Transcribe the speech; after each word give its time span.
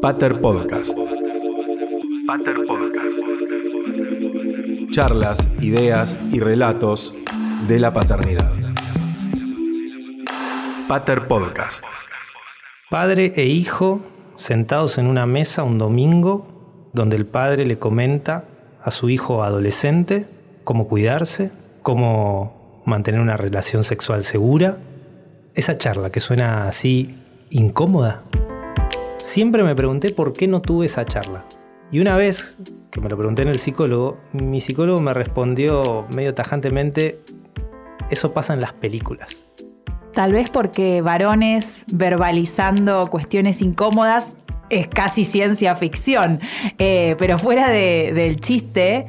Pater 0.00 0.40
Podcast. 0.40 0.96
Pater 2.26 2.56
Podcast. 2.66 3.04
Charlas, 4.92 5.46
ideas 5.60 6.18
y 6.32 6.40
relatos 6.40 7.14
de 7.68 7.78
la 7.78 7.92
paternidad. 7.92 8.50
Pater 10.88 11.28
Podcast. 11.28 11.84
Padre 12.88 13.34
e 13.36 13.44
hijo 13.44 14.00
sentados 14.36 14.96
en 14.96 15.06
una 15.06 15.26
mesa 15.26 15.64
un 15.64 15.76
domingo 15.76 16.90
donde 16.94 17.16
el 17.16 17.26
padre 17.26 17.66
le 17.66 17.78
comenta 17.78 18.46
a 18.82 18.90
su 18.90 19.10
hijo 19.10 19.42
adolescente 19.42 20.26
cómo 20.64 20.88
cuidarse, 20.88 21.52
cómo 21.82 22.82
mantener 22.86 23.20
una 23.20 23.36
relación 23.36 23.84
sexual 23.84 24.24
segura. 24.24 24.78
Esa 25.54 25.76
charla 25.76 26.10
que 26.10 26.20
suena 26.20 26.68
así 26.68 27.18
incómoda. 27.50 28.22
Siempre 29.30 29.62
me 29.62 29.76
pregunté 29.76 30.10
por 30.10 30.32
qué 30.32 30.48
no 30.48 30.60
tuve 30.60 30.86
esa 30.86 31.04
charla. 31.04 31.44
Y 31.92 32.00
una 32.00 32.16
vez 32.16 32.56
que 32.90 33.00
me 33.00 33.08
lo 33.08 33.16
pregunté 33.16 33.42
en 33.42 33.48
el 33.48 33.60
psicólogo, 33.60 34.18
mi 34.32 34.60
psicólogo 34.60 35.00
me 35.00 35.14
respondió 35.14 36.04
medio 36.16 36.34
tajantemente, 36.34 37.20
eso 38.10 38.34
pasa 38.34 38.54
en 38.54 38.60
las 38.60 38.72
películas. 38.72 39.46
Tal 40.14 40.32
vez 40.32 40.50
porque 40.50 41.00
varones 41.00 41.84
verbalizando 41.92 43.06
cuestiones 43.06 43.62
incómodas 43.62 44.36
es 44.68 44.88
casi 44.88 45.24
ciencia 45.24 45.76
ficción. 45.76 46.40
Eh, 46.78 47.14
pero 47.16 47.38
fuera 47.38 47.70
del 47.70 48.40
chiste, 48.40 49.06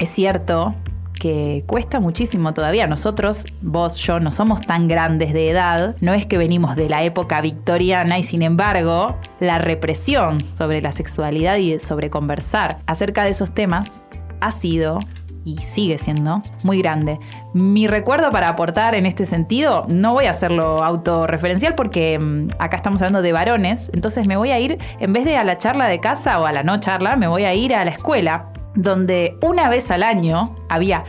es 0.00 0.08
cierto 0.08 0.74
que 1.22 1.62
cuesta 1.68 2.00
muchísimo 2.00 2.52
todavía. 2.52 2.88
Nosotros, 2.88 3.44
vos, 3.60 3.94
yo, 3.98 4.18
no 4.18 4.32
somos 4.32 4.60
tan 4.60 4.88
grandes 4.88 5.32
de 5.32 5.50
edad, 5.50 5.94
no 6.00 6.14
es 6.14 6.26
que 6.26 6.36
venimos 6.36 6.74
de 6.74 6.88
la 6.88 7.04
época 7.04 7.40
victoriana 7.40 8.18
y 8.18 8.24
sin 8.24 8.42
embargo, 8.42 9.16
la 9.38 9.58
represión 9.58 10.40
sobre 10.56 10.82
la 10.82 10.90
sexualidad 10.90 11.58
y 11.58 11.78
sobre 11.78 12.10
conversar 12.10 12.80
acerca 12.86 13.22
de 13.22 13.30
esos 13.30 13.54
temas 13.54 14.02
ha 14.40 14.50
sido 14.50 14.98
y 15.44 15.58
sigue 15.58 15.96
siendo 15.96 16.42
muy 16.64 16.78
grande. 16.78 17.20
Mi 17.54 17.86
recuerdo 17.86 18.32
para 18.32 18.48
aportar 18.48 18.96
en 18.96 19.06
este 19.06 19.24
sentido, 19.24 19.86
no 19.88 20.14
voy 20.14 20.26
a 20.26 20.30
hacerlo 20.30 20.82
autorreferencial 20.82 21.76
porque 21.76 22.18
mm, 22.18 22.48
acá 22.58 22.78
estamos 22.78 23.00
hablando 23.00 23.22
de 23.22 23.32
varones, 23.32 23.92
entonces 23.94 24.26
me 24.26 24.36
voy 24.36 24.50
a 24.50 24.58
ir, 24.58 24.78
en 24.98 25.12
vez 25.12 25.24
de 25.24 25.36
a 25.36 25.44
la 25.44 25.56
charla 25.56 25.86
de 25.86 26.00
casa 26.00 26.40
o 26.40 26.46
a 26.46 26.52
la 26.52 26.64
no 26.64 26.80
charla, 26.80 27.14
me 27.14 27.28
voy 27.28 27.44
a 27.44 27.54
ir 27.54 27.76
a 27.76 27.84
la 27.84 27.92
escuela 27.92 28.51
donde 28.74 29.36
una 29.42 29.68
vez 29.68 29.90
al 29.90 30.02
año 30.02 30.56
había 30.68 31.04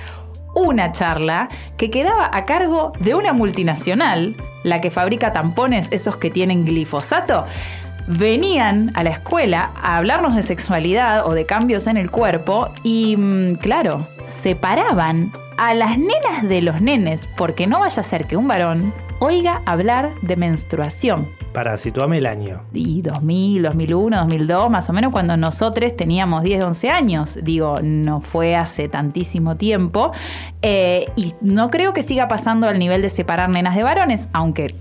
una 0.55 0.91
charla 0.91 1.47
que 1.77 1.89
quedaba 1.89 2.29
a 2.31 2.45
cargo 2.45 2.93
de 2.99 3.15
una 3.15 3.33
multinacional, 3.33 4.35
la 4.63 4.81
que 4.81 4.91
fabrica 4.91 5.33
tampones, 5.33 5.87
esos 5.91 6.17
que 6.17 6.29
tienen 6.29 6.65
glifosato, 6.65 7.45
venían 8.07 8.91
a 8.95 9.03
la 9.03 9.11
escuela 9.11 9.71
a 9.81 9.97
hablarnos 9.97 10.35
de 10.35 10.43
sexualidad 10.43 11.25
o 11.25 11.33
de 11.33 11.45
cambios 11.45 11.87
en 11.87 11.97
el 11.97 12.11
cuerpo 12.11 12.69
y, 12.83 13.15
mm, 13.17 13.55
claro, 13.55 14.07
separaban 14.25 15.31
a 15.57 15.73
las 15.73 15.97
nenas 15.97 16.43
de 16.43 16.61
los 16.61 16.81
nenes, 16.81 17.29
porque 17.37 17.67
no 17.67 17.79
vaya 17.79 18.01
a 18.01 18.03
ser 18.03 18.25
que 18.25 18.37
un 18.37 18.47
varón 18.47 18.93
oiga 19.23 19.61
hablar 19.65 20.11
de 20.21 20.35
menstruación. 20.35 21.29
Para 21.53 21.77
situarme 21.77 22.17
el 22.17 22.25
año. 22.25 22.63
Y 22.73 23.01
2000, 23.01 23.63
2001, 23.63 24.17
2002, 24.17 24.69
más 24.69 24.89
o 24.89 24.93
menos 24.93 25.13
cuando 25.13 25.37
nosotros 25.37 25.95
teníamos 25.95 26.43
10, 26.43 26.63
11 26.63 26.89
años. 26.89 27.39
Digo, 27.41 27.77
no 27.81 28.19
fue 28.19 28.55
hace 28.55 28.89
tantísimo 28.89 29.55
tiempo. 29.55 30.11
Eh, 30.61 31.05
y 31.15 31.33
no 31.39 31.69
creo 31.69 31.93
que 31.93 32.03
siga 32.03 32.27
pasando 32.27 32.67
al 32.67 32.77
nivel 32.79 33.01
de 33.01 33.09
separar 33.09 33.49
nenas 33.49 33.75
de 33.75 33.83
varones, 33.83 34.27
aunque 34.33 34.75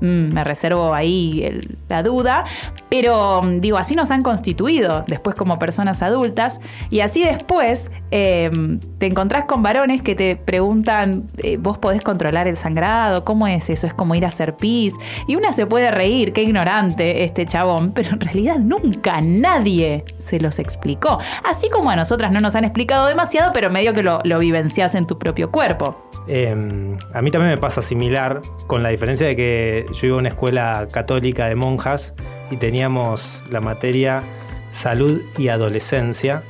Mm, 0.00 0.32
me 0.34 0.44
reservo 0.44 0.92
ahí 0.92 1.60
la 1.88 2.02
duda, 2.02 2.44
pero 2.90 3.42
mm, 3.42 3.60
digo, 3.60 3.78
así 3.78 3.94
nos 3.94 4.10
han 4.10 4.22
constituido 4.22 5.04
después 5.06 5.34
como 5.34 5.58
personas 5.58 6.02
adultas 6.02 6.60
y 6.90 7.00
así 7.00 7.22
después 7.24 7.90
em, 8.10 8.78
te 8.98 9.06
encontrás 9.06 9.44
con 9.44 9.62
varones 9.62 10.02
que 10.02 10.14
te 10.14 10.36
preguntan, 10.36 11.24
eh, 11.38 11.56
vos 11.56 11.78
podés 11.78 12.02
controlar 12.02 12.46
el 12.46 12.56
sangrado, 12.56 13.24
¿cómo 13.24 13.46
es 13.46 13.70
eso? 13.70 13.86
Es 13.86 13.94
como 13.94 14.14
ir 14.14 14.24
a 14.24 14.28
hacer 14.28 14.56
pis 14.56 14.94
y 15.26 15.36
una 15.36 15.52
se 15.52 15.66
puede 15.66 15.90
reír, 15.90 16.32
qué 16.32 16.42
ignorante 16.42 17.24
este 17.24 17.46
chabón, 17.46 17.92
pero 17.92 18.10
en 18.10 18.20
realidad 18.20 18.58
nunca 18.58 19.20
nadie 19.22 20.04
se 20.18 20.40
los 20.40 20.58
explicó, 20.58 21.18
así 21.44 21.70
como 21.70 21.90
a 21.90 21.96
nosotras 21.96 22.32
no 22.32 22.40
nos 22.40 22.54
han 22.54 22.64
explicado 22.64 23.06
demasiado, 23.06 23.52
pero 23.54 23.70
medio 23.70 23.94
que 23.94 24.02
lo, 24.02 24.20
vivencias 24.38 24.94
en 24.94 25.06
tu 25.06 25.18
propio 25.18 25.50
cuerpo. 25.50 25.96
Em, 26.28 26.98
a 27.14 27.22
mí 27.22 27.30
también 27.30 27.52
me 27.52 27.58
pasa 27.58 27.80
similar, 27.80 28.42
con 28.66 28.82
la 28.82 28.90
diferencia 28.90 29.26
de 29.26 29.34
que 29.36 29.85
yo 29.92 30.06
iba 30.06 30.16
a 30.16 30.20
una 30.20 30.28
escuela 30.28 30.86
católica 30.92 31.46
de 31.46 31.54
monjas 31.54 32.14
y 32.50 32.56
teníamos 32.56 33.42
la 33.50 33.60
materia 33.60 34.22
salud 34.70 35.22
y 35.38 35.48
adolescencia, 35.48 36.42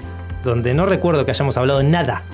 donde 0.43 0.75
no 0.75 0.87
recuerdo 0.87 1.25
que 1.25 1.31
hayamos 1.31 1.57
hablado 1.57 1.83
nada, 1.83 2.25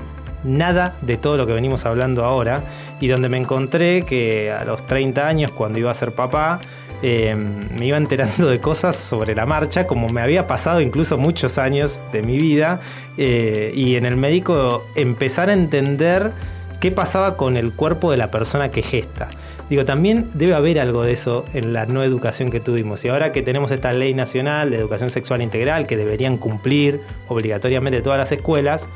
nada 0.44 0.94
de 1.02 1.16
todo 1.16 1.36
lo 1.36 1.46
que 1.46 1.52
venimos 1.52 1.86
hablando 1.86 2.24
ahora, 2.24 2.64
y 3.00 3.08
donde 3.08 3.28
me 3.28 3.36
encontré 3.36 4.04
que 4.04 4.50
a 4.52 4.64
los 4.64 4.86
30 4.86 5.26
años, 5.26 5.50
cuando 5.50 5.78
iba 5.78 5.90
a 5.90 5.94
ser 5.94 6.12
papá, 6.12 6.60
em, 7.02 7.68
me 7.78 7.86
iba 7.86 7.96
enterando 7.96 8.48
de 8.48 8.60
cosas 8.60 8.96
sobre 8.96 9.34
la 9.34 9.46
marcha, 9.46 9.86
como 9.86 10.08
me 10.08 10.20
había 10.20 10.46
pasado 10.46 10.80
incluso 10.80 11.18
muchos 11.18 11.58
años 11.58 12.02
de 12.12 12.22
mi 12.22 12.38
vida, 12.38 12.80
eh, 13.18 13.72
y 13.74 13.96
en 13.96 14.06
el 14.06 14.16
médico 14.16 14.84
empezar 14.94 15.50
a 15.50 15.52
entender 15.52 16.32
qué 16.80 16.90
pasaba 16.90 17.36
con 17.36 17.56
el 17.56 17.72
cuerpo 17.72 18.10
de 18.10 18.16
la 18.16 18.30
persona 18.30 18.70
que 18.70 18.82
gesta. 18.82 19.28
Digo, 19.72 19.86
también 19.86 20.28
debe 20.34 20.52
haber 20.52 20.78
algo 20.78 21.02
de 21.02 21.12
eso 21.12 21.46
en 21.54 21.72
la 21.72 21.86
no 21.86 22.02
educación 22.02 22.50
que 22.50 22.60
tuvimos. 22.60 23.02
Y 23.06 23.08
ahora 23.08 23.32
que 23.32 23.40
tenemos 23.40 23.70
esta 23.70 23.90
ley 23.94 24.12
nacional 24.12 24.70
de 24.70 24.76
educación 24.76 25.08
sexual 25.08 25.40
integral 25.40 25.86
que 25.86 25.96
deberían 25.96 26.36
cumplir 26.36 27.00
obligatoriamente 27.26 28.02
todas 28.02 28.18
las 28.18 28.30
escuelas, 28.32 28.90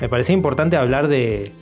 me 0.00 0.08
parece 0.08 0.32
importante 0.32 0.78
hablar 0.78 1.08
de, 1.08 1.52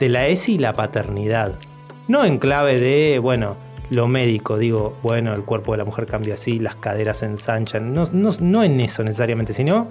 la 0.00 0.26
ESI 0.26 0.54
y 0.56 0.58
la 0.58 0.72
paternidad. 0.72 1.60
No 2.08 2.24
en 2.24 2.38
clave 2.38 2.80
de, 2.80 3.20
bueno, 3.20 3.56
lo 3.88 4.08
médico, 4.08 4.58
digo, 4.58 4.98
bueno, 5.04 5.32
el 5.32 5.44
cuerpo 5.44 5.70
de 5.70 5.78
la 5.78 5.84
mujer 5.84 6.06
cambia 6.06 6.34
así, 6.34 6.58
las 6.58 6.74
caderas 6.74 7.18
se 7.18 7.26
ensanchan, 7.26 7.94
no, 7.94 8.02
no 8.12 8.64
en 8.64 8.80
eso 8.80 9.04
necesariamente, 9.04 9.52
sino 9.52 9.90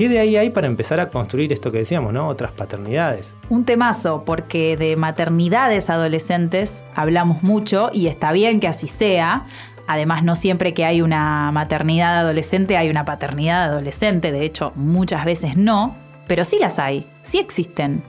¿Qué 0.00 0.08
de 0.08 0.18
ahí 0.18 0.34
hay 0.38 0.48
para 0.48 0.66
empezar 0.66 0.98
a 0.98 1.10
construir 1.10 1.52
esto 1.52 1.70
que 1.70 1.76
decíamos, 1.76 2.14
¿no? 2.14 2.26
Otras 2.26 2.52
paternidades. 2.52 3.36
Un 3.50 3.66
temazo, 3.66 4.24
porque 4.24 4.78
de 4.78 4.96
maternidades 4.96 5.90
adolescentes 5.90 6.86
hablamos 6.94 7.42
mucho 7.42 7.90
y 7.92 8.06
está 8.06 8.32
bien 8.32 8.60
que 8.60 8.66
así 8.66 8.86
sea. 8.86 9.44
Además, 9.86 10.24
no 10.24 10.36
siempre 10.36 10.72
que 10.72 10.86
hay 10.86 11.02
una 11.02 11.52
maternidad 11.52 12.18
adolescente 12.18 12.78
hay 12.78 12.88
una 12.88 13.04
paternidad 13.04 13.64
adolescente, 13.64 14.32
de 14.32 14.42
hecho, 14.46 14.72
muchas 14.74 15.26
veces 15.26 15.58
no, 15.58 15.98
pero 16.26 16.46
sí 16.46 16.56
las 16.58 16.78
hay, 16.78 17.06
sí 17.20 17.38
existen. 17.38 18.02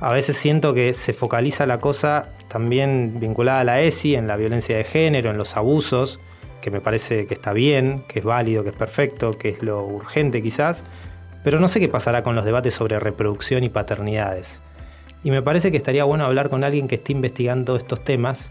A 0.00 0.14
veces 0.14 0.38
siento 0.38 0.72
que 0.72 0.94
se 0.94 1.12
focaliza 1.12 1.66
la 1.66 1.80
cosa 1.80 2.30
también 2.48 3.20
vinculada 3.20 3.60
a 3.60 3.64
la 3.64 3.82
ESI, 3.82 4.14
en 4.14 4.26
la 4.26 4.36
violencia 4.36 4.74
de 4.74 4.84
género, 4.84 5.32
en 5.32 5.36
los 5.36 5.54
abusos, 5.58 6.18
que 6.62 6.70
me 6.70 6.80
parece 6.80 7.26
que 7.26 7.34
está 7.34 7.52
bien, 7.52 8.04
que 8.08 8.20
es 8.20 8.24
válido, 8.24 8.64
que 8.64 8.70
es 8.70 8.76
perfecto, 8.76 9.32
que 9.32 9.50
es 9.50 9.62
lo 9.62 9.84
urgente 9.84 10.42
quizás, 10.42 10.82
pero 11.46 11.60
no 11.60 11.68
sé 11.68 11.78
qué 11.78 11.86
pasará 11.86 12.24
con 12.24 12.34
los 12.34 12.44
debates 12.44 12.74
sobre 12.74 12.98
reproducción 12.98 13.62
y 13.62 13.68
paternidades. 13.68 14.62
Y 15.22 15.30
me 15.30 15.42
parece 15.42 15.70
que 15.70 15.76
estaría 15.76 16.02
bueno 16.02 16.24
hablar 16.24 16.50
con 16.50 16.64
alguien 16.64 16.88
que 16.88 16.96
esté 16.96 17.12
investigando 17.12 17.76
estos 17.76 18.02
temas 18.02 18.50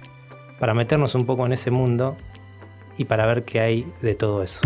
para 0.61 0.73
meternos 0.73 1.13
un 1.13 1.25
poco 1.25 1.45
en 1.45 1.51
ese 1.51 1.71
mundo 1.71 2.15
y 2.97 3.03
para 3.03 3.25
ver 3.25 3.43
qué 3.43 3.59
hay 3.59 3.85
de 4.01 4.15
todo 4.15 4.41
eso. 4.41 4.61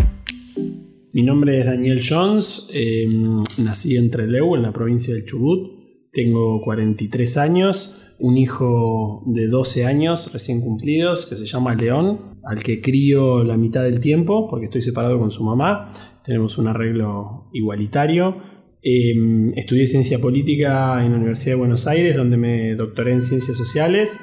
Mi 1.12 1.24
nombre 1.24 1.58
es 1.58 1.66
Daniel 1.66 2.00
Jones, 2.08 2.68
em, 2.72 3.42
nací 3.58 3.96
en 3.96 4.12
Trelew, 4.12 4.54
en 4.54 4.62
la 4.62 4.72
provincia 4.72 5.12
del 5.12 5.24
Chubut. 5.24 6.12
Tengo 6.12 6.62
43 6.62 7.36
años, 7.36 7.99
un 8.20 8.36
hijo 8.38 9.22
de 9.26 9.48
12 9.48 9.86
años 9.86 10.32
recién 10.32 10.60
cumplidos 10.60 11.26
que 11.26 11.36
se 11.36 11.46
llama 11.46 11.74
León, 11.74 12.38
al 12.44 12.62
que 12.62 12.80
crío 12.80 13.44
la 13.44 13.56
mitad 13.56 13.82
del 13.82 14.00
tiempo 14.00 14.48
porque 14.48 14.66
estoy 14.66 14.82
separado 14.82 15.18
con 15.18 15.30
su 15.30 15.42
mamá 15.42 15.92
tenemos 16.24 16.58
un 16.58 16.68
arreglo 16.68 17.48
igualitario. 17.52 18.36
Em, 18.82 19.52
estudié 19.58 19.86
ciencia 19.86 20.18
política 20.18 21.04
en 21.04 21.12
la 21.12 21.18
Universidad 21.18 21.54
de 21.54 21.58
Buenos 21.58 21.86
Aires, 21.86 22.16
donde 22.16 22.36
me 22.36 22.74
doctoré 22.74 23.12
en 23.12 23.22
ciencias 23.22 23.56
sociales 23.56 24.18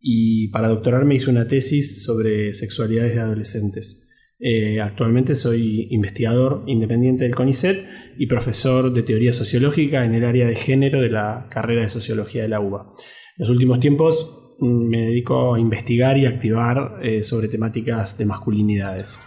y 0.00 0.48
para 0.48 0.68
doctorarme 0.68 1.14
hice 1.14 1.30
una 1.30 1.48
tesis 1.48 2.02
sobre 2.04 2.54
sexualidades 2.54 3.14
de 3.14 3.20
adolescentes. 3.20 4.13
Eh, 4.40 4.80
actualmente 4.80 5.36
soy 5.36 5.86
investigador 5.90 6.64
independiente 6.66 7.24
del 7.24 7.36
CONICET 7.36 7.86
y 8.18 8.26
profesor 8.26 8.92
de 8.92 9.04
teoría 9.04 9.32
sociológica 9.32 10.04
en 10.04 10.14
el 10.14 10.24
área 10.24 10.46
de 10.46 10.56
género 10.56 11.00
de 11.00 11.10
la 11.10 11.46
carrera 11.50 11.82
de 11.82 11.88
sociología 11.88 12.42
de 12.42 12.48
la 12.48 12.60
UBA. 12.60 12.80
En 12.82 13.38
los 13.38 13.48
últimos 13.48 13.78
tiempos 13.78 14.56
mm, 14.58 14.66
me 14.66 15.00
dedico 15.06 15.54
a 15.54 15.60
investigar 15.60 16.18
y 16.18 16.26
activar 16.26 16.98
eh, 17.02 17.22
sobre 17.22 17.48
temáticas 17.48 18.18
de 18.18 18.26
masculinidades. 18.26 19.20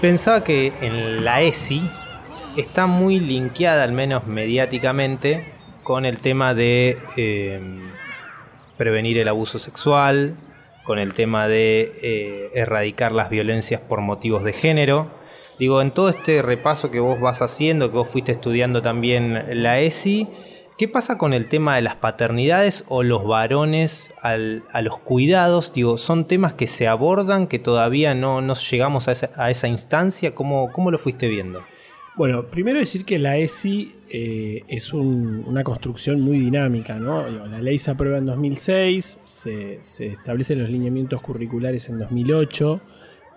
Pensaba 0.00 0.42
que 0.42 0.72
en 0.80 1.24
la 1.24 1.42
ESI 1.42 1.82
está 2.56 2.86
muy 2.86 3.20
linkeada, 3.20 3.84
al 3.84 3.92
menos 3.92 4.26
mediáticamente, 4.26 5.44
con 5.84 6.04
el 6.04 6.18
tema 6.18 6.54
de 6.54 6.98
em, 7.16 7.82
prevenir 8.76 9.18
el 9.18 9.28
abuso 9.28 9.60
sexual, 9.60 10.36
con 10.84 10.98
el 10.98 11.14
tema 11.14 11.48
de 11.48 11.92
eh, 12.02 12.50
erradicar 12.54 13.12
las 13.12 13.30
violencias 13.30 13.80
por 13.80 14.00
motivos 14.00 14.42
de 14.42 14.52
género. 14.52 15.10
Digo, 15.58 15.80
en 15.80 15.92
todo 15.92 16.08
este 16.08 16.42
repaso 16.42 16.90
que 16.90 17.00
vos 17.00 17.20
vas 17.20 17.42
haciendo, 17.42 17.90
que 17.90 17.98
vos 17.98 18.08
fuiste 18.08 18.32
estudiando 18.32 18.82
también 18.82 19.62
la 19.62 19.78
ESI, 19.78 20.28
¿qué 20.78 20.88
pasa 20.88 21.18
con 21.18 21.34
el 21.34 21.48
tema 21.48 21.76
de 21.76 21.82
las 21.82 21.96
paternidades 21.96 22.84
o 22.88 23.02
los 23.02 23.24
varones 23.24 24.12
a 24.22 24.36
los 24.36 24.98
cuidados? 24.98 25.72
Digo, 25.72 25.98
¿son 25.98 26.26
temas 26.26 26.54
que 26.54 26.66
se 26.66 26.88
abordan, 26.88 27.46
que 27.46 27.58
todavía 27.58 28.14
no, 28.14 28.40
llegamos 28.54 29.08
a 29.08 29.50
esa, 29.50 29.68
instancia? 29.68 30.34
¿Cómo, 30.34 30.72
¿Cómo 30.72 30.90
lo 30.90 30.98
fuiste 30.98 31.28
viendo? 31.28 31.62
Bueno, 32.14 32.44
primero 32.44 32.78
decir 32.78 33.06
que 33.06 33.18
la 33.18 33.38
ESI 33.38 33.94
eh, 34.10 34.64
es 34.68 34.92
una 34.92 35.64
construcción 35.64 36.20
muy 36.20 36.38
dinámica, 36.38 36.98
¿no? 36.98 37.26
La 37.26 37.62
ley 37.62 37.78
se 37.78 37.90
aprueba 37.90 38.18
en 38.18 38.26
2006, 38.26 39.18
se, 39.24 39.80
establecen 39.98 40.58
los 40.58 40.68
lineamientos 40.68 41.22
curriculares 41.22 41.88
en 41.88 41.98
2008, 41.98 42.82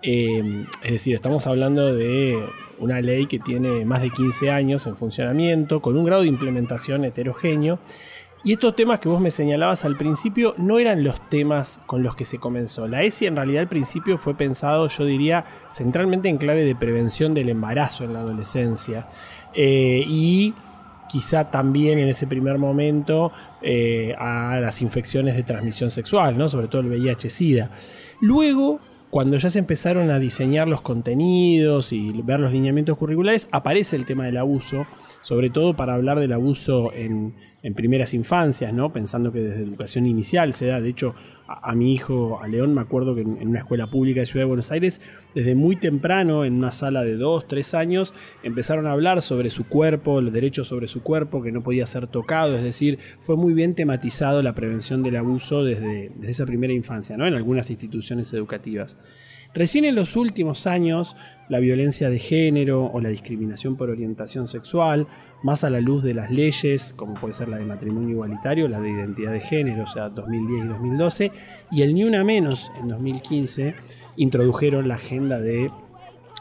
eh, 0.02 0.66
es 0.82 0.92
decir, 0.92 1.14
estamos 1.14 1.46
hablando 1.46 1.94
de 1.94 2.38
una 2.78 3.00
ley 3.00 3.26
que 3.26 3.38
tiene 3.38 3.86
más 3.86 4.02
de 4.02 4.10
15 4.10 4.50
años 4.50 4.86
en 4.86 4.94
funcionamiento, 4.94 5.80
con 5.80 5.96
un 5.96 6.04
grado 6.04 6.22
de 6.22 6.28
implementación 6.28 7.06
heterogéneo, 7.06 7.78
y 8.46 8.52
estos 8.52 8.76
temas 8.76 9.00
que 9.00 9.08
vos 9.08 9.20
me 9.20 9.32
señalabas 9.32 9.84
al 9.84 9.96
principio 9.96 10.54
no 10.56 10.78
eran 10.78 11.02
los 11.02 11.18
temas 11.28 11.80
con 11.84 12.04
los 12.04 12.14
que 12.14 12.24
se 12.24 12.38
comenzó. 12.38 12.86
La 12.86 13.02
ESI 13.02 13.26
en 13.26 13.34
realidad 13.34 13.62
al 13.62 13.68
principio 13.68 14.16
fue 14.18 14.36
pensado, 14.36 14.86
yo 14.86 15.04
diría, 15.04 15.44
centralmente 15.68 16.28
en 16.28 16.36
clave 16.36 16.64
de 16.64 16.76
prevención 16.76 17.34
del 17.34 17.48
embarazo 17.48 18.04
en 18.04 18.12
la 18.12 18.20
adolescencia. 18.20 19.08
Eh, 19.52 20.04
y 20.06 20.54
quizá 21.08 21.50
también 21.50 21.98
en 21.98 22.08
ese 22.08 22.28
primer 22.28 22.56
momento 22.58 23.32
eh, 23.62 24.14
a 24.16 24.60
las 24.60 24.80
infecciones 24.80 25.34
de 25.34 25.42
transmisión 25.42 25.90
sexual, 25.90 26.38
¿no? 26.38 26.46
sobre 26.46 26.68
todo 26.68 26.82
el 26.82 26.88
VIH-Sida. 26.88 27.72
Luego, 28.20 28.78
cuando 29.16 29.38
ya 29.38 29.48
se 29.48 29.58
empezaron 29.58 30.10
a 30.10 30.18
diseñar 30.18 30.68
los 30.68 30.82
contenidos 30.82 31.94
y 31.94 32.12
ver 32.22 32.38
los 32.38 32.52
lineamientos 32.52 32.98
curriculares, 32.98 33.48
aparece 33.50 33.96
el 33.96 34.04
tema 34.04 34.26
del 34.26 34.36
abuso, 34.36 34.86
sobre 35.22 35.48
todo 35.48 35.74
para 35.74 35.94
hablar 35.94 36.20
del 36.20 36.34
abuso 36.34 36.92
en, 36.92 37.34
en 37.62 37.72
primeras 37.72 38.12
infancias, 38.12 38.74
¿no? 38.74 38.92
pensando 38.92 39.32
que 39.32 39.40
desde 39.40 39.62
educación 39.62 40.04
inicial 40.04 40.52
se 40.52 40.66
da. 40.66 40.82
De 40.82 40.90
hecho, 40.90 41.14
a, 41.48 41.74
mi 41.74 41.92
hijo, 41.92 42.40
a 42.42 42.48
León, 42.48 42.74
me 42.74 42.80
acuerdo 42.80 43.14
que 43.14 43.20
en, 43.20 43.48
una 43.48 43.60
escuela 43.60 43.88
pública 43.88 44.20
de 44.20 44.26
Ciudad 44.26 44.42
de 44.42 44.48
Buenos 44.48 44.70
Aires, 44.72 45.00
desde 45.34 45.54
muy 45.54 45.76
temprano, 45.76 46.44
en 46.44 46.54
una 46.54 46.72
sala 46.72 47.04
de 47.04 47.16
dos, 47.16 47.46
tres 47.46 47.74
años, 47.74 48.14
empezaron 48.42 48.86
a 48.86 48.92
hablar 48.92 49.22
sobre 49.22 49.50
su 49.50 49.66
cuerpo, 49.68 50.20
los 50.20 50.32
derechos 50.32 50.68
sobre 50.68 50.86
su 50.86 51.02
cuerpo, 51.02 51.42
que 51.42 51.52
no 51.52 51.62
podía 51.62 51.86
ser 51.86 52.06
tocado. 52.08 52.56
Es 52.56 52.62
decir, 52.62 52.98
fue 53.20 53.36
muy 53.36 53.54
bien 53.54 53.74
tematizado 53.74 54.42
la 54.42 54.54
prevención 54.54 55.02
del 55.02 55.16
abuso 55.16 55.64
desde, 55.64 56.10
desde 56.16 56.30
esa 56.30 56.46
primera 56.46 56.72
infancia, 56.72 57.16
¿no? 57.16 57.26
en 57.26 57.34
algunas 57.34 57.70
instituciones 57.70 58.32
educativas. 58.32 58.96
Recién 59.56 59.86
en 59.86 59.94
los 59.94 60.16
últimos 60.16 60.66
años, 60.66 61.16
la 61.48 61.60
violencia 61.60 62.10
de 62.10 62.18
género 62.18 62.84
o 62.92 63.00
la 63.00 63.08
discriminación 63.08 63.76
por 63.76 63.88
orientación 63.88 64.48
sexual, 64.48 65.06
más 65.42 65.64
a 65.64 65.70
la 65.70 65.80
luz 65.80 66.02
de 66.02 66.14
las 66.14 66.30
leyes, 66.30 66.92
como 66.96 67.14
puede 67.14 67.32
ser 67.32 67.48
la 67.48 67.58
de 67.58 67.64
matrimonio 67.64 68.10
igualitario, 68.10 68.68
la 68.68 68.80
de 68.80 68.90
identidad 68.90 69.32
de 69.32 69.40
género, 69.40 69.84
o 69.84 69.86
sea, 69.86 70.08
2010 70.08 70.64
y 70.64 70.68
2012, 70.68 71.32
y 71.70 71.82
el 71.82 71.94
Ni 71.94 72.04
Una 72.04 72.24
Menos 72.24 72.72
en 72.80 72.88
2015, 72.88 73.74
introdujeron 74.16 74.88
la 74.88 74.94
agenda 74.94 75.38
de 75.38 75.70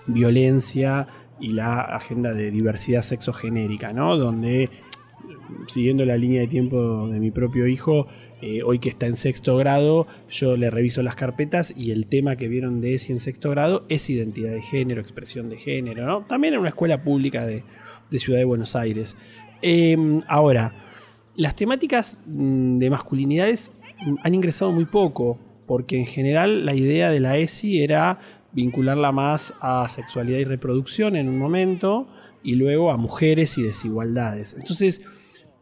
violencia 0.07 1.07
y 1.39 1.51
la 1.53 1.81
agenda 1.81 2.33
de 2.33 2.51
diversidad 2.51 3.01
sexogenérica, 3.01 3.91
¿no? 3.91 4.17
Donde, 4.17 4.69
siguiendo 5.67 6.05
la 6.05 6.17
línea 6.17 6.41
de 6.41 6.47
tiempo 6.47 7.07
de 7.09 7.19
mi 7.19 7.31
propio 7.31 7.67
hijo, 7.67 8.07
eh, 8.41 8.63
hoy 8.63 8.79
que 8.79 8.89
está 8.89 9.07
en 9.07 9.15
sexto 9.15 9.57
grado, 9.57 10.07
yo 10.29 10.55
le 10.55 10.69
reviso 10.69 11.03
las 11.03 11.15
carpetas 11.15 11.73
y 11.75 11.91
el 11.91 12.07
tema 12.07 12.35
que 12.37 12.47
vieron 12.47 12.79
de 12.79 12.93
ESI 12.93 13.13
en 13.13 13.19
sexto 13.19 13.49
grado 13.49 13.85
es 13.89 14.09
identidad 14.09 14.51
de 14.51 14.61
género, 14.61 15.01
expresión 15.01 15.49
de 15.49 15.57
género, 15.57 16.05
¿no? 16.05 16.25
También 16.25 16.53
en 16.53 16.61
una 16.61 16.69
escuela 16.69 17.03
pública 17.03 17.45
de, 17.45 17.63
Ciudad 18.19 18.39
de 18.39 18.45
Buenos 18.45 18.75
Aires. 18.75 19.15
Em, 19.61 20.21
ahora, 20.27 20.73
las 21.35 21.55
temáticas 21.55 22.17
mm, 22.25 22.77
de 22.77 22.89
masculinidades 22.89 23.71
mm, 24.05 24.15
han 24.23 24.35
ingresado 24.35 24.71
muy 24.71 24.85
poco, 24.85 25.37
porque 25.67 25.97
en 25.97 26.05
general 26.05 26.65
la 26.65 26.75
idea 26.75 27.09
de 27.09 27.19
la 27.19 27.37
ESI 27.37 27.81
era 27.81 28.19
vincularla 28.51 29.11
más 29.11 29.53
a 29.59 29.87
sexualidad 29.89 30.39
y 30.39 30.45
reproducción 30.45 31.15
en 31.15 31.27
un 31.27 31.37
momento 31.37 32.07
y 32.43 32.55
luego 32.55 32.91
a 32.91 32.97
mujeres 32.97 33.57
y 33.57 33.63
desigualdades. 33.63 34.55
Entonces, 34.57 35.01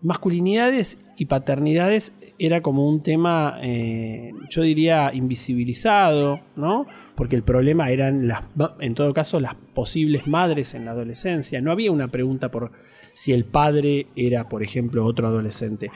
masculinidades 0.02 1.00
y 1.18 1.26
paternidades 1.26 2.14
era 2.40 2.62
como 2.62 2.88
un 2.88 3.04
tema, 3.04 3.60
eh, 3.62 4.32
yo 4.50 4.62
diría, 4.64 5.12
invisibilizado, 5.14 6.40
¿no? 6.56 6.86
Porque 7.16 7.36
el 7.36 7.44
problema 7.44 7.92
eran, 7.92 8.28
las, 8.28 8.44
en 8.80 8.96
todo 8.96 9.14
caso, 9.14 9.40
las 9.40 9.56
posibles 9.56 10.28
madres 10.28 10.74
en 10.74 10.86
la 10.86 10.92
adolescencia. 10.92 11.62
No 11.62 11.72
había 11.72 11.92
una 11.92 12.10
pregunta 12.10 12.50
por 12.52 12.72
si 13.14 13.32
el 13.32 13.46
padre 13.46 14.08
era, 14.16 14.50
por 14.50 14.64
ejemplo, 14.64 15.06
otro 15.06 15.28
adolescente. 15.28 15.92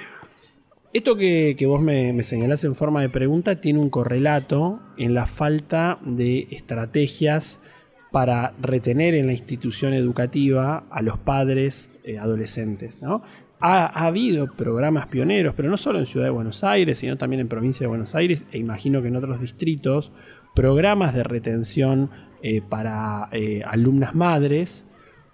Esto 0.94 1.16
que, 1.16 1.56
vos 1.68 1.82
me, 1.82 2.14
me, 2.14 2.24
señalás 2.24 2.64
en 2.64 2.74
forma 2.74 3.02
de 3.02 3.10
pregunta 3.10 3.60
tiene 3.60 3.80
un 3.80 3.90
correlato 3.90 4.80
en 4.98 5.14
la 5.14 5.26
falta 5.26 6.00
de 6.04 6.48
estrategias 6.52 7.60
para 8.12 8.54
retener 8.62 9.14
en 9.14 9.28
la 9.28 9.34
institución 9.34 9.94
educativa 9.94 10.86
a 10.90 11.02
los 11.02 11.18
padres 11.18 11.92
eh, 12.04 12.18
adolescentes. 12.18 13.02
¿no? 13.02 13.22
Ha, 13.60 13.86
habido 14.06 14.48
programas 14.56 15.08
pioneros, 15.08 15.54
pero 15.56 15.70
no 15.70 15.78
solo 15.78 16.00
en 16.00 16.06
Ciudad 16.06 16.26
de 16.26 16.32
Buenos 16.32 16.64
Aires, 16.64 17.00
sino 17.00 17.18
también 17.18 17.40
en 17.40 17.48
Provincia 17.48 17.84
de 17.84 17.90
Buenos 17.90 18.16
Aires 18.16 18.46
e 18.52 18.58
imagino 18.58 19.02
que 19.02 19.08
en 19.08 19.16
otros 19.16 19.42
distritos, 19.42 20.12
programas 20.54 21.14
de 21.14 21.24
retención 21.24 22.10
eh, 22.42 22.62
para 22.62 23.30
eh, 23.32 23.62
alumnas 23.66 24.16
madres 24.16 24.86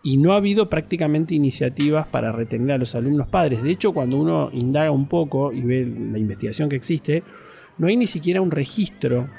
y 0.04 0.18
no 0.18 0.34
ha 0.34 0.38
habido 0.38 0.70
prácticamente 0.70 1.34
iniciativas 1.34 2.08
para 2.08 2.32
retener 2.32 2.74
a 2.74 2.78
los 2.78 2.94
alumnos 2.96 3.28
padres. 3.28 3.64
De 3.64 3.72
hecho, 3.72 3.94
cuando 3.94 4.18
uno 4.18 4.50
indaga 4.52 4.92
un 4.92 5.08
poco 5.08 5.54
y 5.54 5.62
ve 5.62 5.86
la 5.86 6.20
investigación 6.20 6.68
que 6.68 6.76
existe, 6.76 7.24
no 7.78 7.88
hay 7.88 7.96
ni 7.96 8.08
siquiera 8.08 8.42
un 8.42 8.52
registro 8.52 9.30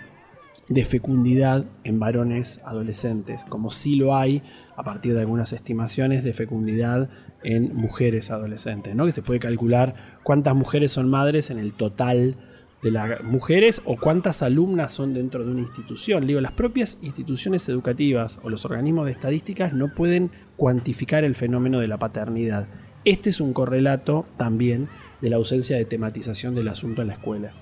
de 0.69 0.85
fecundidad 0.85 1.67
en 1.85 2.01
varones 2.01 2.61
adolescentes, 2.65 3.45
como 3.45 3.71
sí 3.71 3.97
lo 3.97 4.17
hay 4.17 4.43
a 4.77 4.83
partir 4.83 5.13
de 5.15 5.21
algunas 5.21 5.53
estimaciones 5.53 6.25
de 6.25 6.33
fecundidad 6.33 7.11
en 7.45 7.75
mujeres 7.75 8.31
adolescentes, 8.31 8.95
¿no? 8.95 9.07
que 9.07 9.13
se 9.13 9.23
puede 9.23 9.41
calcular 9.41 9.95
cuántas 10.23 10.55
mujeres 10.55 10.93
son 10.93 11.09
madres 11.09 11.51
en 11.51 11.59
el 11.59 11.73
total 11.75 12.37
de 12.83 12.91
las 12.91 13.23
mujeres 13.23 13.81
o 13.87 13.97
cuántas 13.97 14.43
alumnas 14.43 14.93
son 14.93 15.15
dentro 15.15 15.45
de 15.45 15.51
una 15.51 15.61
institución. 15.61 16.27
Digo, 16.27 16.41
las 16.41 16.53
propias 16.53 16.99
instituciones 17.01 17.67
educativas 17.69 18.39
o 18.43 18.51
los 18.51 18.65
organismos 18.67 19.07
de 19.07 19.13
estadísticas 19.13 19.73
no 19.73 19.95
pueden 19.95 20.31
cuantificar 20.57 21.25
el 21.25 21.35
fenómeno 21.35 21.81
de 21.81 21.89
la 21.89 21.99
paternidad. 21.99 22.67
Este 23.05 23.31
es 23.31 23.41
un 23.41 23.55
correlato 23.55 24.27
también 24.37 24.89
de 25.23 25.31
la 25.31 25.37
ausencia 25.37 25.77
de 25.77 25.87
tematización 25.87 26.55
del 26.55 26.69
asunto 26.69 27.01
en 27.01 27.09
la 27.09 27.15
escuela. 27.15 27.53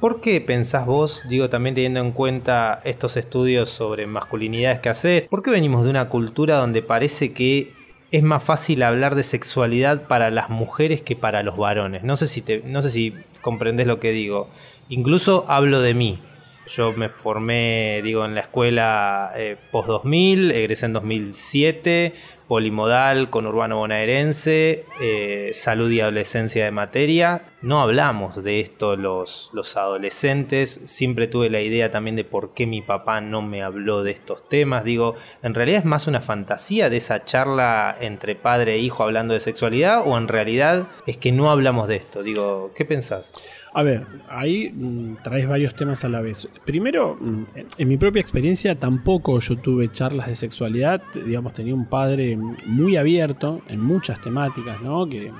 ¿Por 0.00 0.20
qué 0.20 0.40
pensás 0.40 0.86
vos, 0.86 1.24
digo 1.28 1.48
también 1.48 1.74
teniendo 1.74 2.00
en 2.00 2.12
cuenta 2.12 2.80
estos 2.84 3.16
estudios 3.16 3.68
sobre 3.68 4.06
masculinidades 4.06 4.80
que 4.80 4.90
haces, 4.90 5.22
por 5.22 5.42
qué 5.42 5.50
venimos 5.50 5.82
de 5.82 5.90
una 5.90 6.08
cultura 6.08 6.56
donde 6.56 6.82
parece 6.82 7.32
que 7.32 7.72
es 8.10 8.22
más 8.22 8.42
fácil 8.42 8.82
hablar 8.82 9.14
de 9.14 9.22
sexualidad 9.22 10.06
para 10.06 10.30
las 10.30 10.48
mujeres 10.48 11.02
que 11.02 11.16
para 11.16 11.42
los 11.42 11.56
varones? 11.56 12.04
No 12.04 12.16
sé 12.16 12.26
si, 12.26 12.40
te, 12.40 12.62
no 12.64 12.82
sé 12.82 12.90
si 12.90 13.14
comprendes 13.42 13.86
lo 13.86 14.00
que 14.00 14.12
digo. 14.12 14.48
Incluso 14.88 15.44
hablo 15.48 15.80
de 15.80 15.94
mí. 15.94 16.20
Yo 16.68 16.92
me 16.92 17.08
formé, 17.08 18.00
digo, 18.02 18.24
en 18.24 18.34
la 18.34 18.42
escuela 18.42 19.32
eh, 19.36 19.56
post-2000, 19.72 20.52
egresé 20.52 20.86
en 20.86 20.92
2007, 20.92 22.14
polimodal 22.48 23.28
con 23.28 23.46
urbano 23.46 23.76
bonaerense, 23.76 24.86
eh, 25.00 25.50
salud 25.52 25.90
y 25.90 26.00
adolescencia 26.00 26.64
de 26.64 26.70
materia. 26.70 27.44
No 27.60 27.80
hablamos 27.80 28.42
de 28.42 28.60
esto 28.60 28.96
los, 28.96 29.50
los 29.52 29.76
adolescentes. 29.76 30.80
Siempre 30.84 31.26
tuve 31.26 31.50
la 31.50 31.60
idea 31.60 31.90
también 31.90 32.16
de 32.16 32.24
por 32.24 32.54
qué 32.54 32.66
mi 32.66 32.80
papá 32.80 33.20
no 33.20 33.42
me 33.42 33.62
habló 33.62 34.02
de 34.02 34.12
estos 34.12 34.48
temas. 34.48 34.84
Digo, 34.84 35.14
en 35.42 35.54
realidad 35.54 35.80
es 35.80 35.84
más 35.84 36.06
una 36.06 36.20
fantasía 36.20 36.88
de 36.88 36.96
esa 36.96 37.24
charla 37.24 37.96
entre 38.00 38.34
padre 38.34 38.74
e 38.74 38.78
hijo 38.78 39.02
hablando 39.02 39.34
de 39.34 39.40
sexualidad 39.40 40.02
o 40.06 40.16
en 40.16 40.28
realidad 40.28 40.88
es 41.06 41.18
que 41.18 41.32
no 41.32 41.50
hablamos 41.50 41.88
de 41.88 41.96
esto. 41.96 42.22
Digo, 42.22 42.70
¿qué 42.74 42.84
pensás? 42.84 43.32
A 43.74 43.82
ver, 43.82 44.06
ahí 44.28 44.72
mm, 44.72 45.16
traes 45.22 45.46
varios 45.46 45.74
temas 45.74 46.04
a 46.04 46.08
la 46.08 46.20
vez. 46.20 46.48
Primero, 46.64 47.16
mm, 47.20 47.44
en 47.76 47.88
mi 47.88 47.96
propia 47.96 48.20
experiencia 48.20 48.78
tampoco 48.78 49.38
yo 49.40 49.58
tuve 49.58 49.92
charlas 49.92 50.28
de 50.28 50.36
sexualidad. 50.36 51.02
Digamos, 51.14 51.52
tenía 51.52 51.74
un 51.74 51.86
padre 51.86 52.37
muy 52.66 52.96
abierto 52.96 53.62
en 53.68 53.80
muchas 53.80 54.20
temáticas, 54.20 54.80
¿no? 54.80 55.08
Que 55.08 55.32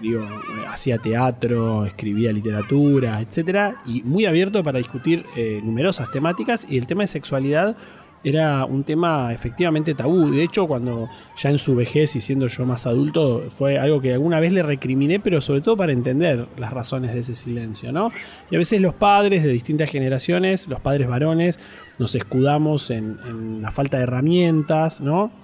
digo, 0.00 0.26
hacía 0.68 0.98
teatro, 0.98 1.84
escribía 1.84 2.32
literatura, 2.32 3.20
etcétera, 3.20 3.76
y 3.86 4.02
muy 4.02 4.26
abierto 4.26 4.62
para 4.62 4.78
discutir 4.78 5.24
eh, 5.36 5.60
numerosas 5.62 6.10
temáticas. 6.10 6.66
Y 6.68 6.78
el 6.78 6.86
tema 6.86 7.02
de 7.02 7.08
sexualidad 7.08 7.76
era 8.24 8.64
un 8.64 8.84
tema 8.84 9.32
efectivamente 9.32 9.94
tabú. 9.94 10.30
De 10.30 10.42
hecho, 10.42 10.66
cuando 10.66 11.08
ya 11.36 11.50
en 11.50 11.58
su 11.58 11.76
vejez 11.76 12.16
y 12.16 12.20
siendo 12.20 12.46
yo 12.46 12.64
más 12.64 12.86
adulto, 12.86 13.44
fue 13.50 13.78
algo 13.78 14.00
que 14.00 14.14
alguna 14.14 14.40
vez 14.40 14.52
le 14.52 14.62
recriminé, 14.62 15.20
pero 15.20 15.40
sobre 15.42 15.60
todo 15.60 15.76
para 15.76 15.92
entender 15.92 16.48
las 16.56 16.72
razones 16.72 17.12
de 17.12 17.20
ese 17.20 17.34
silencio, 17.34 17.92
¿no? 17.92 18.10
Y 18.50 18.54
a 18.54 18.58
veces 18.58 18.80
los 18.80 18.94
padres 18.94 19.42
de 19.42 19.50
distintas 19.50 19.90
generaciones, 19.90 20.66
los 20.68 20.80
padres 20.80 21.06
varones, 21.06 21.60
nos 21.98 22.14
escudamos 22.14 22.90
en, 22.90 23.18
en 23.26 23.62
la 23.62 23.70
falta 23.70 23.98
de 23.98 24.04
herramientas, 24.04 25.02
¿no? 25.02 25.43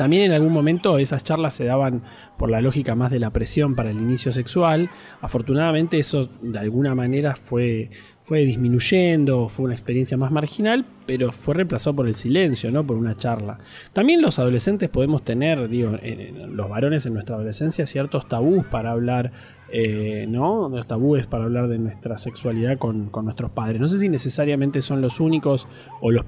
También 0.00 0.22
en 0.22 0.32
algún 0.32 0.54
momento 0.54 0.96
esas 0.96 1.22
charlas 1.24 1.52
se 1.52 1.66
daban 1.66 2.02
por 2.38 2.50
la 2.50 2.62
lógica 2.62 2.94
más 2.94 3.10
de 3.10 3.20
la 3.20 3.34
presión 3.34 3.74
para 3.74 3.90
el 3.90 3.98
inicio 3.98 4.32
sexual. 4.32 4.88
Afortunadamente 5.20 5.98
eso 5.98 6.30
de 6.40 6.58
alguna 6.58 6.94
manera 6.94 7.36
fue, 7.36 7.90
fue 8.22 8.46
disminuyendo, 8.46 9.50
fue 9.50 9.66
una 9.66 9.74
experiencia 9.74 10.16
más 10.16 10.30
marginal, 10.32 10.86
pero 11.04 11.32
fue 11.32 11.56
reemplazado 11.56 11.96
por 11.96 12.08
el 12.08 12.14
silencio, 12.14 12.70
¿no? 12.70 12.86
Por 12.86 12.96
una 12.96 13.14
charla. 13.14 13.58
También 13.92 14.22
los 14.22 14.38
adolescentes 14.38 14.88
podemos 14.88 15.22
tener, 15.22 15.68
digo, 15.68 15.92
los 16.48 16.70
varones 16.70 17.04
en 17.04 17.12
nuestra 17.12 17.36
adolescencia, 17.36 17.86
ciertos 17.86 18.26
tabús 18.26 18.64
para 18.64 18.92
hablar 18.92 19.32
eh, 19.72 20.26
¿no? 20.28 20.68
Los 20.68 20.86
tabúes 20.86 21.26
para 21.26 21.44
hablar 21.44 21.68
de 21.68 21.78
nuestra 21.78 22.18
sexualidad 22.18 22.78
con, 22.78 23.10
nuestros 23.22 23.50
padres. 23.52 23.80
No 23.80 23.88
sé 23.88 23.98
si 23.98 24.08
necesariamente 24.08 24.82
son 24.82 25.00
los 25.00 25.20
únicos 25.20 25.68
o 26.00 26.10
los, 26.10 26.24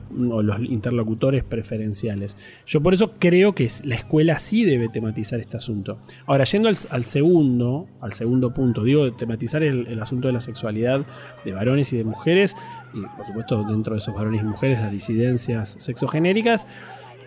interlocutores 0.61 1.42
preferenciales. 1.42 2.37
Yo 2.66 2.82
por 2.82 2.94
eso 2.94 3.12
creo 3.18 3.54
que 3.54 3.68
la 3.84 3.96
escuela 3.96 4.38
sí 4.38 4.64
debe 4.64 4.88
tematizar 4.88 5.40
este 5.40 5.56
asunto. 5.56 5.99
Ahora, 6.26 6.44
yendo 6.44 6.68
al, 6.68 7.04
segundo, 7.04 7.88
al 8.00 8.12
segundo 8.12 8.54
punto, 8.54 8.84
digo, 8.84 9.12
tematizar 9.12 9.62
el, 9.62 9.87
el, 9.88 10.00
asunto 10.00 10.28
de 10.28 10.34
la 10.34 10.40
sexualidad 10.40 11.04
de 11.44 11.52
varones 11.52 11.92
y 11.92 11.96
de 11.96 12.04
mujeres, 12.04 12.56
y 12.94 13.00
por 13.16 13.26
supuesto 13.26 13.64
dentro 13.64 13.94
de 13.94 13.99
esos 13.99 14.14
varones 14.14 14.42
y 14.42 14.44
mujeres 14.44 14.78
las 14.78 14.92
disidencias 14.92 15.76
sexogenéricas. 15.78 16.66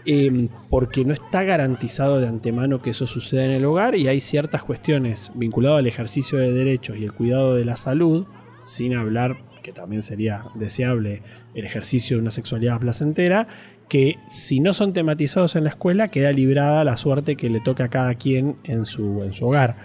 Em, 0.08 0.50
porque 0.70 1.04
no 1.04 1.14
está 1.14 1.44
garantizado 1.44 2.20
de 2.20 2.28
antemano 2.28 2.80
que 2.80 2.92
eso 2.92 3.08
suceda 3.08 3.46
en 3.46 3.52
el 3.52 3.66
hogar 3.66 3.96
y 3.96 4.08
hay 4.08 4.22
ciertas 4.22 4.64
cuestiones 4.64 5.32
vinculadas 5.34 5.80
al 5.80 5.88
ejercicio 5.88 6.38
de 6.38 6.52
derechos 6.52 6.98
y 6.98 7.06
el 7.06 7.14
cuidado 7.14 7.56
de 7.56 7.66
la 7.66 7.76
salud, 7.76 8.28
sin 8.62 8.94
hablar, 8.94 9.38
que 9.64 9.72
también 9.72 10.04
sería 10.04 10.46
deseable, 10.54 11.24
el 11.56 11.66
ejercicio 11.66 12.18
de 12.18 12.22
una 12.22 12.30
sexualidad 12.30 12.80
placentera, 12.80 13.48
que 13.90 14.18
si 14.30 14.60
no 14.60 14.74
son 14.74 14.94
tematizados 14.94 15.56
en 15.56 15.64
la 15.64 15.72
escuela 15.72 16.10
queda 16.10 16.32
librada 16.32 16.84
la 16.84 16.98
suerte 16.98 17.36
que 17.36 17.50
le 17.50 17.60
toca 17.62 17.86
a 17.86 17.90
cada 17.90 18.14
quien 18.14 18.58
en 18.64 18.86
su, 18.86 19.24
en 19.24 19.34
su 19.34 19.48
hogar. 19.48 19.76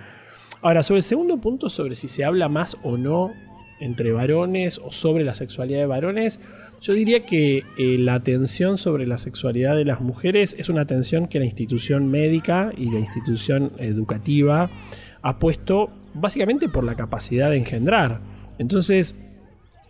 Ahora, 0.61 0.83
sobre 0.83 0.99
el 0.99 1.05
segundo 1.05 1.41
punto, 1.41 1.71
sobre 1.71 1.95
si 1.95 2.09
se 2.09 2.27
habla 2.27 2.51
más 2.51 2.77
o 2.83 2.99
no 2.99 3.33
entre 3.81 4.13
varones 4.13 4.79
o 4.79 4.93
sobre 4.93 5.25
la 5.25 5.35
sexualidad 5.35 5.79
de 5.79 5.87
varones, 5.87 6.41
yo 6.81 6.95
diría 6.95 7.27
que 7.27 7.65
eh, 7.77 7.99
la 7.99 8.15
atención 8.15 8.79
sobre 8.79 9.07
la 9.07 9.19
sexualidad 9.19 9.77
de 9.77 9.85
las 9.85 10.01
mujeres 10.01 10.57
es 10.59 10.69
una 10.71 10.83
atención 10.83 11.29
que 11.29 11.39
la 11.39 11.45
institución 11.45 12.11
médica 12.11 12.73
y 12.77 12.91
la 12.91 12.99
institución 12.99 13.73
educativa 13.79 14.71
ha 15.21 15.39
puesto 15.39 15.91
básicamente 16.15 16.69
por 16.69 16.85
la 16.85 16.95
capacidad 16.95 17.51
de 17.51 17.59
engendrar. 17.59 18.23
Entonces, 18.59 19.15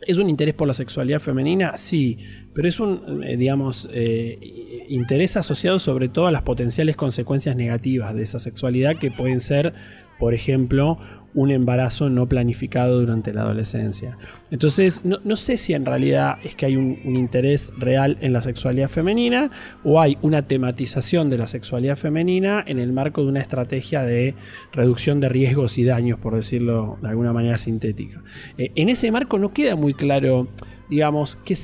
¿es 0.05 0.19
un 0.19 0.29
interés 0.29 0.55
por 0.55 0.67
la 0.67 0.75
sexualidad 0.75 1.21
femenina? 1.21 1.77
Sí, 1.77 2.19
pero 2.53 2.67
es 2.67 2.81
un, 2.81 3.23
eh, 3.25 3.37
digamos, 3.37 3.89
eh, 3.93 4.87
interés 4.89 5.37
asociado 5.37 5.79
sobre 5.79 6.09
todo 6.09 6.27
a 6.27 6.33
las 6.33 6.43
potenciales 6.43 6.97
consecuencias 6.97 7.55
negativas 7.55 8.15
de 8.15 8.23
esa 8.23 8.41
sexualidad 8.41 8.99
que 8.99 9.13
pueden 9.13 9.41
ser, 9.41 9.75
por 10.19 10.35
ejemplo, 10.35 10.99
un 11.35 11.51
embarazo 11.51 12.11
no 12.11 12.29
planificado 12.29 13.01
durante 13.01 13.33
la 13.33 13.43
adolescencia. 13.43 14.19
Entonces, 14.51 15.03
no, 15.05 15.37
sé 15.37 15.57
si 15.57 15.75
en 15.75 15.87
realidad 15.87 16.39
es 16.43 16.55
que 16.55 16.67
hay 16.67 16.77
un, 16.77 16.99
interés 17.05 17.73
real 17.79 18.19
en 18.21 18.33
la 18.33 18.43
sexualidad 18.43 18.89
femenina 18.89 19.51
o 19.85 20.01
hay 20.01 20.19
una 20.23 20.43
tematización 20.43 21.31
de 21.31 21.39
la 21.39 21.47
sexualidad 21.47 21.97
femenina 21.97 22.65
en 22.67 22.79
el 22.79 22.93
marco 22.93 23.23
de 23.23 23.29
una 23.29 23.41
estrategia 23.41 24.03
de 24.03 24.35
reducción 24.73 25.21
de 25.21 25.29
riesgos 25.29 25.79
y 25.79 25.85
daños, 25.85 26.19
por 26.19 26.35
decirlo 26.35 26.99
de 27.01 27.09
alguna 27.09 27.33
manera 27.33 27.59
sintética. 27.59 28.23
Eh, 28.59 28.73
en 28.75 28.89
ese 28.89 29.11
marco 29.13 29.39
no 29.39 29.53
queda 29.53 29.77
muy 29.77 29.95
claro, 29.95 30.49
digamos, 30.89 31.37
que 31.37 31.57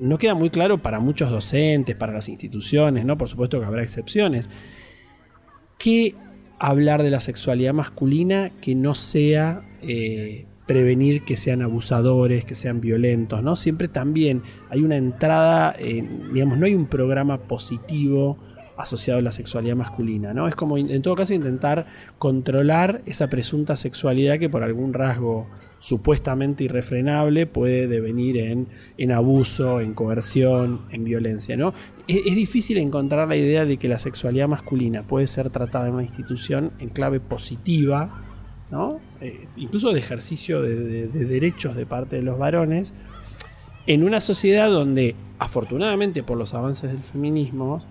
no 0.00 0.18
queda 0.18 0.34
muy 0.34 0.50
claro 0.50 0.78
para 0.78 0.98
muchos 0.98 1.30
docentes, 1.30 1.94
para 1.96 2.12
las 2.12 2.28
instituciones, 2.28 3.04
¿no? 3.04 3.18
Por 3.18 3.28
supuesto 3.28 3.60
que 3.60 3.66
habrá 3.66 3.82
excepciones. 3.82 4.48
Que 5.78 6.14
hablar 6.58 7.02
de 7.02 7.10
la 7.10 7.20
sexualidad 7.20 7.74
masculina 7.74 8.52
que 8.60 8.74
no 8.74 8.94
sea 8.94 9.62
eh, 9.82 10.46
prevenir 10.66 11.24
que 11.24 11.36
sean 11.36 11.62
abusadores, 11.62 12.44
que 12.44 12.54
sean 12.54 12.80
violentos, 12.80 13.42
¿no? 13.42 13.56
Siempre 13.56 13.88
también 13.88 14.42
hay 14.70 14.82
una 14.82 14.96
entrada, 14.96 15.76
digamos, 16.32 16.58
no 16.58 16.66
hay 16.66 16.74
un 16.74 16.86
programa 16.86 17.38
positivo 17.42 18.38
asociado 18.76 19.20
a 19.20 19.22
la 19.22 19.32
sexualidad 19.32 19.76
masculina, 19.76 20.32
¿no? 20.32 20.48
Es 20.48 20.54
como 20.54 20.78
en 20.78 21.02
todo 21.02 21.16
caso 21.16 21.34
intentar 21.34 21.86
controlar 22.18 23.02
esa 23.06 23.28
presunta 23.28 23.76
sexualidad 23.76 24.38
que 24.38 24.48
por 24.48 24.62
algún 24.62 24.94
rasgo 24.94 25.48
supuestamente 25.84 26.64
irrefrenable 26.64 27.44
puede 27.44 27.86
devenir 27.86 28.38
en, 28.38 28.68
en 28.96 29.12
abuso, 29.12 29.80
en 29.80 29.92
coerción, 29.92 30.80
en 30.90 31.04
violencia. 31.04 31.58
¿no? 31.58 31.74
Es, 32.08 32.24
difícil 32.24 32.78
encontrar 32.78 33.28
la 33.28 33.36
idea 33.36 33.66
de 33.66 33.76
que 33.76 33.86
la 33.86 33.98
sexualidad 33.98 34.48
masculina 34.48 35.02
puede 35.02 35.26
ser 35.26 35.50
tratada 35.50 35.88
en 35.88 35.92
una 35.92 36.02
institución 36.02 36.72
en 36.78 36.88
clave 36.88 37.20
positiva, 37.20 38.24
¿no? 38.70 38.98
Eh, 39.20 39.46
incluso 39.56 39.92
de 39.92 39.98
ejercicio 39.98 40.62
de, 40.62 41.06
derechos 41.06 41.76
de 41.76 41.84
parte 41.84 42.16
de 42.16 42.22
los 42.22 42.38
varones, 42.38 42.94
en 43.86 44.04
una 44.04 44.22
sociedad 44.22 44.70
donde, 44.70 45.14
afortunadamente 45.38 46.22
por 46.22 46.38
los 46.38 46.54
avances 46.54 46.92
del 46.92 47.02
feminismo, 47.02 47.84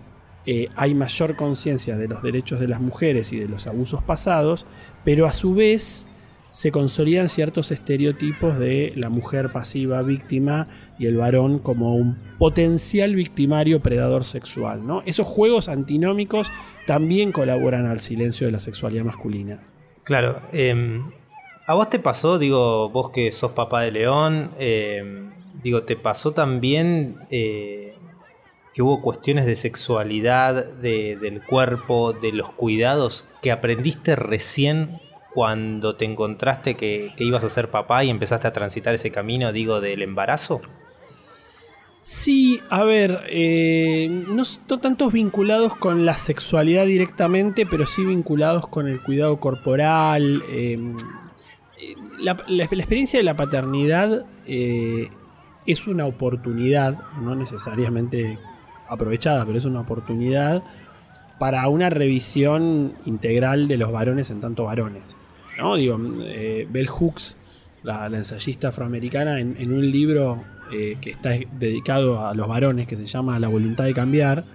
eh, 0.48 0.70
hay 0.76 0.96
mayor 0.96 1.36
conciencia 1.36 1.96
de 1.96 2.08
los 2.08 2.24
derechos 2.24 2.60
de 2.60 2.68
las 2.68 2.82
mujeres 2.82 3.32
y 3.34 3.40
de 3.40 3.48
los 3.48 3.68
abusos 3.68 4.02
pasados, 4.02 4.66
pero 5.04 5.28
a 5.28 5.32
su 5.32 5.54
vez 5.54 6.08
se 6.54 6.72
consolidan 6.72 7.30
ciertos 7.30 7.72
estereotipos 7.72 8.60
de 8.60 8.94
la 8.96 9.10
mujer 9.10 9.52
pasiva 9.52 10.04
víctima 10.04 10.68
y 11.00 11.08
el 11.08 11.18
varón 11.18 11.58
como 11.58 11.96
un 11.96 12.20
potencial 12.38 13.16
victimario 13.16 13.82
predador 13.82 14.24
sexual. 14.24 14.86
¿no? 14.86 15.02
Esos 15.08 15.28
juegos 15.28 15.68
antinómicos 15.68 16.52
también 16.86 17.32
colaboran 17.32 17.88
al 17.88 18.02
silencio 18.02 18.46
de 18.46 18.52
la 18.52 18.60
sexualidad 18.60 19.04
masculina. 19.04 19.64
Claro, 20.04 20.44
em, 20.52 21.12
a 21.66 21.74
vos 21.74 21.90
te 21.90 21.98
pasó, 21.98 22.38
digo, 22.38 22.88
vos 22.90 23.10
que 23.10 23.32
sos 23.32 23.54
papá 23.54 23.82
de 23.82 23.92
León, 23.92 24.52
em, 24.60 25.32
digo, 25.64 25.84
te 25.84 25.96
pasó 25.96 26.34
también 26.34 27.18
eh, 27.32 27.96
que 28.76 28.84
hubo 28.84 29.02
cuestiones 29.02 29.48
de 29.48 29.56
sexualidad, 29.56 30.66
del 30.76 31.42
cuerpo, 31.48 32.14
de 32.14 32.32
los 32.32 32.52
cuidados 32.52 33.26
que 33.42 33.52
aprendiste 33.52 34.16
recién 34.16 35.00
cuando 35.34 35.96
te 35.96 36.06
encontraste 36.06 36.76
que, 36.76 37.14
ibas 37.18 37.44
a 37.44 37.50
ser 37.50 37.70
papá 37.70 38.04
y 38.04 38.10
empezaste 38.10 38.48
a 38.48 38.54
transitar 38.54 38.94
ese 38.94 39.12
camino, 39.12 39.52
digo, 39.52 39.82
del 39.82 40.02
embarazo? 40.02 40.62
Sí, 42.02 42.62
a 42.70 42.84
ver, 42.84 43.24
eh, 43.30 44.10
no, 44.10 44.44
no 44.70 44.80
tantos 44.80 45.14
vinculados 45.14 45.74
con 45.76 46.06
la 46.06 46.16
sexualidad 46.16 46.86
directamente, 46.86 47.66
pero 47.66 47.86
sí 47.86 48.06
vinculados 48.06 48.68
con 48.68 48.88
el 48.88 49.02
cuidado 49.02 49.40
corporal. 49.40 50.44
Eh, 50.50 50.78
la, 52.20 52.38
experiencia 52.76 53.20
de 53.20 53.24
la 53.24 53.36
paternidad 53.36 54.26
eh, 54.46 55.10
es 55.66 55.88
una 55.88 56.06
oportunidad, 56.06 57.00
no 57.22 57.36
necesariamente 57.36 58.38
aprovechada, 58.90 59.46
pero 59.46 59.58
es 59.58 59.66
una 59.66 59.82
oportunidad 59.82 60.64
para 61.40 61.68
una 61.68 61.90
revisión 61.90 62.94
integral 63.06 63.68
de 63.68 63.78
los 63.78 63.92
varones 63.92 64.30
en 64.30 64.42
tanto 64.42 64.66
varones. 64.66 65.18
¿No? 65.58 65.76
Digo, 65.76 66.00
eh, 66.26 66.68
Bell 66.70 66.88
Hooks, 66.88 67.38
la, 67.84 68.08
ensayista 68.08 68.70
afroamericana, 68.70 69.40
en, 69.40 69.74
un 69.74 69.92
libro 69.92 70.44
eh, 70.72 70.98
que 71.02 71.12
está 71.12 71.32
dedicado 71.60 72.26
a 72.26 72.34
los 72.34 72.48
varones, 72.48 72.88
que 72.88 72.96
se 72.96 73.06
llama 73.06 73.40
La 73.40 73.48
voluntad 73.48 73.86
de 73.86 73.94
cambiar, 73.94 74.46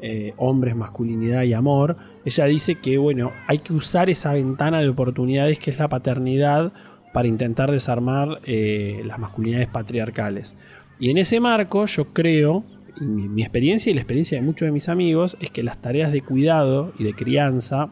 eh, 0.00 0.32
hombres, 0.36 0.76
masculinidad 0.76 1.42
y 1.42 1.52
amor, 1.52 1.96
ella 2.24 2.44
dice 2.46 2.76
que 2.76 2.98
bueno, 2.98 3.32
hay 3.46 3.58
que 3.58 3.72
usar 3.72 4.08
esa 4.08 4.32
ventana 4.32 4.80
de 4.80 4.88
oportunidades 4.88 5.58
que 5.58 5.70
es 5.70 5.78
la 5.78 5.88
paternidad 5.88 6.72
para 7.12 7.26
intentar 7.26 7.70
desarmar 7.70 8.40
las 8.46 9.18
masculinidades 9.18 9.68
patriarcales. 9.68 10.56
Y 11.00 11.10
en 11.10 11.18
ese 11.18 11.40
marco 11.40 11.86
yo 11.86 12.12
creo, 12.12 12.64
mi, 13.00 13.28
mi 13.28 13.42
experiencia 13.42 13.90
y 13.90 13.94
la 13.94 14.02
experiencia 14.02 14.38
de 14.38 14.44
muchos 14.44 14.66
de 14.66 14.72
mis 14.72 14.88
amigos, 14.88 15.36
es 15.40 15.50
que 15.50 15.62
las 15.62 15.80
tareas 15.80 16.12
de 16.12 16.22
cuidado 16.22 16.92
y 16.98 17.04
de 17.04 17.14
crianza 17.14 17.90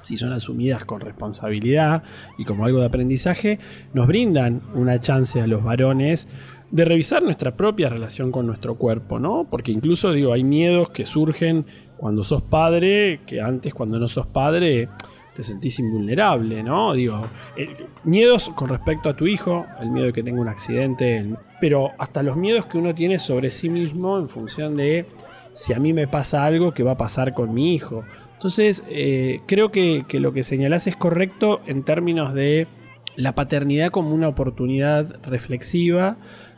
si 0.00 0.16
son 0.16 0.32
asumidas 0.32 0.84
con 0.84 1.00
responsabilidad 1.00 2.02
y 2.38 2.44
como 2.44 2.64
algo 2.64 2.80
de 2.80 2.86
aprendizaje, 2.86 3.58
nos 3.94 4.06
brindan 4.06 4.62
una 4.74 5.00
chance 5.00 5.40
a 5.40 5.46
los 5.46 5.62
varones 5.62 6.28
de 6.70 6.84
revisar 6.86 7.22
nuestra 7.22 7.54
propia 7.56 7.90
relación 7.90 8.32
con 8.32 8.46
nuestro 8.46 8.76
cuerpo, 8.76 9.18
¿no? 9.18 9.46
Porque 9.48 9.72
incluso 9.72 10.12
digo, 10.12 10.32
hay 10.32 10.42
miedos 10.42 10.90
que 10.90 11.04
surgen 11.04 11.66
cuando 11.98 12.24
sos 12.24 12.42
padre, 12.42 13.20
que 13.26 13.40
antes 13.40 13.74
cuando 13.74 13.98
no 13.98 14.08
sos 14.08 14.26
padre 14.26 14.88
te 15.34 15.42
sentís 15.42 15.78
invulnerable, 15.78 16.62
¿no? 16.62 16.94
Digo, 16.94 17.26
eh, 17.56 17.86
miedos 18.04 18.50
con 18.50 18.68
respecto 18.68 19.08
a 19.08 19.16
tu 19.16 19.26
hijo, 19.26 19.66
el 19.80 19.90
miedo 19.90 20.06
de 20.06 20.12
que 20.12 20.22
tenga 20.22 20.40
un 20.40 20.48
accidente, 20.48 21.36
pero 21.60 21.90
hasta 21.98 22.22
los 22.22 22.36
miedos 22.36 22.66
que 22.66 22.78
uno 22.78 22.94
tiene 22.94 23.18
sobre 23.18 23.50
sí 23.50 23.68
mismo 23.68 24.18
en 24.18 24.28
función 24.28 24.76
de 24.76 25.06
si 25.54 25.74
a 25.74 25.78
mí 25.78 25.92
me 25.92 26.08
pasa 26.08 26.44
algo, 26.44 26.72
¿qué 26.72 26.82
va 26.82 26.92
a 26.92 26.96
pasar 26.96 27.34
con 27.34 27.52
mi 27.52 27.74
hijo? 27.74 28.04
Entonces, 28.42 28.82
eh, 28.88 29.40
creo 29.46 29.70
que, 29.70 30.04
lo 30.14 30.32
que 30.32 30.42
señalás 30.42 30.88
es 30.88 30.96
correcto 30.96 31.60
en 31.64 31.84
términos 31.84 32.34
de 32.34 32.66
la 33.14 33.36
paternidad 33.36 33.92
como 33.92 34.12
una 34.12 34.26
oportunidad 34.26 35.22
reflexiva 35.22 36.16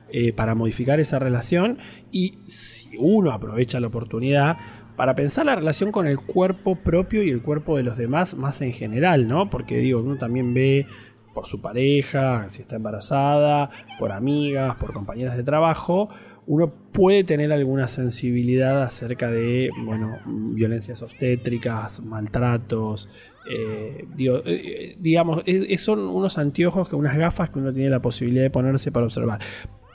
eh, 0.09 0.33
para 0.33 0.55
modificar 0.55 0.99
esa 0.99 1.19
relación 1.19 1.76
y 2.11 2.38
si 2.47 2.97
uno 2.97 3.33
aprovecha 3.33 3.81
la 3.81 3.88
oportunidad 3.88 4.57
para 4.97 5.14
pensar 5.14 5.45
la 5.45 5.57
relación 5.57 5.93
con 5.93 6.07
el 6.07 6.17
cuerpo 6.17 6.76
propio 6.76 7.23
y 7.23 7.29
el 7.29 7.43
cuerpo 7.43 7.76
de 7.76 7.83
los 7.83 7.99
demás 7.99 8.35
más 8.35 8.62
en 8.62 8.73
general, 8.73 9.29
¿no? 9.29 9.50
Porque 9.50 9.76
digo, 9.76 10.00
uno 10.00 10.17
también 10.17 10.55
ve 10.55 10.87
por 11.35 11.45
su 11.45 11.61
pareja, 11.61 12.49
si 12.49 12.62
está 12.62 12.76
embarazada, 12.76 13.69
por 13.99 14.11
amigas, 14.11 14.76
por 14.76 14.95
compañeras 14.95 15.37
de 15.37 15.43
trabajo, 15.43 16.09
uno 16.46 16.72
puede 16.92 17.24
tener 17.24 17.52
alguna 17.52 17.88
sensibilidad 17.88 18.82
acerca 18.82 19.30
de, 19.30 19.70
bueno, 19.84 20.18
violencias 20.26 21.02
obstétricas, 21.02 22.00
maltratos, 22.02 23.08
eh, 23.50 24.06
eh, 24.18 24.96
digamos, 24.98 25.42
eh, 25.46 25.66
eh, 25.68 25.78
son 25.78 26.00
unos 26.00 26.38
anteojos, 26.38 26.88
que 26.88 26.96
unas 26.96 27.16
gafas 27.16 27.50
que 27.50 27.58
uno 27.58 27.72
tiene 27.72 27.90
la 27.90 28.00
posibilidad 28.00 28.42
de 28.42 28.50
ponerse 28.50 28.92
para 28.92 29.06
observar. 29.06 29.40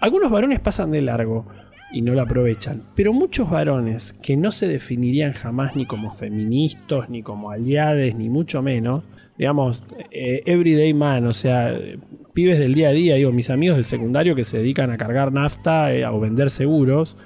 Algunos 0.01 0.31
varones 0.31 0.59
pasan 0.59 0.91
de 0.91 1.01
largo 1.01 1.45
y 1.91 2.01
no 2.01 2.13
lo 2.13 2.21
aprovechan, 2.21 2.83
pero 2.95 3.13
muchos 3.13 3.49
varones 3.49 4.13
que 4.13 4.37
no 4.37 4.51
se 4.51 4.67
definirían 4.67 5.33
jamás 5.33 5.75
ni 5.75 5.85
como 5.85 6.11
feministas, 6.11 7.09
ni 7.09 7.23
como 7.23 7.49
aliades, 7.49 8.15
ni 8.15 8.29
mucho 8.29 8.61
menos, 8.61 9.03
digamos, 9.37 9.83
everyday 10.11 10.93
man, 10.93 11.25
o 11.25 11.33
sea, 11.33 11.75
pibes 12.33 12.59
del 12.59 12.73
día 12.73 12.89
a 12.89 12.91
día, 12.91 13.15
digo, 13.15 13.31
mis 13.31 13.49
amigos 13.49 13.77
del 13.77 13.85
secundario 13.85 14.35
que 14.35 14.43
se 14.43 14.57
dedican 14.57 14.91
a 14.91 14.97
cargar 14.97 15.31
nafta 15.31 15.93
eh, 15.93 16.05
o 16.05 16.19
vender 16.19 16.49
seguros, 16.49 17.17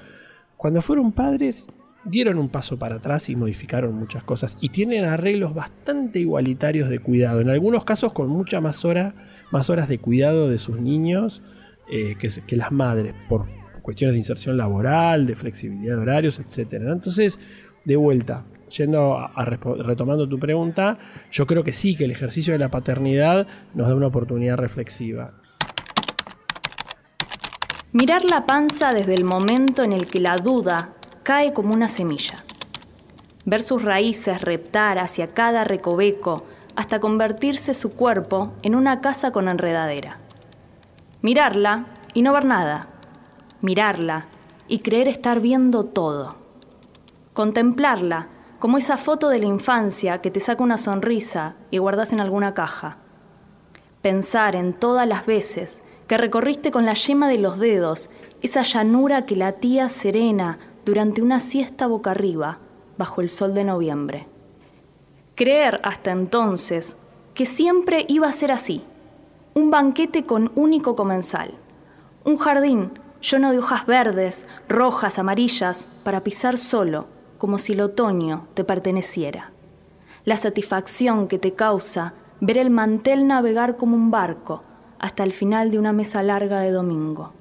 cuando 0.58 0.82
fueron 0.82 1.12
padres 1.12 1.68
dieron 2.06 2.38
un 2.38 2.50
paso 2.50 2.78
para 2.78 2.96
atrás 2.96 3.30
y 3.30 3.36
modificaron 3.36 3.96
muchas 3.96 4.24
cosas 4.24 4.58
y 4.60 4.70
tienen 4.70 5.06
arreglos 5.06 5.54
bastante 5.54 6.20
igualitarios 6.20 6.90
de 6.90 7.00
cuidado, 7.00 7.42
en 7.42 7.50
algunos 7.50 7.86
casos 7.86 8.14
con 8.14 8.30
muchas 8.30 8.62
más, 8.62 8.86
más 9.52 9.70
horas 9.70 9.88
de 9.88 10.00
cuidado 10.00 10.50
de 10.50 10.58
sus 10.58 10.80
niños 10.80 11.42
eh, 11.92 12.16
que, 12.20 12.30
que 12.46 12.56
las 12.56 12.72
madres, 12.72 13.14
por 13.30 13.46
cuestiones 13.82 14.14
de 14.14 14.20
inserción 14.20 14.58
laboral, 14.58 15.28
de 15.28 15.36
flexibilidad 15.36 15.96
de 15.96 16.02
horarios, 16.02 16.40
etc. 16.40 16.74
Entonces, 16.88 17.40
de 17.86 17.96
vuelta, 17.96 18.46
yendo 18.78 19.18
a, 19.18 19.46
retomando 19.46 20.28
tu 20.28 20.40
pregunta, 20.40 20.98
yo 21.32 21.46
creo 21.46 21.64
que 21.64 21.74
sí, 21.74 21.96
que 21.96 22.06
el 22.06 22.12
ejercicio 22.12 22.54
de 22.54 22.60
la 22.60 22.70
paternidad 22.70 23.48
nos 23.74 23.88
da 23.88 23.96
una 23.96 24.08
oportunidad 24.08 24.58
reflexiva. 24.58 25.34
Mirar 27.92 28.26
la 28.26 28.46
panza 28.46 28.94
desde 28.94 29.14
el 29.14 29.24
momento 29.24 29.84
en 29.84 29.94
el 29.94 30.08
que 30.08 30.20
la 30.20 30.36
duda 30.36 30.96
cae 31.22 31.54
como 31.54 31.74
una 31.74 31.88
semilla. 31.88 32.44
Ver 33.46 33.62
sus 33.62 33.84
raíces 33.84 34.42
reptar 34.42 34.98
hacia 34.98 35.28
cada 35.28 35.64
recoveco 35.64 36.46
hasta 36.76 37.00
convertirse 37.00 37.74
su 37.76 37.94
cuerpo 37.94 38.54
en 38.64 38.74
una 38.74 39.02
casa 39.02 39.32
con 39.32 39.48
enredadera. 39.48 40.18
Mirarla 41.22 41.86
y 42.14 42.24
no 42.24 42.34
ver 42.34 42.46
nada. 42.46 42.88
Mirarla 43.62 44.26
y 44.68 44.80
creer 44.80 45.08
estar 45.08 45.40
viendo 45.40 45.86
todo. 45.86 46.36
Contemplarla 47.34 48.30
como 48.64 48.78
esa 48.78 48.96
foto 48.96 49.28
de 49.28 49.40
la 49.40 49.46
infancia 49.46 50.20
que 50.20 50.32
te 50.32 50.40
saca 50.40 50.64
una 50.64 50.78
sonrisa 50.78 51.56
y 51.70 51.80
guardas 51.80 52.14
en 52.14 52.22
alguna 52.22 52.54
caja. 52.54 52.96
Pensar 54.02 54.56
en 54.56 54.72
todas 54.72 55.06
las 55.06 55.26
veces 55.26 55.84
que 56.08 56.18
recorriste 56.18 56.72
con 56.72 56.86
la 56.86 56.94
yema 56.94 57.28
de 57.28 57.40
los 57.40 57.60
dedos 57.60 58.10
esa 58.42 58.62
llanura 58.62 59.26
que 59.26 59.36
latía 59.36 59.90
serena 59.90 60.60
durante 60.86 61.22
una 61.22 61.42
siesta 61.42 61.88
boca 61.88 62.12
arriba 62.12 62.60
bajo 62.98 63.20
el 63.20 63.28
sol 63.28 63.54
de 63.54 63.66
noviembre. 63.66 64.28
Creer 65.36 65.82
hasta 65.84 66.12
entonces 66.12 66.96
que 67.34 67.46
siempre 67.46 68.06
iba 68.08 68.30
a 68.30 68.32
ser 68.32 68.54
así, 68.54 68.86
un 69.56 69.72
banquete 69.72 70.26
con 70.26 70.54
único 70.56 70.96
comensal, 70.96 71.56
un 72.24 72.38
jardín 72.38 72.98
lleno 73.20 73.52
de 73.52 73.60
hojas 73.60 73.86
verdes, 73.86 74.48
rojas, 74.70 75.20
amarillas, 75.20 75.90
para 76.06 76.24
pisar 76.24 76.58
solo, 76.58 77.08
como 77.44 77.58
si 77.58 77.74
el 77.74 77.82
otoño 77.82 78.48
te 78.54 78.64
perteneciera. 78.64 79.52
La 80.24 80.38
satisfacción 80.38 81.28
que 81.28 81.40
te 81.40 81.52
causa 81.52 82.14
ver 82.40 82.58
el 82.58 82.70
mantel 82.70 83.28
navegar 83.28 83.76
como 83.76 83.98
un 83.98 84.12
barco 84.12 84.64
hasta 84.98 85.26
el 85.26 85.34
final 85.34 85.70
de 85.70 85.78
una 85.78 85.92
mesa 85.92 86.24
larga 86.24 86.62
de 86.62 86.72
domingo. 86.72 87.34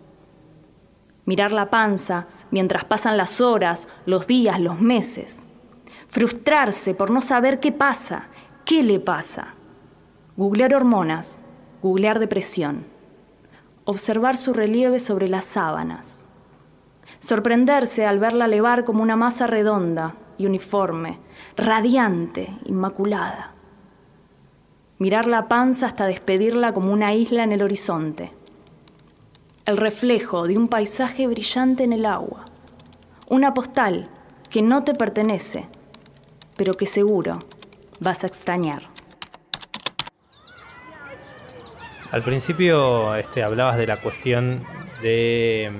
Mirar 1.24 1.52
la 1.52 1.70
panza 1.70 2.26
mientras 2.50 2.82
pasan 2.84 3.16
las 3.16 3.40
horas, 3.40 3.86
los 4.04 4.26
días, 4.26 4.58
los 4.58 4.80
meses. 4.80 5.46
Frustrarse 6.08 6.94
por 6.94 7.12
no 7.12 7.20
saber 7.20 7.60
qué 7.60 7.70
pasa, 7.70 8.26
qué 8.64 8.82
le 8.82 8.98
pasa. 8.98 9.54
Googlear 10.36 10.74
hormonas, 10.74 11.38
googlear 11.80 12.18
depresión. 12.18 12.86
Observar 13.84 14.36
su 14.36 14.52
relieve 14.52 14.98
sobre 14.98 15.28
las 15.28 15.44
sábanas. 15.44 16.21
Sorprenderse 17.22 18.04
al 18.04 18.18
verla 18.18 18.48
levar 18.48 18.84
como 18.84 19.00
una 19.00 19.14
masa 19.14 19.46
redonda 19.46 20.16
y 20.38 20.46
uniforme, 20.46 21.20
radiante, 21.56 22.48
inmaculada. 22.64 23.52
Mirar 24.98 25.28
la 25.28 25.46
panza 25.46 25.86
hasta 25.86 26.06
despedirla 26.06 26.72
como 26.72 26.92
una 26.92 27.14
isla 27.14 27.44
en 27.44 27.52
el 27.52 27.62
horizonte. 27.62 28.32
El 29.66 29.76
reflejo 29.76 30.48
de 30.48 30.58
un 30.58 30.66
paisaje 30.66 31.28
brillante 31.28 31.84
en 31.84 31.92
el 31.92 32.06
agua. 32.06 32.46
Una 33.28 33.54
postal 33.54 34.08
que 34.50 34.60
no 34.60 34.82
te 34.82 34.92
pertenece, 34.92 35.68
pero 36.56 36.74
que 36.74 36.86
seguro 36.86 37.38
vas 38.00 38.24
a 38.24 38.26
extrañar. 38.26 38.82
Al 42.10 42.24
principio 42.24 43.14
este, 43.14 43.44
hablabas 43.44 43.76
de 43.76 43.86
la 43.86 44.00
cuestión 44.00 44.66
de, 45.02 45.70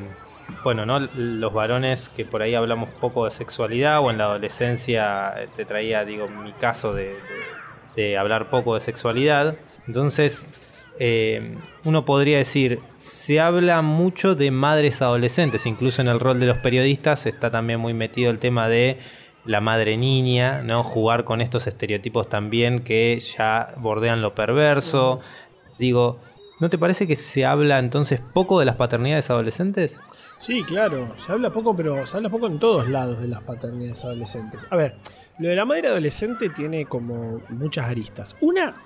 bueno, 0.63 0.87
¿no? 0.87 1.01
los 1.01 1.53
varones 1.53 2.09
que 2.09 2.25
por 2.25 2.43
ahí 2.43 2.55
hablamos 2.55 2.89
poco 3.01 3.25
de 3.25 3.31
sexualidad 3.31 4.01
o 4.01 4.11
en 4.11 4.19
la 4.19 4.25
adolescencia 4.25 5.35
eh, 5.37 5.49
te 5.55 5.65
traía, 5.65 6.05
digo, 6.05 6.29
mi 6.29 6.53
caso 6.53 6.95
de, 6.95 7.17
de, 7.97 8.03
de 8.03 8.19
hablar 8.19 8.51
poco 8.51 8.75
de 8.75 8.81
sexualidad. 8.81 9.57
Entonces, 9.87 10.49
eh, 10.99 11.57
uno 11.85 12.05
podría 12.05 12.39
decir, 12.39 12.81
se 12.97 13.41
habla 13.41 13.83
mucho 13.83 14.35
de 14.35 14.51
madres 14.51 15.03
adolescentes, 15.03 15.67
incluso 15.67 16.03
en 16.03 16.09
el 16.09 16.21
rol 16.21 16.39
de 16.39 16.47
los 16.47 16.59
periodistas 16.59 17.27
está 17.27 17.51
también 17.51 17.81
muy 17.81 17.95
metido 17.95 18.31
el 18.31 18.39
tema 18.39 18.69
de 18.69 18.99
la 19.45 19.61
madre 19.61 19.97
niña, 19.97 20.63
¿no? 20.63 20.85
Jugar 20.85 21.25
con 21.25 21.41
estos 21.41 21.67
estereotipos 21.67 22.29
también 22.29 22.81
que 22.85 23.19
ya 23.19 23.75
bordean 23.79 24.23
lo 24.23 24.35
perverso. 24.35 25.21
Digo, 25.79 26.21
¿no 26.63 26.71
te 26.71 26.79
parece 26.79 27.09
que 27.09 27.17
se 27.17 27.45
habla 27.45 27.81
entonces 27.81 28.21
poco 28.21 28.61
de 28.61 28.65
las 28.65 28.77
paternidades 28.77 29.29
adolescentes? 29.31 30.01
Sí, 30.39 30.63
claro, 30.63 31.13
se 31.19 31.33
habla 31.33 31.53
poco, 31.53 31.75
pero 31.75 32.07
se 32.07 32.17
habla 32.17 32.31
poco 32.31 32.47
en 32.47 32.61
todos 32.61 32.89
lados 32.89 33.21
de 33.21 33.27
las 33.27 33.43
paternidades 33.43 34.05
adolescentes. 34.05 34.65
A 34.71 34.77
ver, 34.77 34.95
lo 35.41 35.49
de 35.49 35.57
la 35.57 35.65
madre 35.65 35.89
adolescente 35.89 36.51
tiene 36.51 36.87
como 36.87 37.41
muchas 37.49 37.89
aristas. 37.89 38.37
Una 38.41 38.77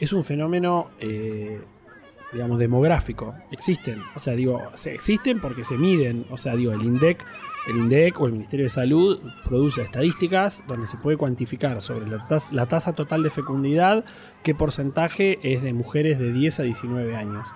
es 0.00 0.14
un 0.14 0.24
fenómeno, 0.24 0.88
eh, 1.00 1.60
digamos, 2.32 2.58
demográfico. 2.58 3.34
Existen, 3.50 4.02
o 4.16 4.18
sea, 4.18 4.32
digo, 4.32 4.62
se 4.72 4.94
existen 4.94 5.38
porque 5.38 5.64
se 5.64 5.76
miden. 5.76 6.24
O 6.30 6.38
sea, 6.38 6.56
digo, 6.56 6.72
el 6.72 6.82
INDEC, 6.82 7.22
el 7.68 7.76
INDEC 7.76 8.20
o 8.20 8.26
el 8.26 8.32
Ministerio 8.32 8.64
de 8.64 8.70
Salud 8.70 9.20
produce 9.44 9.82
estadísticas 9.82 10.64
donde 10.66 10.86
se 10.86 10.96
puede 10.96 11.16
cuantificar 11.18 11.80
sobre 11.82 12.06
la 12.08 12.66
tasa, 12.66 12.94
total 12.94 13.22
de 13.22 13.30
fecundidad 13.30 14.04
qué 14.42 14.54
porcentaje 14.54 15.38
es 15.42 15.62
de 15.62 15.74
mujeres 15.74 16.18
de 16.18 16.32
10 16.32 16.60
a 16.60 16.62
19 16.62 17.14
años. 17.14 17.48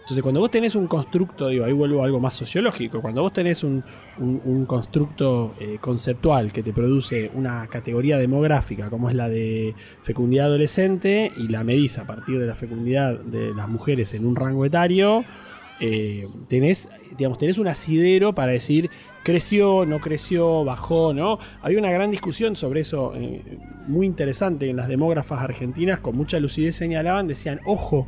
Entonces, 0.00 0.22
cuando 0.22 0.40
vos 0.40 0.50
tenés 0.50 0.74
un 0.74 0.86
constructo, 0.86 1.48
digo, 1.48 1.64
ahí 1.64 1.72
vuelvo 1.72 2.02
a 2.02 2.04
algo 2.04 2.20
más 2.20 2.34
sociológico, 2.34 3.00
cuando 3.00 3.22
vos 3.22 3.32
tenés 3.32 3.64
un, 3.64 3.82
un, 4.18 4.42
un 4.44 4.66
constructo 4.66 5.54
eh, 5.58 5.78
conceptual 5.80 6.52
que 6.52 6.62
te 6.62 6.74
produce 6.74 7.30
una 7.32 7.66
categoría 7.68 8.18
demográfica, 8.18 8.90
como 8.90 9.08
es 9.08 9.16
la 9.16 9.30
de 9.30 9.74
fecundidad 10.02 10.46
adolescente, 10.46 11.32
y 11.38 11.48
la 11.48 11.64
medís 11.64 11.96
a 11.96 12.06
partir 12.06 12.38
de 12.38 12.46
la 12.46 12.54
fecundidad 12.54 13.18
de 13.18 13.54
las 13.54 13.66
mujeres 13.66 14.12
en 14.12 14.26
un 14.26 14.36
rango 14.36 14.66
etario, 14.66 15.24
eh, 15.80 16.28
tenés, 16.48 16.88
digamos, 17.16 17.38
tenés 17.38 17.58
un 17.58 17.68
asidero 17.68 18.34
para 18.34 18.52
decir 18.52 18.90
creció, 19.24 19.84
no 19.86 19.98
creció, 19.98 20.64
bajó, 20.64 21.12
¿no? 21.12 21.40
Había 21.62 21.78
una 21.78 21.90
gran 21.90 22.12
discusión 22.12 22.54
sobre 22.54 22.82
eso, 22.82 23.14
eh, 23.16 23.58
muy 23.88 24.06
interesante 24.06 24.68
en 24.68 24.76
las 24.76 24.86
demógrafas 24.86 25.42
argentinas, 25.42 25.98
con 25.98 26.16
mucha 26.16 26.38
lucidez 26.38 26.76
señalaban, 26.76 27.26
decían, 27.26 27.60
ojo, 27.64 28.06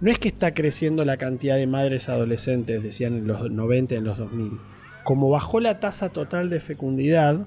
no 0.00 0.10
es 0.10 0.18
que 0.18 0.28
está 0.28 0.54
creciendo 0.54 1.04
la 1.04 1.18
cantidad 1.18 1.56
de 1.56 1.66
madres 1.66 2.08
adolescentes, 2.08 2.82
decían 2.82 3.18
en 3.18 3.26
los 3.28 3.50
90, 3.50 3.94
en 3.94 4.04
los 4.04 4.16
2000. 4.18 4.58
Como 5.04 5.28
bajó 5.28 5.60
la 5.60 5.78
tasa 5.78 6.08
total 6.08 6.48
de 6.48 6.58
fecundidad, 6.58 7.46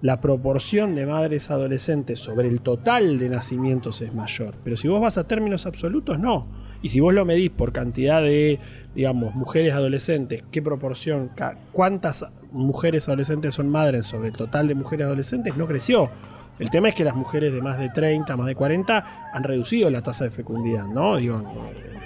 la 0.00 0.22
proporción 0.22 0.94
de 0.94 1.04
madres 1.04 1.50
adolescentes 1.50 2.18
sobre 2.18 2.48
el 2.48 2.62
total 2.62 3.18
de 3.18 3.28
nacimientos 3.28 4.00
es 4.00 4.14
mayor. 4.14 4.54
Pero 4.64 4.76
si 4.76 4.88
vos 4.88 5.00
vas 5.00 5.18
a 5.18 5.28
términos 5.28 5.66
absolutos, 5.66 6.18
no. 6.18 6.46
Y 6.82 6.88
si 6.88 7.00
vos 7.00 7.12
lo 7.12 7.24
medís 7.24 7.50
por 7.50 7.72
cantidad 7.72 8.22
de, 8.22 8.58
digamos, 8.94 9.34
mujeres 9.34 9.74
adolescentes, 9.74 10.44
qué 10.50 10.62
proporción, 10.62 11.30
cuántas 11.72 12.26
mujeres 12.52 13.08
adolescentes 13.08 13.54
son 13.54 13.68
madres 13.68 14.06
sobre 14.06 14.28
el 14.28 14.34
total 14.34 14.68
de 14.68 14.74
mujeres 14.74 15.06
adolescentes, 15.06 15.56
no 15.56 15.66
creció. 15.66 16.10
El 16.58 16.70
tema 16.70 16.88
es 16.90 16.94
que 16.94 17.04
las 17.04 17.14
mujeres 17.14 17.52
de 17.52 17.62
más 17.62 17.78
de 17.78 17.88
30, 17.88 18.36
más 18.36 18.46
de 18.46 18.54
40 18.54 19.30
han 19.32 19.42
reducido 19.42 19.88
la 19.90 20.02
tasa 20.02 20.24
de 20.24 20.30
fecundidad, 20.30 20.84
¿no? 20.84 21.16
Digo, 21.16 21.42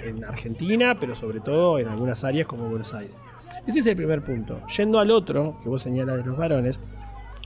en 0.03 0.23
Argentina, 0.23 0.97
pero 0.99 1.15
sobre 1.15 1.41
todo 1.41 1.79
en 1.79 1.87
algunas 1.87 2.23
áreas 2.23 2.47
como 2.47 2.69
Buenos 2.69 2.93
Aires. 2.93 3.15
Ese 3.67 3.79
es 3.79 3.87
el 3.87 3.95
primer 3.95 4.23
punto. 4.23 4.61
Yendo 4.77 4.99
al 4.99 5.11
otro, 5.11 5.57
que 5.61 5.69
vos 5.69 5.81
señalas 5.81 6.17
de 6.17 6.25
los 6.25 6.37
varones, 6.37 6.79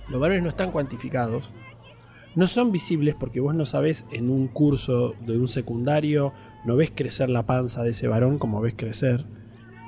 los 0.10 0.20
varones 0.20 0.44
no 0.44 0.50
están 0.50 0.72
cuantificados, 0.72 1.52
no 2.36 2.46
son 2.48 2.72
visibles 2.72 3.15
porque 3.15 3.39
vos 3.39 3.56
no 3.56 3.65
sabés 3.65 4.06
en 4.12 4.30
un 4.30 4.48
curso 4.48 5.15
de 5.26 5.38
un 5.38 5.48
secundario, 5.48 6.34
no 6.65 6.76
ves 6.76 6.91
crecer 6.93 7.30
la 7.30 7.45
panza 7.45 7.84
de 7.84 7.91
ese 7.91 8.08
varón 8.08 8.39
como 8.39 8.62
ves 8.62 8.74
crecer. 8.76 9.26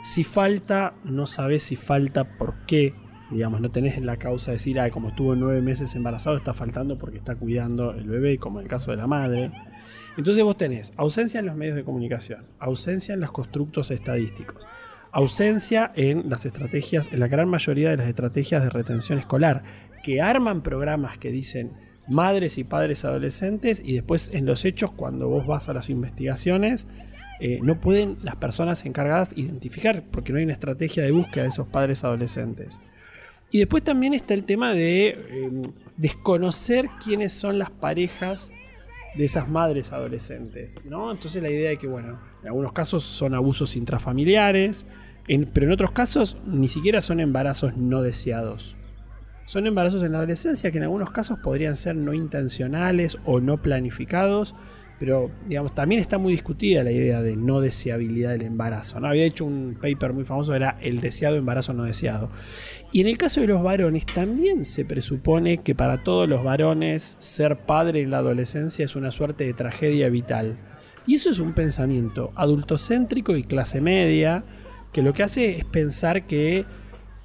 Si 0.03 0.23
falta, 0.23 0.93
no 1.03 1.27
sabés 1.27 1.63
si 1.63 1.75
falta 1.75 2.37
por 2.37 2.65
qué. 2.65 2.95
Digamos, 3.29 3.61
no 3.61 3.71
tenés 3.71 3.99
la 4.01 4.17
causa 4.17 4.51
de 4.51 4.57
decir, 4.57 4.79
ay, 4.79 4.91
como 4.91 5.09
estuvo 5.09 5.35
nueve 5.35 5.61
meses 5.61 5.95
embarazado, 5.95 6.35
está 6.35 6.53
faltando 6.53 6.97
porque 6.97 7.17
está 7.17 7.35
cuidando 7.35 7.91
el 7.91 8.07
bebé, 8.07 8.37
como 8.37 8.59
en 8.59 8.65
el 8.65 8.69
caso 8.69 8.91
de 8.91 8.97
la 8.97 9.07
madre. 9.07 9.51
Entonces 10.17 10.43
vos 10.43 10.57
tenés 10.57 10.91
ausencia 10.97 11.39
en 11.39 11.45
los 11.45 11.55
medios 11.55 11.75
de 11.75 11.83
comunicación, 11.83 12.45
ausencia 12.59 13.13
en 13.13 13.21
los 13.21 13.31
constructos 13.31 13.91
estadísticos, 13.91 14.67
ausencia 15.11 15.91
en 15.95 16.29
las 16.29 16.45
estrategias, 16.45 17.09
en 17.11 17.21
la 17.21 17.27
gran 17.27 17.47
mayoría 17.47 17.91
de 17.91 17.97
las 17.97 18.07
estrategias 18.07 18.63
de 18.63 18.69
retención 18.69 19.19
escolar, 19.19 19.63
que 20.03 20.21
arman 20.21 20.63
programas 20.63 21.17
que 21.17 21.31
dicen 21.31 21.71
madres 22.11 22.57
y 22.57 22.63
padres 22.63 23.05
adolescentes 23.05 23.81
y 23.83 23.93
después 23.93 24.29
en 24.33 24.45
los 24.45 24.65
hechos 24.65 24.91
cuando 24.91 25.27
vos 25.27 25.47
vas 25.47 25.69
a 25.69 25.73
las 25.73 25.89
investigaciones 25.89 26.87
eh, 27.43 27.59
no 27.63 27.81
pueden 27.81 28.17
las 28.21 28.35
personas 28.35 28.85
encargadas 28.85 29.35
identificar 29.35 30.03
porque 30.11 30.31
no 30.31 30.37
hay 30.37 30.43
una 30.43 30.53
estrategia 30.53 31.01
de 31.01 31.11
búsqueda 31.11 31.43
de 31.43 31.49
esos 31.49 31.67
padres 31.67 32.03
adolescentes. 32.03 32.79
Y 33.49 33.57
después 33.57 33.83
también 33.83 34.13
está 34.13 34.35
el 34.35 34.43
tema 34.43 34.75
de 34.75 35.09
em, 35.09 35.61
desconocer 35.97 36.87
quiénes 37.03 37.33
son 37.33 37.57
las 37.57 37.71
parejas 37.71 38.51
de 39.15 39.25
esas 39.25 39.49
madres 39.49 39.91
adolescentes. 39.91 40.77
¿no? 40.85 41.11
Entonces 41.11 41.41
la 41.41 41.49
idea 41.49 41.71
de 41.71 41.77
que, 41.77 41.87
bueno, 41.87 42.19
en 42.43 42.47
algunos 42.47 42.73
casos 42.73 43.03
son 43.03 43.33
abusos 43.33 43.75
intrafamiliares, 43.75 44.85
pero 45.25 45.65
en 45.65 45.71
otros 45.71 45.91
casos 45.91 46.37
ni 46.45 46.67
siquiera 46.67 47.01
son 47.01 47.19
embarazos 47.19 47.75
no 47.75 48.03
deseados. 48.03 48.77
Son 49.51 49.67
embarazos 49.67 50.01
en 50.03 50.13
la 50.13 50.19
adolescencia 50.19 50.71
que 50.71 50.77
en 50.77 50.85
algunos 50.85 51.11
casos 51.11 51.37
podrían 51.39 51.75
ser 51.75 51.97
no 51.97 52.13
intencionales 52.13 53.17
o 53.25 53.41
no 53.41 53.61
planificados, 53.61 54.55
pero 54.97 55.29
digamos, 55.45 55.75
también 55.75 55.99
está 55.99 56.17
muy 56.17 56.31
discutida 56.31 56.85
la 56.85 56.93
idea 56.93 57.21
de 57.21 57.35
no 57.35 57.59
deseabilidad 57.59 58.29
del 58.29 58.43
embarazo. 58.43 59.05
Había 59.05 59.25
hecho 59.25 59.43
un 59.43 59.77
paper 59.81 60.13
muy 60.13 60.23
famoso, 60.23 60.55
era 60.55 60.77
el 60.81 61.01
deseado 61.01 61.35
embarazo 61.35 61.73
no 61.73 61.83
deseado. 61.83 62.29
Y 62.93 63.01
en 63.01 63.07
el 63.07 63.17
caso 63.17 63.41
de 63.41 63.47
los 63.47 63.61
varones, 63.61 64.05
también 64.05 64.63
se 64.63 64.85
presupone 64.85 65.57
que 65.57 65.75
para 65.75 66.01
todos 66.01 66.29
los 66.29 66.45
varones 66.45 67.17
ser 67.19 67.57
padre 67.57 67.99
en 67.99 68.11
la 68.11 68.19
adolescencia 68.19 68.85
es 68.85 68.95
una 68.95 69.11
suerte 69.11 69.43
de 69.43 69.53
tragedia 69.53 70.07
vital. 70.07 70.59
Y 71.05 71.15
eso 71.15 71.29
es 71.29 71.39
un 71.39 71.51
pensamiento 71.51 72.31
adultocéntrico 72.37 73.35
y 73.35 73.43
clase 73.43 73.81
media, 73.81 74.45
que 74.93 75.01
lo 75.01 75.11
que 75.11 75.23
hace 75.23 75.57
es 75.57 75.65
pensar 75.65 76.25
que 76.25 76.63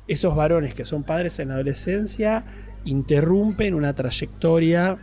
esos 0.09 0.35
varones 0.35 0.75
que 0.75 0.85
son 0.85 1.03
padres 1.03 1.39
en 1.39 1.49
la 1.49 1.55
adolescencia 1.55 2.45
interrumpen 2.85 3.75
una 3.75 3.95
trayectoria 3.95 4.99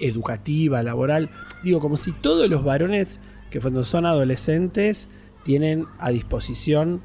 educativa, 0.00 0.82
laboral. 0.82 1.30
Digo, 1.62 1.80
como 1.80 1.96
si 1.96 2.12
todos 2.12 2.48
los 2.48 2.64
varones 2.64 3.20
que 3.50 3.60
cuando 3.60 3.84
son 3.84 4.06
adolescentes 4.06 5.08
tienen 5.44 5.86
a 5.98 6.10
disposición 6.10 7.00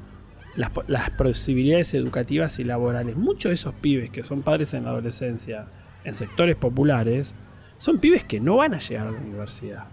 las, 0.56 0.70
las, 0.86 1.10
posibilidades 1.10 1.94
educativas 1.94 2.58
y 2.58 2.64
laborales. 2.64 3.16
Muchos 3.16 3.50
de 3.50 3.54
esos 3.54 3.74
pibes 3.74 4.10
que 4.10 4.24
son 4.24 4.42
padres 4.42 4.74
en 4.74 4.84
la 4.84 4.90
adolescencia, 4.90 5.68
en 6.04 6.14
sectores 6.14 6.56
populares, 6.56 7.34
son 7.78 7.98
pibes 7.98 8.24
que 8.24 8.40
no 8.40 8.56
van 8.56 8.74
a 8.74 8.78
llegar 8.78 9.08
a 9.08 9.12
la 9.12 9.18
universidad. 9.18 9.84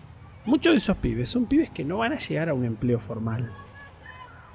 Muchos 0.46 0.74
de 0.74 0.78
esos 0.78 0.98
pibes 0.98 1.30
son 1.30 1.46
pibes 1.46 1.70
que 1.70 1.86
no 1.86 2.00
van 2.00 2.14
a 2.14 2.18
llegar 2.18 2.50
a 2.50 2.54
un 2.54 2.66
empleo 2.66 3.00
formal. 3.00 3.52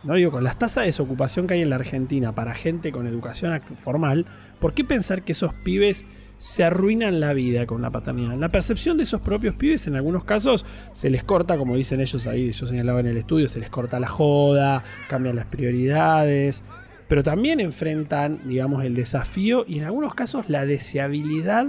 No 0.04 0.14
digo, 0.14 0.30
con 0.30 0.44
las 0.44 0.58
tasas 0.58 0.82
de 0.82 0.86
desocupación 0.86 1.46
que 1.46 1.54
hay 1.54 1.62
en 1.62 1.70
la 1.70 1.76
Argentina 1.76 2.34
para 2.34 2.54
gente 2.54 2.92
con 2.92 3.06
educación 3.06 3.58
formal, 3.78 4.26
¿por 4.60 4.74
qué 4.74 4.84
pensar 4.84 5.22
que 5.22 5.32
esos 5.32 5.54
pibes 5.54 6.04
se 6.36 6.62
arruinan 6.62 7.20
la 7.20 7.32
vida 7.32 7.66
con 7.66 7.80
la 7.80 7.90
paternidad? 7.90 8.36
La 8.36 8.50
percepción 8.50 8.98
de 8.98 9.04
esos 9.04 9.22
propios 9.22 9.54
pibes 9.54 9.86
en 9.86 9.96
algunos 9.96 10.24
casos 10.24 10.66
se 10.92 11.08
les 11.08 11.24
corta, 11.24 11.56
como 11.56 11.74
dicen 11.74 12.02
ellos 12.02 12.26
ahí, 12.26 12.52
yo 12.52 12.66
señalaba 12.66 13.00
en 13.00 13.06
el 13.06 13.16
estudio, 13.16 13.48
se 13.48 13.60
les 13.60 13.70
corta 13.70 13.98
la 13.98 14.08
joda, 14.08 14.84
cambian 15.08 15.36
las 15.36 15.46
prioridades, 15.46 16.62
pero 17.08 17.22
también 17.22 17.60
enfrentan, 17.60 18.46
digamos, 18.46 18.84
el 18.84 18.94
desafío 18.94 19.64
y 19.66 19.78
en 19.78 19.84
algunos 19.84 20.14
casos 20.14 20.50
la 20.50 20.66
deseabilidad 20.66 21.66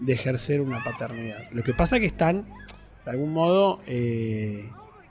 de 0.00 0.12
ejercer 0.12 0.60
una 0.60 0.82
paternidad. 0.82 1.38
Lo 1.52 1.62
que 1.62 1.72
pasa 1.72 1.96
es 1.96 2.00
que 2.00 2.06
están, 2.06 2.46
de 3.04 3.10
algún 3.12 3.32
modo, 3.32 3.80
eh, 3.86 4.70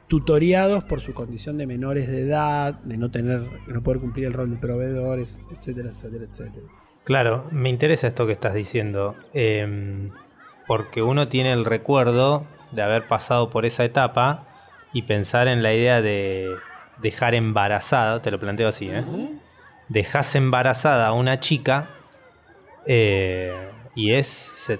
tutoriados 0.10 0.84
por 0.84 1.02
su 1.02 1.14
condición 1.14 1.58
de 1.58 1.68
menores 1.68 2.08
de 2.08 2.22
edad, 2.22 2.74
de 2.84 2.98
no 2.98 3.12
tener, 3.12 3.48
no 3.68 3.84
poder 3.84 4.02
cumplir 4.02 4.26
el 4.26 4.34
rol 4.34 4.50
de 4.50 4.58
proveedores, 4.58 5.40
etcétera, 5.56 5.90
etcétera, 5.90 6.26
etcétera. 6.26 6.66
Claro, 7.06 7.46
me 7.52 7.70
interesa 7.70 8.08
esto 8.08 8.26
que 8.26 8.34
estás 8.34 8.56
diciendo, 8.56 9.16
em, 9.34 10.10
porque 10.68 11.04
uno 11.04 11.28
tiene 11.28 11.54
el 11.54 11.64
recuerdo 11.64 12.46
de 12.72 12.82
haber 12.82 13.08
pasado 13.08 13.52
por 13.52 13.66
esa 13.66 13.86
etapa 13.86 14.48
y 14.94 15.04
pensar 15.04 15.48
en 15.48 15.62
la 15.62 15.74
idea 15.74 16.02
de 16.02 16.56
dejar 17.02 17.36
embarazada, 17.36 18.22
te 18.22 18.32
lo 18.32 18.40
planteo 18.40 18.68
así, 18.68 18.90
¿eh? 18.90 19.06
Dejas 19.90 20.36
embarazada 20.36 21.08
a 21.08 21.14
una 21.14 21.40
chica 21.40 21.90
eh, 22.86 23.72
y 23.96 24.14
es, 24.14 24.72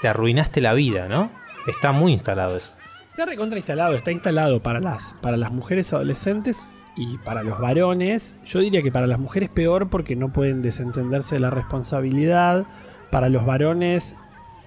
te 0.00 0.08
arruinaste 0.08 0.60
la 0.60 0.74
vida, 0.74 1.08
¿no? 1.08 1.30
Está 1.66 1.92
muy 1.92 2.12
instalado 2.12 2.56
eso. 2.56 2.72
Está 3.14 3.26
recontra 3.26 3.58
instalado, 3.58 3.94
está 3.94 4.10
instalado 4.10 4.60
para 4.60 4.80
las, 4.80 5.14
para 5.20 5.36
las 5.36 5.52
mujeres 5.52 5.92
adolescentes 5.92 6.66
y 6.96 7.16
para 7.18 7.44
los 7.44 7.60
varones. 7.60 8.34
Yo 8.44 8.58
diría 8.58 8.82
que 8.82 8.90
para 8.90 9.06
las 9.06 9.20
mujeres 9.20 9.50
peor 9.50 9.88
porque 9.88 10.16
no 10.16 10.32
pueden 10.32 10.62
desentenderse 10.62 11.36
de 11.36 11.40
la 11.40 11.50
responsabilidad. 11.50 12.66
Para 13.12 13.28
los 13.28 13.46
varones 13.46 14.16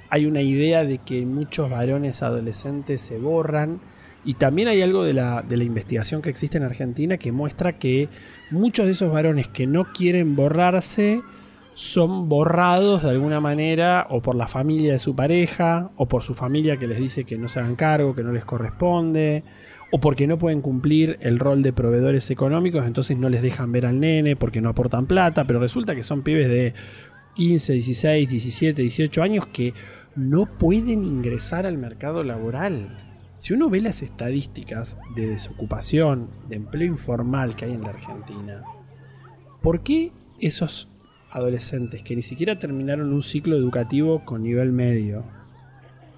hay 0.10 0.28
una 0.28 0.42
idea 0.42 0.86
de 0.86 1.00
que 1.00 1.26
muchos 1.26 1.70
varones 1.70 2.24
adolescentes 2.24 3.02
se 3.02 3.18
borran. 3.20 3.82
Y 4.24 4.36
también 4.36 4.70
hay 4.70 4.82
algo 4.82 5.04
de 5.04 5.12
la, 5.12 5.42
de 5.42 5.58
la 5.58 5.66
investigación 5.66 6.22
que 6.22 6.30
existe 6.30 6.58
en 6.58 6.64
Argentina 6.64 7.18
que 7.18 7.34
muestra 7.34 7.78
que 7.78 8.08
muchos 8.50 8.86
de 8.86 8.94
esos 8.94 9.12
varones 9.12 9.50
que 9.50 9.68
no 9.68 9.92
quieren 9.92 10.38
borrarse 10.38 11.22
son 11.78 12.28
borrados 12.28 13.04
de 13.04 13.12
alguna 13.12 13.40
manera 13.40 14.08
o 14.10 14.20
por 14.20 14.36
la 14.36 14.48
familia 14.48 14.94
de 14.94 15.00
su 15.00 15.16
pareja 15.16 15.92
o 15.96 16.08
por 16.08 16.24
su 16.24 16.34
familia 16.34 16.78
que 16.78 16.88
les 16.88 16.98
dice 16.98 17.24
que 17.24 17.38
no 17.38 17.48
se 17.48 17.60
hagan 17.60 17.76
cargo, 17.76 18.16
que 18.16 18.24
no 18.24 18.32
les 18.32 18.46
corresponde 18.46 19.44
o 19.92 20.00
porque 20.00 20.26
no 20.26 20.40
pueden 20.40 20.62
cumplir 20.62 21.20
el 21.22 21.38
rol 21.38 21.62
de 21.62 21.74
proveedores 21.74 22.32
económicos, 22.32 22.84
entonces 22.88 23.16
no 23.16 23.30
les 23.30 23.44
dejan 23.44 23.72
ver 23.72 23.86
al 23.86 24.00
nene 24.00 24.36
porque 24.36 24.60
no 24.60 24.70
aportan 24.70 25.06
plata, 25.06 25.46
pero 25.46 25.60
resulta 25.60 25.94
que 25.94 26.02
son 26.02 26.24
pibes 26.24 26.48
de 26.48 26.74
15, 27.36 27.74
16, 27.74 28.28
17, 28.28 28.82
18 28.82 29.22
años 29.22 29.46
que 29.46 29.76
no 30.16 30.48
pueden 30.58 31.06
ingresar 31.06 31.68
al 31.68 31.78
mercado 31.78 32.24
laboral. 32.24 32.98
Si 33.38 33.54
uno 33.54 33.70
ve 33.70 33.82
las 33.82 34.02
estadísticas 34.02 34.98
de 35.16 35.28
desocupación, 35.28 36.32
de 36.50 36.56
empleo 36.56 36.88
informal 36.88 37.56
que 37.56 37.66
hay 37.66 37.74
en 37.74 37.84
la 37.84 37.90
Argentina, 37.90 38.64
¿por 39.62 39.82
qué 39.82 40.12
esos 40.40 40.90
adolescentes 41.32 42.04
que 42.04 42.16
ni 42.16 42.22
siquiera 42.22 42.60
terminaron 42.60 43.14
un 43.14 43.22
ciclo 43.22 43.56
educativo 43.56 44.24
con 44.26 44.44
nivel 44.44 44.72
medio 44.72 45.24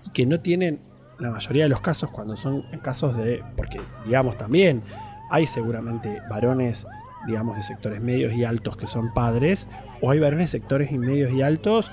y 0.06 0.12
que 0.12 0.26
no 0.26 0.40
tienen, 0.40 0.80
la 1.20 1.32
mayoría 1.32 1.64
de 1.64 1.70
los 1.70 1.82
casos, 1.82 2.12
cuando 2.12 2.36
son 2.36 2.64
casos 2.82 3.18
de, 3.18 3.44
porque 3.56 3.82
digamos 4.06 4.38
también 4.38 4.84
hay 5.30 5.48
seguramente 5.48 6.22
varones, 6.30 6.88
digamos, 7.28 7.56
de 7.56 7.64
sectores 7.64 8.02
medios 8.02 8.34
y 8.34 8.44
altos 8.44 8.78
que 8.78 8.88
son 8.88 9.14
padres, 9.14 9.68
o 10.02 10.12
hay 10.12 10.20
varones 10.20 10.52
de 10.52 10.60
sectores 10.60 10.92
medios 10.92 11.32
y 11.34 11.42
altos 11.42 11.92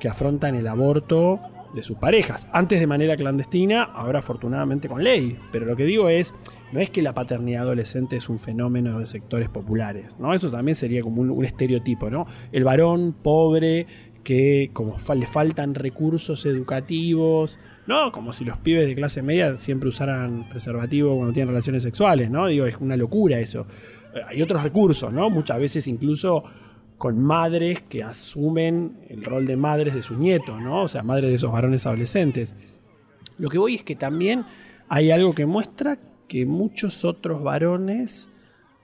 que 0.00 0.08
afrontan 0.08 0.54
el 0.54 0.66
aborto 0.66 1.40
de 1.74 1.82
sus 1.82 1.96
parejas. 1.98 2.46
Antes 2.52 2.80
de 2.80 2.86
manera 2.86 3.16
clandestina, 3.16 3.82
ahora 3.82 4.20
afortunadamente 4.20 4.88
con 4.88 5.02
ley. 5.02 5.38
Pero 5.52 5.66
lo 5.66 5.76
que 5.76 5.84
digo 5.84 6.08
es, 6.08 6.34
no 6.72 6.80
es 6.80 6.90
que 6.90 7.02
la 7.02 7.14
paternidad 7.14 7.62
adolescente 7.62 8.16
es 8.16 8.28
un 8.28 8.38
fenómeno 8.38 8.98
de 8.98 9.06
sectores 9.06 9.48
populares, 9.48 10.16
¿no? 10.18 10.34
Eso 10.34 10.50
también 10.50 10.74
sería 10.74 11.02
como 11.02 11.22
un, 11.22 11.44
estereotipo, 11.44 12.10
¿no? 12.10 12.26
El 12.52 12.64
varón 12.64 13.14
pobre 13.22 13.86
que 14.22 14.70
como 14.72 14.96
le 15.14 15.26
faltan 15.26 15.74
recursos 15.74 16.46
educativos, 16.46 17.58
¿no? 17.86 18.10
Como 18.10 18.32
si 18.32 18.44
los 18.44 18.56
pibes 18.58 18.86
de 18.86 18.94
clase 18.94 19.20
media 19.20 19.58
siempre 19.58 19.88
usaran 19.88 20.48
preservativo 20.48 21.14
cuando 21.14 21.32
tienen 21.32 21.48
relaciones 21.48 21.82
sexuales, 21.82 22.30
¿no? 22.30 22.46
Digo, 22.46 22.64
es 22.64 22.76
una 22.78 22.96
locura 22.96 23.38
eso. 23.38 23.66
Eh, 24.14 24.20
hay 24.26 24.42
otros 24.42 24.62
recursos, 24.62 25.12
¿no? 25.12 25.28
Muchas 25.28 25.58
veces 25.58 25.86
incluso 25.86 26.44
con 26.98 27.20
madres 27.22 27.82
que 27.82 28.02
asumen 28.02 28.98
el 29.08 29.24
rol 29.24 29.46
de 29.46 29.56
madres 29.56 29.94
de 29.94 30.02
sus 30.02 30.18
nietos, 30.18 30.60
¿no? 30.60 30.82
O 30.82 30.88
sea, 30.88 31.02
madres 31.02 31.30
de 31.30 31.36
esos 31.36 31.52
varones 31.52 31.86
adolescentes. 31.86 32.54
Lo 33.38 33.48
que 33.48 33.58
voy 33.58 33.74
es 33.74 33.82
que 33.82 33.96
también 33.96 34.44
hay 34.88 35.10
algo 35.10 35.34
que 35.34 35.46
muestra 35.46 35.98
que 36.28 36.46
muchos 36.46 37.04
otros 37.04 37.42
varones 37.42 38.30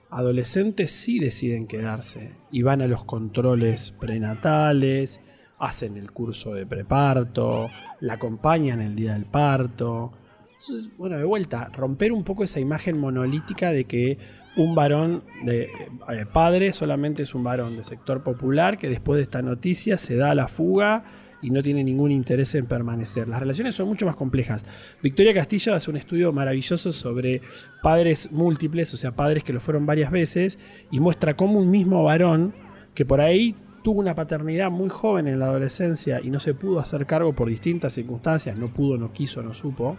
adolescentes 0.09 0.91
sí 0.91 1.19
deciden 1.19 1.67
quedarse 1.67 2.35
y 2.51 2.61
van 2.61 2.81
a 2.81 2.87
los 2.87 3.05
controles 3.05 3.93
prenatales, 3.93 5.21
hacen 5.57 5.95
el 5.95 6.11
curso 6.11 6.53
de 6.53 6.65
preparto, 6.65 7.69
la 8.01 8.15
acompañan 8.15 8.81
el 8.81 8.95
día 8.95 9.13
del 9.13 9.25
parto. 9.25 10.11
Entonces, 10.59 10.91
bueno, 10.97 11.17
de 11.17 11.23
vuelta, 11.23 11.69
romper 11.73 12.11
un 12.11 12.23
poco 12.23 12.43
esa 12.43 12.59
imagen 12.59 12.97
monolítica 12.97 13.71
de 13.71 13.85
que 13.85 14.17
un 14.57 14.75
varón 14.75 15.23
de 15.43 15.63
eh, 15.63 16.25
padre 16.31 16.73
solamente 16.73 17.23
es 17.23 17.33
un 17.33 17.43
varón 17.43 17.77
de 17.77 17.83
sector 17.83 18.21
popular 18.23 18.77
que 18.77 18.89
después 18.89 19.17
de 19.17 19.23
esta 19.23 19.41
noticia 19.41 19.97
se 19.97 20.15
da 20.17 20.31
a 20.31 20.35
la 20.35 20.47
fuga 20.47 21.03
y 21.41 21.49
no 21.49 21.63
tiene 21.63 21.83
ningún 21.83 22.11
interés 22.11 22.53
en 22.55 22.67
permanecer. 22.67 23.27
Las 23.27 23.39
relaciones 23.39 23.75
son 23.75 23.87
mucho 23.87 24.05
más 24.05 24.15
complejas. 24.15 24.65
Victoria 25.01 25.33
Castillo 25.33 25.73
hace 25.73 25.89
un 25.89 25.97
estudio 25.97 26.31
maravilloso 26.31 26.91
sobre 26.91 27.41
padres 27.81 28.31
múltiples, 28.31 28.93
o 28.93 28.97
sea, 28.97 29.15
padres 29.15 29.43
que 29.43 29.53
lo 29.53 29.59
fueron 29.59 29.85
varias 29.85 30.11
veces, 30.11 30.59
y 30.91 30.99
muestra 30.99 31.35
cómo 31.35 31.57
un 31.57 31.71
mismo 31.71 32.03
varón, 32.03 32.53
que 32.93 33.05
por 33.05 33.21
ahí 33.21 33.55
tuvo 33.83 33.99
una 33.99 34.13
paternidad 34.13 34.69
muy 34.69 34.89
joven 34.89 35.27
en 35.27 35.39
la 35.39 35.47
adolescencia 35.47 36.19
y 36.21 36.29
no 36.29 36.39
se 36.39 36.53
pudo 36.53 36.79
hacer 36.79 37.07
cargo 37.07 37.33
por 37.33 37.49
distintas 37.49 37.93
circunstancias, 37.93 38.55
no 38.57 38.71
pudo, 38.71 38.97
no 38.97 39.11
quiso, 39.11 39.41
no 39.41 39.53
supo, 39.55 39.97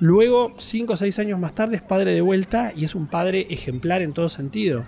Luego, 0.00 0.54
cinco 0.58 0.92
o 0.92 0.96
seis 0.96 1.18
años 1.18 1.40
más 1.40 1.54
tarde, 1.54 1.76
es 1.76 1.82
padre 1.82 2.14
de 2.14 2.20
vuelta 2.20 2.72
y 2.76 2.84
es 2.84 2.94
un 2.94 3.08
padre 3.08 3.48
ejemplar 3.50 4.00
en 4.00 4.12
todo 4.12 4.28
sentido. 4.28 4.84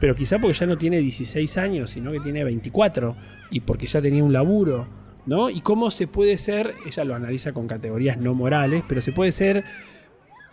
Pero 0.00 0.14
quizá 0.14 0.38
porque 0.38 0.56
ya 0.56 0.66
no 0.66 0.78
tiene 0.78 0.98
16 0.98 1.58
años, 1.58 1.90
sino 1.90 2.12
que 2.12 2.20
tiene 2.20 2.44
24 2.44 3.16
y 3.50 3.60
porque 3.60 3.86
ya 3.86 4.00
tenía 4.00 4.24
un 4.24 4.32
laburo, 4.32 4.86
¿no? 5.26 5.50
Y 5.50 5.60
cómo 5.60 5.90
se 5.90 6.06
puede 6.06 6.38
ser, 6.38 6.74
ella 6.86 7.04
lo 7.04 7.14
analiza 7.14 7.52
con 7.52 7.66
categorías 7.66 8.16
no 8.16 8.32
morales, 8.34 8.84
pero 8.88 9.02
se 9.02 9.12
puede 9.12 9.32
ser 9.32 9.64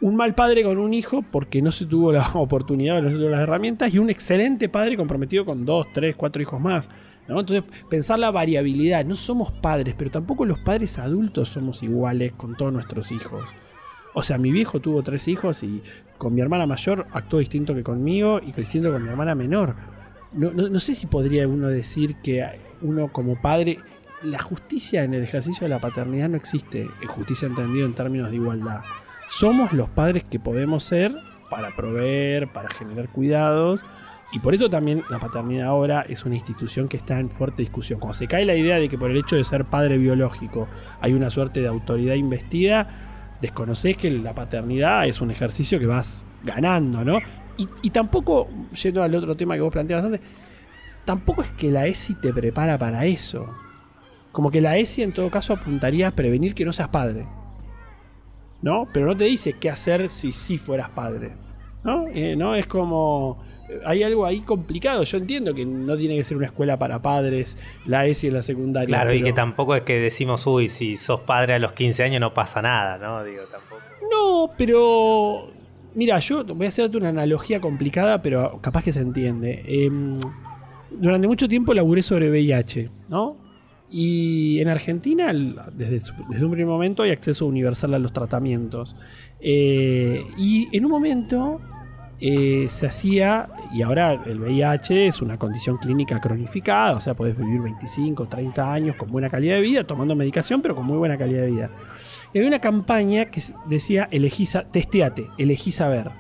un 0.01 0.17
mal 0.17 0.35
padre 0.35 0.63
con 0.63 0.77
un 0.77 0.93
hijo 0.93 1.23
porque 1.31 1.61
no 1.61 1.71
se 1.71 1.85
tuvo 1.85 2.11
la 2.11 2.27
oportunidad, 2.33 3.01
tuvo 3.01 3.29
las 3.29 3.41
herramientas, 3.41 3.93
y 3.93 3.99
un 3.99 4.09
excelente 4.09 4.67
padre 4.67 4.97
comprometido 4.97 5.45
con 5.45 5.63
dos, 5.63 5.87
tres, 5.93 6.17
cuatro 6.17 6.41
hijos 6.41 6.59
más. 6.59 6.89
¿no? 7.29 7.39
Entonces, 7.39 7.63
pensar 7.89 8.19
la 8.19 8.31
variabilidad, 8.31 9.05
no 9.05 9.15
somos 9.15 9.53
padres, 9.53 9.95
pero 9.97 10.11
tampoco 10.11 10.43
los 10.43 10.59
padres 10.59 10.97
adultos 10.97 11.47
somos 11.49 11.81
iguales 11.81 12.33
con 12.33 12.57
todos 12.57 12.73
nuestros 12.73 13.11
hijos. 13.13 13.45
O 14.17 14.23
sea, 14.23 14.37
mi 14.37 14.51
viejo 14.51 14.79
tuvo 14.79 15.03
tres 15.03 15.27
hijos 15.27 15.61
y 15.61 15.83
con 16.17 16.33
mi 16.33 16.39
hermana 16.39 16.65
mayor 16.65 17.05
actuó 17.11 17.39
distinto 17.39 17.75
que 17.75 17.83
conmigo 17.83 18.39
y 18.41 18.53
distinto 18.53 18.89
con 18.91 19.03
mi 19.03 19.09
hermana 19.09 19.35
menor. 19.35 19.75
No, 20.31 20.79
sé 20.79 20.95
si 20.95 21.05
podría 21.05 21.47
uno 21.49 21.67
decir 21.67 22.15
que 22.23 22.45
uno 22.81 23.11
como 23.11 23.41
padre, 23.41 23.79
la 24.23 24.39
justicia 24.39 25.03
en 25.03 25.13
el 25.13 25.23
ejercicio 25.23 25.65
de 25.65 25.69
la 25.69 25.79
paternidad 25.79 26.29
no 26.29 26.37
existe, 26.37 26.87
justicia 27.07 27.47
entendido 27.47 27.85
en 27.85 27.93
términos 27.93 28.29
de 28.29 28.37
igualdad. 28.37 28.81
Somos 29.27 29.73
los 29.73 29.89
padres 29.89 30.23
que 30.23 30.39
podemos 30.39 30.83
ser 30.83 31.13
para 31.49 31.75
proveer, 31.75 32.47
para 32.53 32.69
generar 32.69 33.09
cuidados. 33.09 33.81
Y 34.31 34.39
por 34.39 34.55
eso 34.55 34.69
también 34.69 35.03
la 35.09 35.19
paternidad 35.19 35.67
ahora 35.67 36.05
es 36.07 36.25
una 36.25 36.35
institución 36.35 36.87
que 36.87 36.97
está 36.97 37.19
en 37.19 37.29
fuerte 37.29 37.63
discusión. 37.63 37.99
Cuando 37.99 38.13
se 38.13 38.27
cae 38.27 38.45
la 38.45 38.55
idea 38.55 38.77
de 38.77 38.87
que 38.87 38.97
por 38.97 39.11
el 39.11 39.17
hecho 39.17 39.35
de 39.35 39.43
ser 39.43 39.65
padre 39.65 39.97
biológico 39.97 40.67
hay 41.01 41.13
una 41.13 41.29
suerte 41.29 41.61
de 41.61 41.67
autoridad 41.67 42.15
investida, 42.15 43.04
desconoces 43.41 43.97
que 43.97 44.09
la 44.09 44.33
paternidad 44.33 45.07
es 45.07 45.21
un 45.21 45.31
ejercicio 45.31 45.79
que 45.79 45.85
vas 45.85 46.25
ganando, 46.43 47.03
¿no? 47.03 47.19
Y, 47.57 47.89
tampoco, 47.91 48.49
yendo 48.83 49.01
al 49.01 49.15
otro 49.15 49.37
tema 49.37 49.55
que 49.55 49.61
vos 49.61 49.71
planteabas 49.71 50.05
antes, 50.05 50.21
tampoco 51.05 51.41
es 51.41 51.51
que 51.51 51.71
la 51.71 51.87
ESI 51.87 52.15
te 52.15 52.33
prepara 52.33 52.77
para 52.77 53.05
eso. 53.05 53.49
Como 54.33 54.51
que 54.51 54.59
la 54.59 54.77
ESI 54.77 55.03
en 55.03 55.13
todo 55.13 55.31
caso 55.31 55.53
apuntaría 55.53 56.09
a 56.09 56.11
prevenir 56.11 56.53
que 56.53 56.65
no 56.65 56.73
seas 56.73 56.89
padre. 56.89 57.25
¿No? 58.61 58.89
Pero 58.91 59.05
no 59.05 59.15
te 59.15 59.23
dice 59.23 59.53
qué 59.53 59.69
hacer 59.69 60.09
si 60.09 60.33
sí 60.33 60.57
fueras 60.57 60.89
padre. 60.89 61.37
¿No? 61.85 62.07
Eh, 62.07 62.35
¿no? 62.35 62.55
Es 62.55 62.67
como 62.67 63.41
hay 63.85 64.03
algo 64.03 64.25
ahí 64.25 64.41
complicado. 64.41 65.03
Yo 65.03 65.17
entiendo 65.17 65.53
que 65.53 65.65
no 65.65 65.97
tiene 65.97 66.15
que 66.15 66.23
ser 66.23 66.37
una 66.37 66.47
escuela 66.47 66.77
para 66.77 67.01
padres, 67.01 67.57
la 67.85 68.05
ESI 68.05 68.27
en 68.27 68.33
la 68.33 68.41
secundaria. 68.41 68.87
Claro, 68.87 69.13
y 69.13 69.21
que 69.21 69.33
tampoco 69.33 69.75
es 69.75 69.83
que 69.83 69.99
decimos, 69.99 70.45
uy, 70.47 70.69
si 70.69 70.97
sos 70.97 71.21
padre 71.21 71.55
a 71.55 71.59
los 71.59 71.73
15 71.73 72.03
años 72.03 72.21
no 72.21 72.33
pasa 72.33 72.61
nada, 72.61 72.97
¿no? 72.97 73.23
Digo, 73.23 73.43
tampoco. 73.51 73.81
No, 74.11 74.51
pero. 74.57 75.51
Mira, 75.95 76.19
yo 76.19 76.43
voy 76.43 76.65
a 76.65 76.69
hacerte 76.69 76.97
una 76.97 77.09
analogía 77.09 77.61
complicada, 77.61 78.21
pero 78.21 78.59
capaz 78.61 78.83
que 78.83 78.91
se 78.91 78.99
entiende. 78.99 79.63
Em, 79.65 80.19
durante 80.91 81.27
mucho 81.27 81.47
tiempo 81.47 81.73
laburé 81.73 82.01
sobre 82.01 82.29
VIH, 82.29 82.89
¿no? 83.07 83.37
Y 83.89 84.59
en 84.59 84.67
Argentina, 84.67 85.31
desde, 85.73 86.11
un 86.43 86.51
primer 86.51 86.65
momento, 86.65 87.03
hay 87.03 87.11
acceso 87.11 87.45
universal 87.45 87.93
a 87.93 87.99
los 87.99 88.11
tratamientos. 88.11 88.93
Eh, 89.39 90.25
y 90.37 90.67
en 90.75 90.83
un 90.85 90.91
momento 90.91 91.61
eh, 92.19 92.67
se 92.71 92.87
hacía, 92.87 93.49
y 93.73 93.81
ahora 93.81 94.13
el 94.25 94.39
VIH 94.39 95.07
es 95.07 95.21
una 95.21 95.37
condición 95.37 95.77
clínica 95.77 96.21
cronificada, 96.21 96.95
o 96.95 97.01
sea, 97.01 97.13
podés 97.13 97.37
vivir 97.37 97.61
25, 97.61 98.27
30 98.27 98.73
años 98.73 98.95
con 98.95 99.11
buena 99.11 99.29
calidad 99.29 99.55
de 99.55 99.61
vida, 99.61 99.83
tomando 99.85 100.15
medicación, 100.15 100.61
pero 100.61 100.75
con 100.75 100.85
muy 100.85 100.97
buena 100.97 101.17
calidad 101.17 101.41
de 101.41 101.51
vida. 101.51 101.71
Y 102.33 102.37
había 102.37 102.47
una 102.47 102.59
campaña 102.59 103.25
que 103.25 103.41
decía, 103.67 104.07
elegí, 104.11 104.47
testeate, 104.71 105.29
elegí 105.37 105.71
saber, 105.71 106.11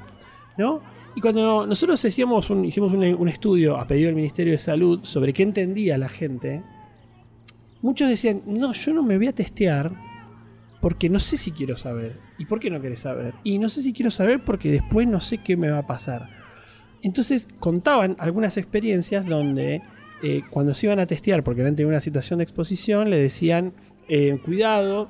¿no? 0.57 0.81
Y 1.15 1.21
cuando 1.21 1.65
nosotros 1.65 2.03
hicimos 2.03 2.49
un, 2.49 2.69
un, 3.17 3.29
estudio 3.29 3.77
a 3.77 3.87
pedido 3.87 4.07
del 4.07 4.15
Ministerio 4.15 4.51
de 4.51 4.59
Salud 4.59 4.99
sobre 5.03 5.31
qué 5.31 5.43
entendía 5.43 5.97
la 5.97 6.09
gente, 6.09 6.61
muchos 7.81 8.09
decían, 8.09 8.41
no, 8.45 8.73
yo 8.73 8.93
no 8.93 9.01
me 9.01 9.17
voy 9.17 9.27
a 9.27 9.33
testear 9.33 9.93
porque 10.81 11.09
no 11.09 11.19
sé 11.19 11.37
si 11.37 11.51
quiero 11.51 11.77
saber. 11.77 12.24
¿Y 12.37 12.45
por 12.45 12.59
qué 12.59 12.69
no 12.69 12.81
querés 12.81 13.01
saber? 13.01 13.33
Y 13.43 13.59
no 13.59 13.69
sé 13.69 13.81
si 13.81 13.93
quiero 13.93 14.11
saber 14.11 14.43
porque 14.43 14.71
después 14.71 15.07
no 15.07 15.19
sé 15.19 15.37
qué 15.39 15.55
me 15.55 15.69
va 15.69 15.79
a 15.79 15.87
pasar. 15.87 16.29
Entonces 17.01 17.47
contaban 17.59 18.15
algunas 18.19 18.57
experiencias 18.57 19.25
donde 19.25 19.81
eh, 20.23 20.41
cuando 20.49 20.73
se 20.73 20.87
iban 20.87 20.99
a 20.99 21.05
testear 21.05 21.43
porque 21.43 21.61
habían 21.61 21.75
tenido 21.75 21.89
una 21.89 21.99
situación 21.99 22.39
de 22.39 22.43
exposición, 22.43 23.09
le 23.09 23.17
decían, 23.17 23.73
eh, 24.07 24.39
cuidado, 24.43 25.09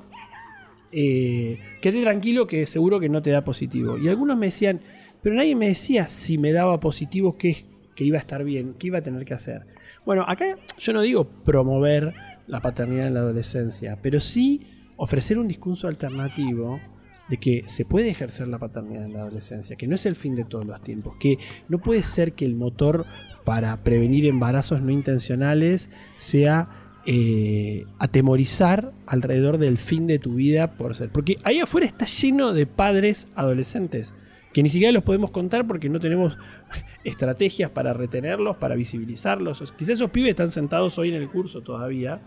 eh, 0.92 1.58
quédate 1.80 2.02
tranquilo 2.02 2.46
que 2.46 2.66
seguro 2.66 3.00
que 3.00 3.08
no 3.08 3.22
te 3.22 3.30
da 3.30 3.44
positivo. 3.44 3.98
Y 3.98 4.08
algunos 4.08 4.36
me 4.36 4.46
decían, 4.46 4.80
pero 5.22 5.34
nadie 5.34 5.56
me 5.56 5.68
decía 5.68 6.08
si 6.08 6.38
me 6.38 6.52
daba 6.52 6.78
positivo 6.80 7.34
que, 7.36 7.64
que 7.94 8.04
iba 8.04 8.18
a 8.18 8.20
estar 8.20 8.44
bien, 8.44 8.74
qué 8.78 8.88
iba 8.88 8.98
a 8.98 9.02
tener 9.02 9.24
que 9.24 9.34
hacer. 9.34 9.66
Bueno, 10.04 10.24
acá 10.28 10.56
yo 10.78 10.92
no 10.92 11.00
digo 11.00 11.24
promover 11.24 12.14
la 12.46 12.60
paternidad 12.60 13.08
en 13.08 13.14
la 13.14 13.20
adolescencia, 13.20 13.98
pero 14.02 14.20
sí 14.20 14.66
ofrecer 14.96 15.38
un 15.38 15.48
discurso 15.48 15.88
alternativo 15.88 16.80
de 17.28 17.38
que 17.38 17.64
se 17.66 17.84
puede 17.84 18.08
ejercer 18.08 18.48
la 18.48 18.58
paternidad 18.58 19.04
en 19.04 19.14
la 19.14 19.20
adolescencia, 19.20 19.76
que 19.76 19.86
no 19.86 19.94
es 19.94 20.06
el 20.06 20.16
fin 20.16 20.34
de 20.34 20.44
todos 20.44 20.66
los 20.66 20.82
tiempos, 20.82 21.16
que 21.18 21.38
no 21.68 21.78
puede 21.78 22.02
ser 22.02 22.32
que 22.32 22.44
el 22.44 22.54
motor 22.54 23.06
para 23.44 23.82
prevenir 23.82 24.26
embarazos 24.26 24.80
no 24.82 24.90
intencionales 24.90 25.90
sea 26.16 26.68
eh, 27.06 27.84
atemorizar 27.98 28.92
alrededor 29.06 29.58
del 29.58 29.78
fin 29.78 30.06
de 30.06 30.18
tu 30.18 30.34
vida 30.34 30.76
por 30.76 30.94
ser. 30.94 31.10
Porque 31.10 31.38
ahí 31.44 31.60
afuera 31.60 31.86
está 31.86 32.04
lleno 32.04 32.52
de 32.52 32.66
padres 32.66 33.28
adolescentes 33.34 34.14
que 34.56 34.62
ni 34.62 34.70
siquiera 34.70 34.90
los 34.90 35.02
podemos 35.02 35.30
contar 35.32 35.66
porque 35.66 35.90
no 35.90 36.00
tenemos 36.00 36.38
estrategias 37.04 37.70
para 37.70 37.92
retenerlos, 37.92 38.56
para 38.56 38.74
visibilizarlos. 38.74 39.70
Quizás 39.72 39.90
esos 39.90 40.10
pibes 40.10 40.30
están 40.30 40.50
sentados 40.50 40.98
hoy 40.98 41.10
en 41.10 41.16
el 41.16 41.28
curso 41.28 41.60
todavía 41.60 42.22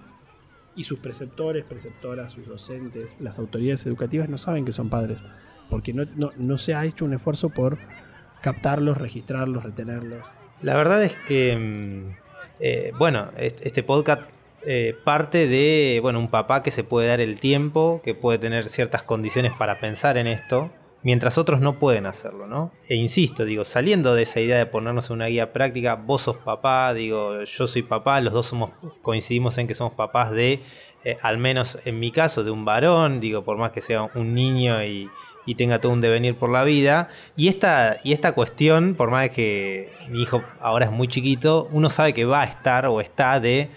y 0.75 0.83
sus 0.83 0.99
preceptores, 0.99 1.65
preceptoras, 1.65 2.31
sus 2.31 2.47
docentes, 2.47 3.17
las 3.19 3.39
autoridades 3.39 3.85
educativas 3.85 4.29
no 4.29 4.37
saben 4.37 4.65
que 4.65 4.71
son 4.71 4.89
padres, 4.89 5.23
porque 5.69 5.93
no, 5.93 6.57
se 6.57 6.75
ha 6.75 6.85
hecho 6.85 7.05
un 7.05 7.13
esfuerzo 7.13 7.49
por 7.49 7.77
captarlos, 8.41 8.97
registrarlos, 8.97 9.63
retenerlos. 9.63 10.25
La 10.61 10.75
verdad 10.75 11.03
es 11.03 11.15
que, 11.27 11.55
mm, 11.55 12.15
eh, 12.59 12.91
bueno, 12.97 13.29
este 13.37 13.83
podcast 13.83 14.23
eh, 14.63 14.95
parte 15.05 15.47
de, 15.47 15.99
bueno, 16.01 16.19
un 16.19 16.29
papá 16.29 16.63
que 16.63 16.71
se 16.71 16.83
puede 16.83 17.07
dar 17.07 17.21
el 17.21 17.39
tiempo, 17.39 18.01
que 18.03 18.13
puede 18.13 18.39
tener 18.39 18.67
ciertas 18.67 19.03
condiciones 19.03 19.53
para 19.53 19.79
pensar 19.79 20.17
en 20.17 20.27
esto, 20.27 20.69
mientras 21.03 21.37
otros 21.37 21.61
no 21.61 21.79
pueden 21.79 22.05
hacerlo, 22.05 22.47
¿no? 22.47 22.71
E 22.87 22.95
insisto, 22.95 23.45
digo, 23.45 23.65
saliendo 23.65 24.15
de 24.15 24.23
esa 24.23 24.39
idea 24.39 24.57
de 24.57 24.65
ponernos 24.65 25.09
en 25.09 25.17
una 25.17 25.27
guía 25.27 25.53
práctica, 25.53 25.95
vos 25.95 26.23
sos 26.23 26.37
papá, 26.37 26.93
digo, 26.93 27.43
yo 27.43 27.67
soy 27.67 27.83
papá, 27.83 28.19
los 28.21 28.33
dos 28.33 28.47
somos, 28.47 28.71
coincidimos 29.01 29.57
en 29.57 29.67
que 29.67 29.73
somos 29.73 29.93
papás 29.93 30.31
de, 30.31 30.61
eh, 31.03 31.17
al 31.21 31.37
menos 31.37 31.79
en 31.85 31.99
mi 31.99 32.11
caso, 32.11 32.43
de 32.43 32.51
un 32.51 32.65
varón, 32.65 33.19
digo, 33.19 33.43
por 33.43 33.57
más 33.57 33.71
que 33.71 33.81
sea 33.81 34.09
un 34.15 34.33
niño 34.33 34.83
y, 34.83 35.09
tenga 35.57 35.81
todo 35.81 35.93
un 35.93 35.99
devenir 35.99 36.35
por 36.35 36.51
la 36.51 36.63
vida. 36.63 37.09
Y 37.35 37.47
esta, 37.47 37.97
y 38.03 38.13
esta 38.13 38.33
cuestión, 38.33 38.93
por 38.93 39.09
más 39.09 39.31
que 39.31 39.91
mi 40.07 40.21
hijo 40.21 40.43
ahora 40.61 40.85
es 40.85 40.91
muy 40.91 41.07
chiquito, 41.07 41.67
uno 41.71 41.89
sabe 41.89 42.13
que 42.13 42.23
va 42.23 42.41
a 42.41 42.45
estar 42.45 42.85
o 42.85 43.01
está 43.01 43.39
de 43.39 43.71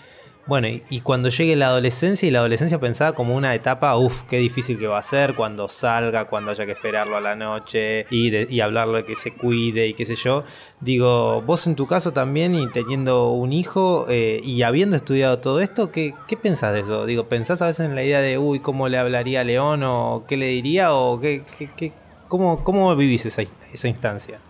Bueno, 0.44 0.66
y, 0.66 1.00
cuando 1.02 1.28
llegue 1.28 1.54
la 1.54 1.68
adolescencia, 1.68 2.26
y 2.26 2.32
la 2.32 2.40
adolescencia 2.40 2.80
pensada 2.80 3.12
como 3.12 3.36
una 3.36 3.54
etapa, 3.54 3.96
uff, 3.96 4.22
qué 4.22 4.38
difícil 4.38 4.76
que 4.76 4.88
va 4.88 4.98
a 4.98 5.02
ser 5.04 5.36
cuando 5.36 5.68
salga, 5.68 6.24
cuando 6.26 6.50
haya 6.50 6.66
que 6.66 6.72
esperarlo 6.72 7.16
a 7.16 7.20
la 7.20 7.36
noche 7.36 8.06
y, 8.10 8.30
de- 8.30 8.48
y 8.50 8.60
hablarle 8.60 9.04
que 9.04 9.14
se 9.14 9.32
cuide 9.32 9.86
y 9.86 9.94
qué 9.94 10.04
sé 10.04 10.16
yo. 10.16 10.42
Digo, 10.80 11.42
vos 11.42 11.68
en 11.68 11.76
tu 11.76 11.86
caso 11.86 12.12
también 12.12 12.56
y 12.56 12.66
teniendo 12.72 13.30
un 13.30 13.52
hijo 13.52 14.06
eh, 14.08 14.40
y 14.42 14.62
habiendo 14.62 14.96
estudiado 14.96 15.38
todo 15.38 15.60
esto, 15.60 15.92
¿qué, 15.92 16.12
¿qué 16.26 16.36
pensás 16.36 16.74
de 16.74 16.80
eso? 16.80 17.06
Digo, 17.06 17.28
¿pensás 17.28 17.62
a 17.62 17.66
veces 17.66 17.86
en 17.86 17.94
la 17.94 18.02
idea 18.02 18.20
de, 18.20 18.36
uy, 18.38 18.58
cómo 18.58 18.88
le 18.88 18.98
hablaría 18.98 19.42
a 19.42 19.44
León 19.44 19.84
o 19.84 20.24
qué 20.26 20.36
le 20.36 20.46
diría 20.48 20.92
o 20.92 21.20
qué, 21.20 21.44
qué, 21.56 21.70
qué- 21.76 21.92
cómo, 22.26 22.64
cómo 22.64 22.96
vivís 22.96 23.24
esa, 23.26 23.42
esa 23.72 23.86
instancia? 23.86 24.40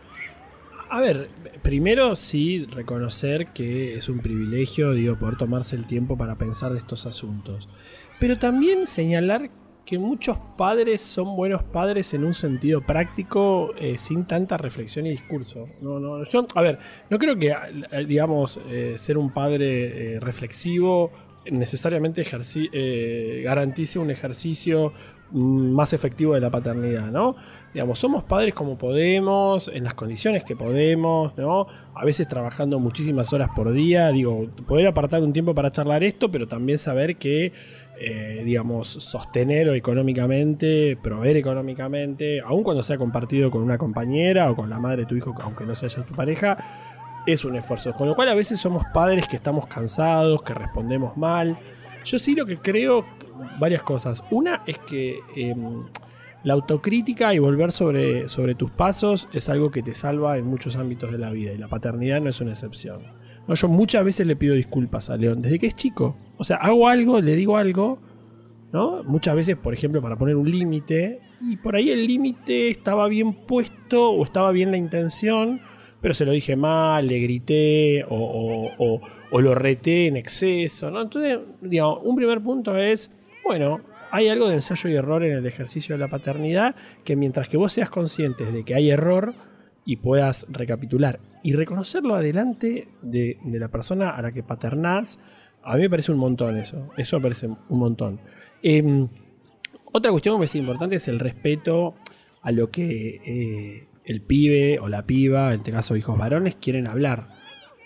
A 0.93 1.01
ver, 1.01 1.31
primero 1.63 2.15
sí 2.17 2.67
reconocer 2.67 3.47
que 3.55 3.95
es 3.95 4.11
un 4.11 4.19
privilegio, 4.19 4.93
digo, 4.93 5.19
poder 5.19 5.39
tomarse 5.39 5.75
el 5.75 5.87
tiempo 5.87 6.19
para 6.19 6.37
pensar 6.37 6.73
de 6.73 6.77
estos 6.77 7.07
asuntos. 7.07 7.71
Pero 8.21 8.39
también 8.39 8.87
señalar 8.87 9.49
que 9.87 9.99
muchos 9.99 10.37
padres 10.59 11.01
son 11.01 11.35
buenos 11.35 11.63
padres 11.63 12.13
en 12.13 12.25
un 12.25 12.35
sentido 12.35 12.83
práctico, 12.83 13.73
eh, 13.79 13.97
sin 13.97 14.27
tanta 14.27 14.59
reflexión 14.59 15.07
y 15.07 15.13
discurso. 15.13 15.67
No, 15.81 15.99
no, 15.99 16.25
yo, 16.25 16.47
a 16.55 16.61
ver, 16.61 16.79
no 17.09 17.19
creo 17.19 17.39
que, 17.39 17.57
eh, 17.91 18.05
digamos, 18.05 18.61
eh, 18.69 18.97
ser 18.99 19.17
un 19.17 19.33
padre 19.33 20.21
reflexivo 20.21 21.11
necesariamente 21.51 22.23
garantice 23.43 23.99
un 23.99 24.11
ejercicio 24.11 24.93
mm, 25.31 25.73
más 25.73 25.95
efectivo 25.95 26.35
de 26.35 26.41
la 26.43 26.51
paternidad, 26.51 27.11
¿no? 27.11 27.35
Digamos, 27.73 27.99
somos 27.99 28.23
padres 28.25 28.53
como 28.53 28.77
podemos, 28.77 29.69
en 29.69 29.85
las 29.85 29.95
condiciones 29.95 30.45
que 30.45 30.55
podemos, 30.55 31.37
¿no? 31.39 31.67
A 31.95 32.05
veces 32.05 32.29
trabajando 32.29 32.79
muchísimas 32.79 33.33
horas 33.33 33.49
por 33.57 33.73
día, 33.73 34.11
digo, 34.11 34.49
poder 34.67 34.87
apartar 34.87 35.23
un 35.23 35.33
tiempo 35.33 35.55
para 35.55 35.73
charlar 35.73 36.05
esto, 36.05 36.31
pero 36.31 36.47
también 36.47 36.79
saber 36.79 37.17
que, 37.17 37.53
eh, 37.99 38.43
digamos, 38.45 38.89
sostener 38.89 39.69
económicamente, 39.69 40.99
proveer 41.03 41.39
económicamente, 41.39 42.43
aun 42.45 42.63
cuando 42.63 42.83
sea 42.83 42.99
compartido 42.99 43.51
con 43.51 43.63
una 43.63 43.79
compañera 43.79 44.51
o 44.51 44.57
con 44.57 44.69
la 44.69 44.79
madre 44.79 45.03
de 45.03 45.07
tu 45.07 45.17
hijo, 45.17 45.35
aunque 45.41 45.65
no 45.65 45.75
sea 45.75 45.89
ya 45.89 46.03
tu 46.03 46.15
pareja, 46.15 46.59
es 47.27 47.43
un 47.45 47.57
esfuerzo. 47.57 47.95
Con 47.95 48.07
lo 48.07 48.15
cual 48.15 48.29
a 48.29 48.35
veces 48.35 48.61
somos 48.61 48.85
padres 48.93 49.27
que 49.27 49.37
estamos 49.37 49.67
cansados, 49.67 50.43
que 50.43 50.53
respondemos 50.53 51.17
mal. 51.17 51.57
Yo 52.05 52.19
sí 52.19 52.35
lo 52.35 52.45
que 52.45 52.59
creo, 52.59 53.07
varias 53.59 53.83
cosas. 53.83 54.23
Una 54.31 54.63
es 54.67 54.79
que 54.79 55.21
em, 55.37 55.85
la 56.45 56.55
autocrítica 56.55 57.35
y 57.35 57.39
volver 57.39 57.73
sobre, 57.73 58.29
sobre 58.29 58.55
tus 58.55 58.71
pasos 58.71 59.29
es 59.33 59.49
algo 59.49 59.71
que 59.71 59.83
te 59.83 59.95
salva 59.95 60.39
en 60.39 60.47
muchos 60.47 60.77
ámbitos 60.77 61.13
de 61.13 61.19
la 61.19 61.31
vida 61.31 61.53
y 61.53 61.59
la 61.59 61.69
paternidad 61.69 62.21
no 62.21 62.31
es 62.31 62.41
una 62.41 62.51
excepción. 62.51 63.03
Yo 63.49 63.69
muchas 63.69 64.05
veces 64.05 64.27
le 64.27 64.37
pido 64.37 64.55
disculpas 64.55 65.11
a 65.11 65.17
León, 65.17 65.43
desde 65.43 65.59
que 65.59 65.67
es 65.67 65.75
chico. 65.75 66.17
O 66.37 66.45
sea, 66.45 66.57
hago 66.57 66.89
algo, 66.89 67.21
le 67.21 67.37
digo 67.37 67.57
algo, 67.57 68.01
¿no? 68.73 69.03
Muchas 69.05 69.35
veces, 69.35 69.57
por 69.57 69.75
ejemplo, 69.75 70.01
para 70.01 70.17
poner 70.17 70.37
un 70.37 70.51
límite, 70.51 71.21
y 71.41 71.57
por 71.57 71.77
ahí 71.77 71.91
el 71.91 72.07
límite 72.07 72.69
estaba 72.69 73.09
bien 73.09 73.35
puesto 73.47 74.11
o 74.11 74.25
estaba 74.25 74.53
bien 74.53 74.71
la 74.71 74.77
intención, 74.77 75.61
pero 76.01 76.15
se 76.15 76.25
lo 76.25 76.33
dije 76.33 76.57
mal, 76.57 77.07
le 77.07 77.19
grité 77.19 78.05
o, 78.09 79.01
lo 79.33 79.55
reté 79.55 80.07
en 80.07 80.17
exceso. 80.17 80.89
Entonces, 80.89 81.39
digamos, 81.61 82.01
un 82.03 82.17
primer 82.17 82.41
punto 82.41 82.77
es, 82.77 83.11
bueno, 83.45 83.81
hay 84.13 84.29
algo 84.29 84.49
de 84.49 84.57
ensayo 84.57 84.91
y 84.91 84.95
error 84.95 85.25
en 85.25 85.33
el 85.33 85.47
ejercicio 85.47 85.95
de 85.95 85.99
la 85.99 86.09
paternidad 86.09 86.77
que 87.03 87.17
mientras 87.17 87.49
que 87.49 87.57
vos 87.57 87.73
seas 87.73 87.89
conscientes 87.89 88.53
de 88.53 88.63
que 88.63 88.75
hay 88.75 88.91
error 88.91 89.35
y 89.87 89.97
puedas 89.97 90.47
recapitular 90.51 91.19
y 91.43 91.55
reconocerlo 91.55 92.15
adelante 92.15 92.89
de, 93.01 93.39
de 93.43 93.59
la 93.59 93.69
persona 93.69 94.11
a 94.11 94.21
la 94.21 94.31
que 94.31 94.43
paternás, 94.43 95.19
a 95.63 95.77
mí 95.77 95.83
me 95.83 95.91
parece 95.91 96.13
un 96.13 96.19
montón 96.19 96.59
eso, 96.59 96.91
eso 96.99 97.17
me 97.17 97.23
parece 97.23 97.47
un 97.47 97.79
montón. 97.79 98.21
Em, 98.63 99.09
otra 99.93 100.11
cuestión 100.11 100.35
que 100.35 100.37
me 100.37 100.43
parece 100.43 100.59
importante 100.59 100.97
es 100.97 101.09
el 101.09 101.19
respeto 101.19 101.95
a 102.43 102.53
lo 102.53 102.71
que 102.71 103.21
eh, 103.25 103.89
el 104.05 104.21
pibe 104.21 104.79
o 104.79 104.89
la 104.89 105.07
piba, 105.07 105.55
en 105.55 105.61
este 105.61 105.73
caso 105.73 105.97
hijos 105.97 106.19
varones, 106.19 106.57
quieren 106.57 106.87
hablar. 106.87 107.32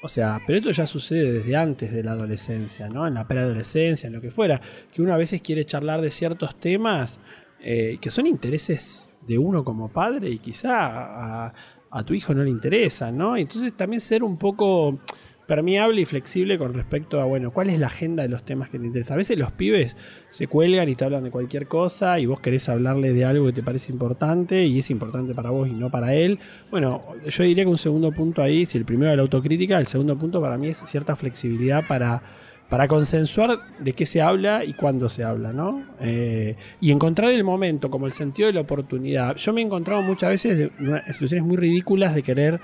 O 0.07 0.09
sea, 0.09 0.41
pero 0.47 0.59
esto 0.59 0.71
ya 0.71 0.87
sucede 0.87 1.33
desde 1.33 1.57
antes 1.57 1.93
de 1.93 2.05
la 2.05 2.13
adolescencia, 2.13 2.89
¿no? 2.89 3.09
En 3.09 3.15
la 3.15 3.27
preadolescencia, 3.27 4.07
en 4.07 4.13
lo 4.13 4.21
que 4.21 4.31
fuera. 4.31 4.61
Que 4.93 5.03
uno 5.03 5.13
a 5.13 5.17
veces 5.17 5.43
quiere 5.43 5.65
charlar 5.65 6.01
de 6.01 6.13
ciertos 6.13 6.55
temas 6.61 7.19
eh, 7.59 7.99
que 8.01 8.09
son 8.09 8.29
intereses 8.29 9.09
de 9.27 9.37
uno 9.37 9.65
como 9.65 9.89
padre 9.89 10.31
y 10.31 10.39
quizá 10.39 10.77
a, 10.77 11.53
a 11.91 12.05
tu 12.05 12.15
hijo 12.15 12.33
no 12.35 12.45
le 12.45 12.51
interesan, 12.51 13.19
¿no? 13.19 13.37
Entonces 13.37 13.77
también 13.77 14.01
ser 14.01 14.23
un 14.23 14.39
poco 14.39 15.01
permeable 15.47 16.01
y 16.01 16.05
flexible 16.05 16.59
con 16.59 16.75
respecto 16.75 17.21
a, 17.21 17.25
bueno, 17.25 17.53
cuál 17.53 17.71
es 17.71 17.79
la 17.79 17.87
agenda 17.87 18.23
de 18.25 18.29
los 18.29 18.45
temas 18.45 18.69
que 18.69 18.79
te 18.79 18.87
interesan. 18.87 19.15
A 19.15 19.19
veces 19.19 19.39
los 19.39 19.53
pibes 19.53 19.97
se 20.31 20.49
cuelgan 20.49 20.89
y 20.89 20.97
te 20.97 21.05
hablan 21.05 21.23
de 21.25 21.31
cualquier 21.31 21.69
cosa 21.69 22.19
y 22.19 22.27
vos 22.27 22.41
querés 22.41 22.69
hablarle 22.69 23.13
de 23.13 23.25
algo 23.25 23.47
que 23.47 23.53
te 23.53 23.63
parece 23.63 23.93
importante 23.93 24.65
y 24.65 24.81
es 24.81 24.91
importante 24.91 25.35
para 25.35 25.51
vos 25.51 25.69
y 25.69 25.73
no 25.73 25.91
para 25.91 26.15
él. 26.15 26.39
Bueno, 26.71 27.03
yo 27.25 27.45
diría 27.45 27.65
que 27.65 27.71
un 27.71 27.79
segundo 27.79 28.11
punto 28.11 28.43
ahí, 28.43 28.67
si 28.67 28.77
el 28.77 28.85
primero 28.85 29.07
era 29.11 29.17
la 29.17 29.23
autocrítica, 29.23 29.79
el 29.79 29.87
segundo 29.87 30.19
punto 30.19 30.41
para 30.41 30.59
mí 30.59 30.69
es 30.69 30.79
cierta 30.79 31.15
flexibilidad 31.15 31.87
para, 31.87 32.23
para 32.69 32.89
consensuar 32.89 33.61
de 33.79 33.93
qué 33.93 34.05
se 34.05 34.21
habla 34.21 34.65
y 34.65 34.73
cuándo 34.73 35.09
se 35.09 35.23
habla, 35.23 35.53
¿no? 35.53 35.85
Eh, 36.01 36.57
y 36.81 36.91
encontrar 36.91 37.31
el 37.31 37.45
momento, 37.45 37.89
como 37.89 38.07
el 38.07 38.13
sentido 38.13 38.49
de 38.49 38.55
la 38.55 38.63
oportunidad. 38.63 39.37
Yo 39.37 39.53
me 39.53 39.61
he 39.61 39.65
encontrado 39.65 40.03
muchas 40.03 40.31
veces 40.31 40.71
una- 40.81 41.05
situaciones 41.13 41.47
muy 41.47 41.57
ridículas 41.57 42.17
de 42.17 42.25
querer 42.25 42.61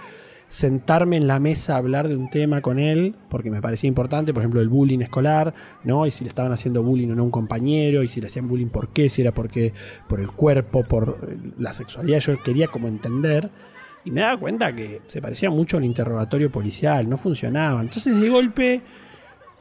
sentarme 0.53 1.17
en 1.17 1.27
la 1.27 1.41
mesa 1.41 1.75
a 1.75 1.79
hablar 1.79 2.09
de 2.09 2.15
un 2.15 2.29
tema 2.29 2.61
con 2.61 2.79
él, 2.79 3.15
porque 3.31 3.51
me 3.51 3.63
parecía 3.63 3.89
importante, 3.89 4.35
por 4.35 4.43
ejemplo, 4.43 4.61
el 4.61 4.69
bullying 4.69 4.99
escolar, 4.99 5.55
¿no? 5.83 6.07
Y 6.07 6.11
si 6.11 6.25
le 6.25 6.29
estaban 6.29 6.53
haciendo 6.53 6.83
bullying 6.83 7.09
o 7.09 7.15
no 7.15 7.23
a 7.23 7.25
un 7.25 7.31
compañero, 7.31 8.03
y 8.03 8.09
si 8.09 8.21
le 8.21 8.27
hacían 8.27 8.49
bullying 8.49 8.67
por 8.67 8.89
qué, 8.89 9.09
si 9.09 9.23
era 9.23 9.33
porque 9.33 9.73
por 10.07 10.21
el 10.21 10.31
cuerpo, 10.31 10.85
por 10.85 11.21
eh, 11.27 11.53
la 11.59 11.73
sexualidad, 11.73 12.21
yo 12.21 12.43
quería 12.43 12.69
como 12.69 12.87
entender. 12.87 13.49
Y 14.05 14.11
me 14.11 14.21
daba 14.21 14.39
cuenta 14.39 14.77
que 14.77 15.01
se 15.07 15.23
parecía 15.23 15.49
mucho 15.49 15.79
al 15.79 15.87
interrogatorio 15.87 16.53
policial, 16.53 17.09
no 17.09 17.17
funcionaba. 17.17 17.81
Entonces, 17.81 18.21
de 18.21 18.29
golpe, 18.29 18.83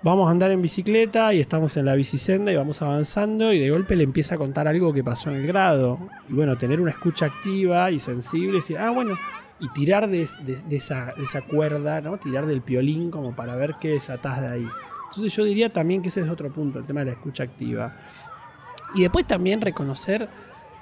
vamos 0.04 0.28
a 0.28 0.32
andar 0.32 0.52
en 0.52 0.62
bicicleta 0.62 1.34
y 1.34 1.40
estamos 1.40 1.78
en 1.78 1.86
la 1.86 1.96
bicisenda 1.96 2.52
y 2.52 2.58
vamos 2.58 2.82
avanzando 2.82 3.54
y 3.54 3.60
de 3.60 3.70
golpe 3.70 3.96
le 3.96 4.04
empieza 4.04 4.36
a 4.36 4.38
contar 4.38 4.68
algo 4.68 4.92
que 4.92 5.06
pasó 5.06 5.30
en 5.30 5.38
el 5.38 5.48
grado. 5.48 6.00
Y 6.28 6.34
bueno, 6.34 6.58
tener 6.58 6.82
una 6.82 6.92
escucha 6.92 7.28
activa 7.28 7.92
y 7.92 8.00
sensible 8.02 8.58
y 8.58 8.62
decir, 8.62 8.78
ah, 8.78 8.90
bueno, 8.90 9.16
y 9.62 9.70
tirar 9.70 10.10
de, 10.10 10.28
esa, 10.72 11.42
cuerda, 11.48 12.02
¿no? 12.02 12.18
Tirar 12.18 12.48
del 12.48 12.62
piolín 12.62 13.12
como 13.12 13.36
para 13.36 13.56
ver 13.56 13.76
qué 13.80 13.90
desatás 13.90 14.42
de 14.42 14.48
ahí. 14.48 14.68
Entonces 15.10 15.36
yo 15.36 15.44
diría 15.44 15.72
también 15.72 16.02
que 16.02 16.10
ese 16.10 16.22
es 16.22 16.30
otro 16.30 16.52
punto, 16.52 16.80
el 16.80 16.86
tema 16.86 17.02
de 17.02 17.08
la 17.08 17.12
escucha 17.14 17.44
activa. 17.44 17.96
Y 18.96 19.02
después 19.02 19.28
también 19.28 19.62
reconocer 19.62 20.28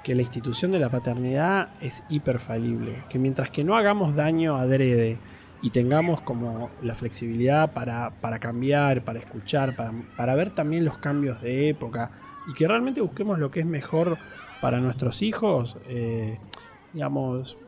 que 0.02 0.14
la 0.14 0.22
institución 0.22 0.72
de 0.72 0.78
la 0.78 0.88
paternidad 0.88 1.74
es 1.82 2.02
hiperfalible, 2.08 3.04
que 3.10 3.18
mientras 3.18 3.50
que 3.50 3.62
no 3.62 3.76
hagamos 3.76 4.16
daño 4.16 4.56
adrede 4.56 5.18
y 5.60 5.70
tengamos 5.70 6.22
como 6.22 6.70
la 6.80 6.94
flexibilidad 6.94 7.72
para, 7.72 8.38
cambiar, 8.40 9.04
para 9.04 9.18
escuchar, 9.18 9.76
para, 9.76 9.92
para 10.16 10.34
ver 10.34 10.54
también 10.54 10.86
los 10.86 10.96
cambios 10.96 11.42
de 11.42 11.68
época 11.68 12.12
y 12.48 12.54
que 12.54 12.66
realmente 12.66 13.02
busquemos 13.02 13.38
lo 13.38 13.50
que 13.50 13.60
es 13.60 13.66
mejor 13.66 14.16
para 14.62 14.80
nuestros 14.80 15.20
hijos, 15.20 15.76
eh, 15.88 16.38
digamos, 16.94 17.58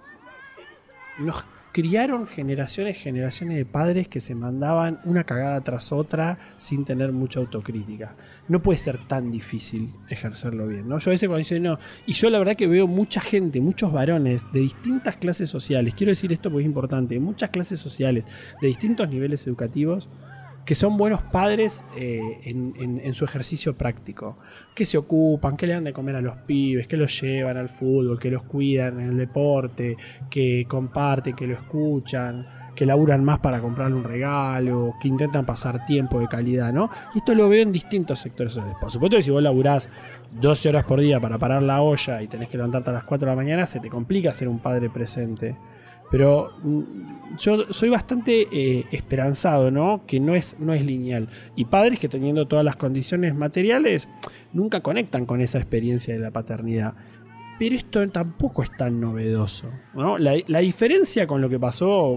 nos 1.22 1.44
criaron 1.72 2.26
generaciones, 2.26 2.98
generaciones 2.98 3.56
de 3.56 3.64
padres 3.64 4.06
que 4.06 4.20
se 4.20 4.34
mandaban 4.34 5.00
una 5.04 5.24
cagada 5.24 5.62
tras 5.62 5.90
otra 5.90 6.38
sin 6.58 6.84
tener 6.84 7.12
mucha 7.12 7.40
autocrítica. 7.40 8.14
No 8.46 8.60
puede 8.62 8.78
ser 8.78 9.06
tan 9.08 9.30
difícil 9.30 9.90
ejercerlo 10.08 10.68
bien, 10.68 10.86
¿no? 10.86 10.98
Yo 10.98 11.10
a 11.10 11.12
veces 11.12 11.28
cuando 11.28 11.38
dicen, 11.38 11.62
no, 11.62 11.78
y 12.06 12.12
yo 12.12 12.28
la 12.28 12.38
verdad 12.38 12.56
que 12.56 12.66
veo 12.66 12.86
mucha 12.86 13.20
gente, 13.20 13.60
muchos 13.60 13.90
varones 13.90 14.44
de 14.52 14.60
distintas 14.60 15.16
clases 15.16 15.48
sociales, 15.48 15.94
quiero 15.94 16.10
decir 16.10 16.30
esto 16.32 16.50
porque 16.50 16.64
es 16.64 16.66
importante, 16.66 17.18
muchas 17.18 17.48
clases 17.48 17.80
sociales, 17.80 18.26
de 18.60 18.68
distintos 18.68 19.08
niveles 19.08 19.46
educativos, 19.46 20.10
que 20.64 20.74
son 20.74 20.96
buenos 20.96 21.22
padres 21.22 21.84
eh, 21.96 22.40
en, 22.44 23.14
su 23.14 23.24
ejercicio 23.24 23.76
práctico, 23.76 24.38
que 24.74 24.86
se 24.86 24.96
ocupan, 24.96 25.56
que 25.56 25.66
le 25.66 25.74
dan 25.74 25.84
de 25.84 25.92
comer 25.92 26.16
a 26.16 26.20
los 26.20 26.36
pibes, 26.38 26.86
que 26.86 26.96
los 26.96 27.20
llevan 27.20 27.56
al 27.56 27.68
fútbol, 27.68 28.18
que 28.18 28.30
los 28.30 28.44
cuidan 28.44 29.00
en 29.00 29.10
el 29.10 29.16
deporte, 29.16 29.96
que 30.30 30.64
comparten, 30.68 31.34
que 31.34 31.46
lo 31.46 31.54
escuchan, 31.54 32.46
que 32.74 32.86
laburan 32.86 33.24
más 33.24 33.40
para 33.40 33.60
comprarle 33.60 33.96
un 33.96 34.04
regalo, 34.04 34.94
que 35.00 35.08
intentan 35.08 35.44
pasar 35.44 35.84
tiempo 35.84 36.20
de 36.20 36.28
calidad, 36.28 36.72
¿no? 36.72 36.90
Y 37.14 37.18
esto 37.18 37.34
lo 37.34 37.48
veo 37.48 37.62
en 37.62 37.72
distintos 37.72 38.20
sectores 38.20 38.52
sociales. 38.52 38.76
Por 38.80 38.90
supuesto 38.90 39.16
que 39.16 39.22
si 39.22 39.30
vos 39.30 39.42
laburás 39.42 39.90
12 40.40 40.68
horas 40.68 40.84
por 40.84 41.00
día 41.00 41.20
para 41.20 41.38
parar 41.38 41.62
la 41.62 41.82
olla 41.82 42.22
y 42.22 42.28
tenés 42.28 42.48
que 42.48 42.56
levantarte 42.56 42.90
a 42.90 42.94
las 42.94 43.04
4 43.04 43.26
de 43.26 43.32
la 43.32 43.36
mañana, 43.36 43.66
se 43.66 43.80
te 43.80 43.88
complica 43.88 44.32
ser 44.32 44.48
un 44.48 44.60
padre 44.60 44.88
presente. 44.88 45.56
Pero 46.12 46.52
mm, 46.62 47.36
yo 47.38 47.72
soy 47.72 47.88
bastante 47.88 48.46
eh, 48.52 48.84
esperanzado, 48.92 49.70
¿no? 49.70 50.04
Que 50.06 50.20
no 50.20 50.34
es, 50.34 50.56
no 50.60 50.74
es 50.74 50.84
lineal. 50.84 51.28
Y 51.56 51.64
padres 51.64 51.98
que 51.98 52.08
teniendo 52.08 52.46
todas 52.46 52.64
las 52.64 52.76
condiciones 52.76 53.34
materiales 53.34 54.08
nunca 54.52 54.80
conectan 54.80 55.26
con 55.26 55.40
esa 55.40 55.58
experiencia 55.58 56.12
de 56.12 56.20
la 56.20 56.30
paternidad. 56.30 56.94
Pero 57.58 57.76
esto 57.76 58.06
tampoco 58.10 58.62
es 58.62 58.70
tan 58.76 59.00
novedoso. 59.00 59.70
¿no? 59.94 60.18
La, 60.18 60.58
diferencia 60.60 61.26
con 61.26 61.40
lo 61.40 61.48
que 61.48 61.58
pasó 61.58 62.14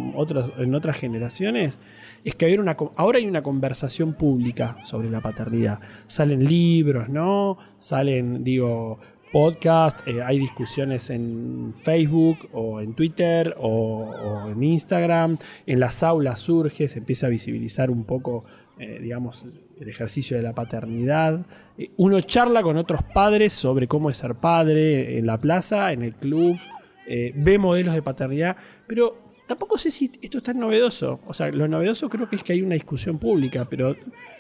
en 0.57 0.75
otras 0.75 0.97
generaciones 0.97 1.79
es 2.23 2.35
que 2.35 2.57
una, 2.59 2.75
ahora 2.95 3.19
hay 3.19 3.27
una 3.27 3.43
conversación 3.43 4.15
pública 4.15 4.77
sobre 4.81 5.09
la 5.09 5.21
paternidad. 5.21 5.79
Salen 6.07 6.43
libros, 6.43 7.07
¿no? 7.07 7.57
Salen, 7.77 8.43
digo, 8.43 8.99
podcast, 9.35 9.99
eh, 10.07 10.23
hay 10.23 10.39
discusiones 10.39 11.09
en 11.09 11.73
Facebook 11.81 12.47
o 12.53 12.79
en 12.79 12.93
Twitter 12.93 13.53
o, 13.59 14.47
en 14.49 14.63
Instagram, 14.63 15.37
en 15.65 15.81
las 15.81 16.03
aulas 16.03 16.39
surge, 16.39 16.87
se 16.87 16.99
empieza 16.99 17.27
a 17.27 17.29
visibilizar 17.29 17.91
un 17.91 18.05
poco, 18.05 18.45
eh, 18.79 18.97
digamos, 19.01 19.45
el 19.77 19.89
ejercicio 19.89 20.37
de 20.37 20.43
la 20.43 20.55
paternidad. 20.55 21.45
Eh, 21.77 21.91
uno 21.97 22.21
charla 22.21 22.63
con 22.63 22.77
otros 22.77 23.01
padres 23.13 23.51
sobre 23.51 23.89
cómo 23.89 24.09
es 24.09 24.15
ser 24.15 24.35
padre 24.35 25.17
en 25.17 25.25
la 25.25 25.37
plaza, 25.37 25.91
en 25.91 26.03
el 26.03 26.15
club, 26.15 26.57
ve 27.05 27.57
modelos 27.59 27.93
de 27.93 28.01
paternidad, 28.01 28.55
pero 28.87 29.33
tampoco 29.47 29.77
sé 29.77 29.91
si 29.91 30.13
esto 30.21 30.37
es 30.37 30.45
tan 30.45 30.59
novedoso. 30.59 31.19
O 31.27 31.33
sea, 31.33 31.49
lo 31.49 31.67
novedoso 31.67 32.07
creo 32.07 32.29
que 32.29 32.37
es 32.37 32.43
que 32.43 32.53
hay 32.53 32.61
una 32.61 32.75
discusión 32.75 33.19
pública, 33.19 33.67
pero 33.69 33.97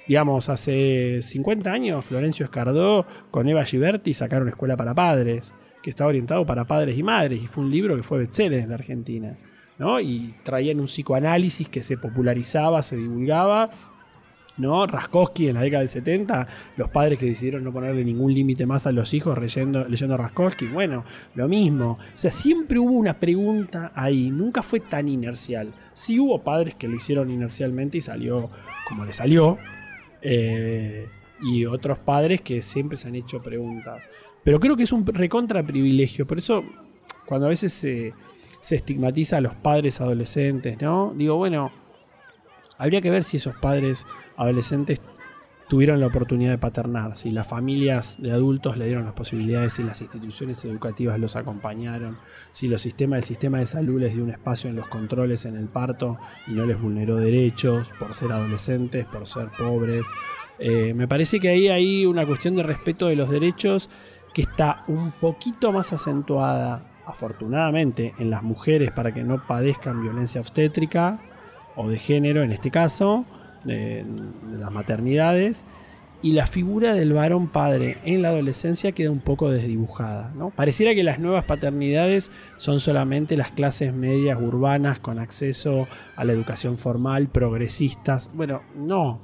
digamos, 0.07 0.49
hace 0.49 1.21
50 1.21 1.71
años 1.71 2.05
Florencio 2.05 2.45
Escardó 2.45 3.05
con 3.31 3.47
Eva 3.47 3.65
Giberti 3.65 4.13
sacaron 4.13 4.47
Escuela 4.47 4.77
para 4.77 4.93
Padres, 4.93 5.53
que 5.81 5.89
estaba 5.91 6.09
orientado 6.09 6.45
para 6.45 6.65
padres 6.65 6.97
y 6.97 7.03
madres, 7.03 7.43
y 7.43 7.47
fue 7.47 7.63
un 7.63 7.71
libro 7.71 7.95
que 7.95 8.03
fue 8.03 8.19
bestseller 8.19 8.61
en 8.61 8.69
la 8.69 8.75
Argentina. 8.75 9.37
¿no? 9.77 9.99
Y 9.99 10.33
traían 10.43 10.79
un 10.79 10.85
psicoanálisis 10.85 11.69
que 11.69 11.83
se 11.83 11.97
popularizaba, 11.97 12.81
se 12.81 12.95
divulgaba. 12.95 13.69
¿no? 14.57 14.87
Raskowski 14.87 15.49
en 15.49 15.55
la 15.55 15.61
década 15.61 15.81
del 15.81 15.89
70, 15.89 16.47
los 16.77 16.89
padres 16.89 17.19
que 17.19 17.25
decidieron 17.25 17.63
no 17.63 17.73
ponerle 17.73 18.05
ningún 18.05 18.33
límite 18.33 18.65
más 18.65 18.87
a 18.87 18.93
los 18.93 19.13
hijos 19.13 19.37
leyendo, 19.37 19.85
leyendo 19.87 20.15
Raskowski, 20.15 20.67
bueno, 20.67 21.03
lo 21.33 21.49
mismo. 21.49 21.99
O 21.99 22.17
sea, 22.17 22.31
siempre 22.31 22.79
hubo 22.79 22.93
una 22.93 23.19
pregunta 23.19 23.91
ahí, 23.93 24.31
nunca 24.31 24.63
fue 24.63 24.79
tan 24.79 25.09
inercial. 25.09 25.73
Sí 25.91 26.19
hubo 26.19 26.41
padres 26.41 26.75
que 26.75 26.87
lo 26.87 26.95
hicieron 26.95 27.29
inercialmente 27.29 27.97
y 27.97 28.01
salió 28.01 28.49
como 28.87 29.03
le 29.03 29.11
salió, 29.11 29.57
eh, 30.27 31.07
y 31.39 31.65
otros 31.65 31.99
padres 31.99 32.41
que 32.41 32.63
siempre 32.63 32.97
se 32.97 33.07
han 33.07 33.15
hecho 33.15 33.41
preguntas. 33.43 34.09
Pero 34.43 34.59
creo 34.59 34.75
que 34.75 34.83
es 34.83 34.91
un 34.91 35.05
recontra 35.05 35.63
privilegio. 35.63 36.25
Por 36.25 36.39
eso, 36.39 36.63
cuando 37.27 37.45
a 37.45 37.49
veces 37.49 37.71
se, 37.73 38.13
estigmatiza 38.69 39.37
a 39.37 39.41
los 39.41 39.53
padres 39.53 40.01
adolescentes, 40.01 40.81
¿no? 40.81 41.13
Digo, 41.15 41.35
bueno, 41.35 41.71
habría 42.79 43.01
que 43.01 43.11
ver 43.11 43.23
si 43.23 43.37
esos 43.37 43.55
padres 43.57 44.07
adolescentes 44.35 44.99
tuvieron 45.67 45.99
la 45.99 46.07
oportunidad 46.07 46.51
de 46.51 46.57
paternar, 46.57 47.15
si 47.15 47.31
las 47.31 47.47
familias 47.47 48.17
de 48.21 48.31
adultos 48.31 48.77
le 48.77 48.85
dieron 48.85 49.05
las 49.05 49.13
posibilidades, 49.13 49.73
si 49.73 49.83
las 49.83 49.99
instituciones 50.01 50.63
educativas 50.65 51.19
los 51.19 51.35
acompañaron, 51.35 52.17
si 52.51 52.67
los 52.67 52.81
sistemas, 52.81 53.19
el 53.19 53.23
sistema 53.23 53.59
de 53.59 53.65
salud 53.65 53.99
les 53.99 54.13
dio 54.13 54.23
un 54.23 54.29
espacio 54.29 54.69
en 54.69 54.75
los 54.75 54.87
controles 54.87 55.45
en 55.45 55.55
el 55.55 55.67
parto 55.67 56.17
y 56.47 56.51
no 56.51 56.65
les 56.65 56.79
vulneró 56.79 57.15
derechos 57.15 57.91
por 57.97 58.13
ser 58.13 58.31
adolescentes, 58.31 59.05
por 59.05 59.25
ser 59.27 59.49
pobres. 59.57 60.05
Eh, 60.59 60.93
me 60.93 61.07
parece 61.07 61.39
que 61.39 61.49
ahí 61.49 61.67
hay 61.67 62.05
una 62.05 62.25
cuestión 62.25 62.55
de 62.55 62.63
respeto 62.63 63.07
de 63.07 63.15
los 63.15 63.29
derechos 63.29 63.89
que 64.33 64.43
está 64.43 64.83
un 64.87 65.13
poquito 65.13 65.71
más 65.71 65.93
acentuada, 65.93 66.91
afortunadamente, 67.05 68.13
en 68.19 68.29
las 68.29 68.43
mujeres 68.43 68.91
para 68.91 69.13
que 69.13 69.23
no 69.23 69.45
padezcan 69.47 70.01
violencia 70.01 70.41
obstétrica 70.41 71.19
o 71.75 71.89
de 71.89 71.97
género 71.97 72.43
en 72.43 72.51
este 72.51 72.69
caso 72.69 73.25
de, 73.65 74.05
las 74.57 74.71
maternidades 74.71 75.65
y 76.21 76.31
la 76.31 76.47
figura 76.47 76.95
del 76.95 77.13
varón 77.13 77.49
padre 77.49 77.97
en 78.03 78.21
la 78.21 78.29
adolescencia 78.29 78.93
queda 78.93 79.11
un 79.11 79.19
poco 79.19 79.49
desdibujada. 79.49 80.31
¿no? 80.35 80.49
Pareciera 80.49 80.95
que 80.95 81.03
las 81.03 81.19
nuevas 81.19 81.45
paternidades 81.45 82.31
son 82.57 82.79
solamente 82.79 83.37
las 83.37 83.51
clases 83.51 83.93
medias 83.93 84.39
urbanas 84.41 84.99
con 84.99 85.19
acceso 85.19 85.87
a 86.15 86.23
la 86.23 86.33
educación 86.33 86.77
formal, 86.77 87.27
progresistas. 87.27 88.31
Bueno, 88.33 88.61
no, 88.75 89.19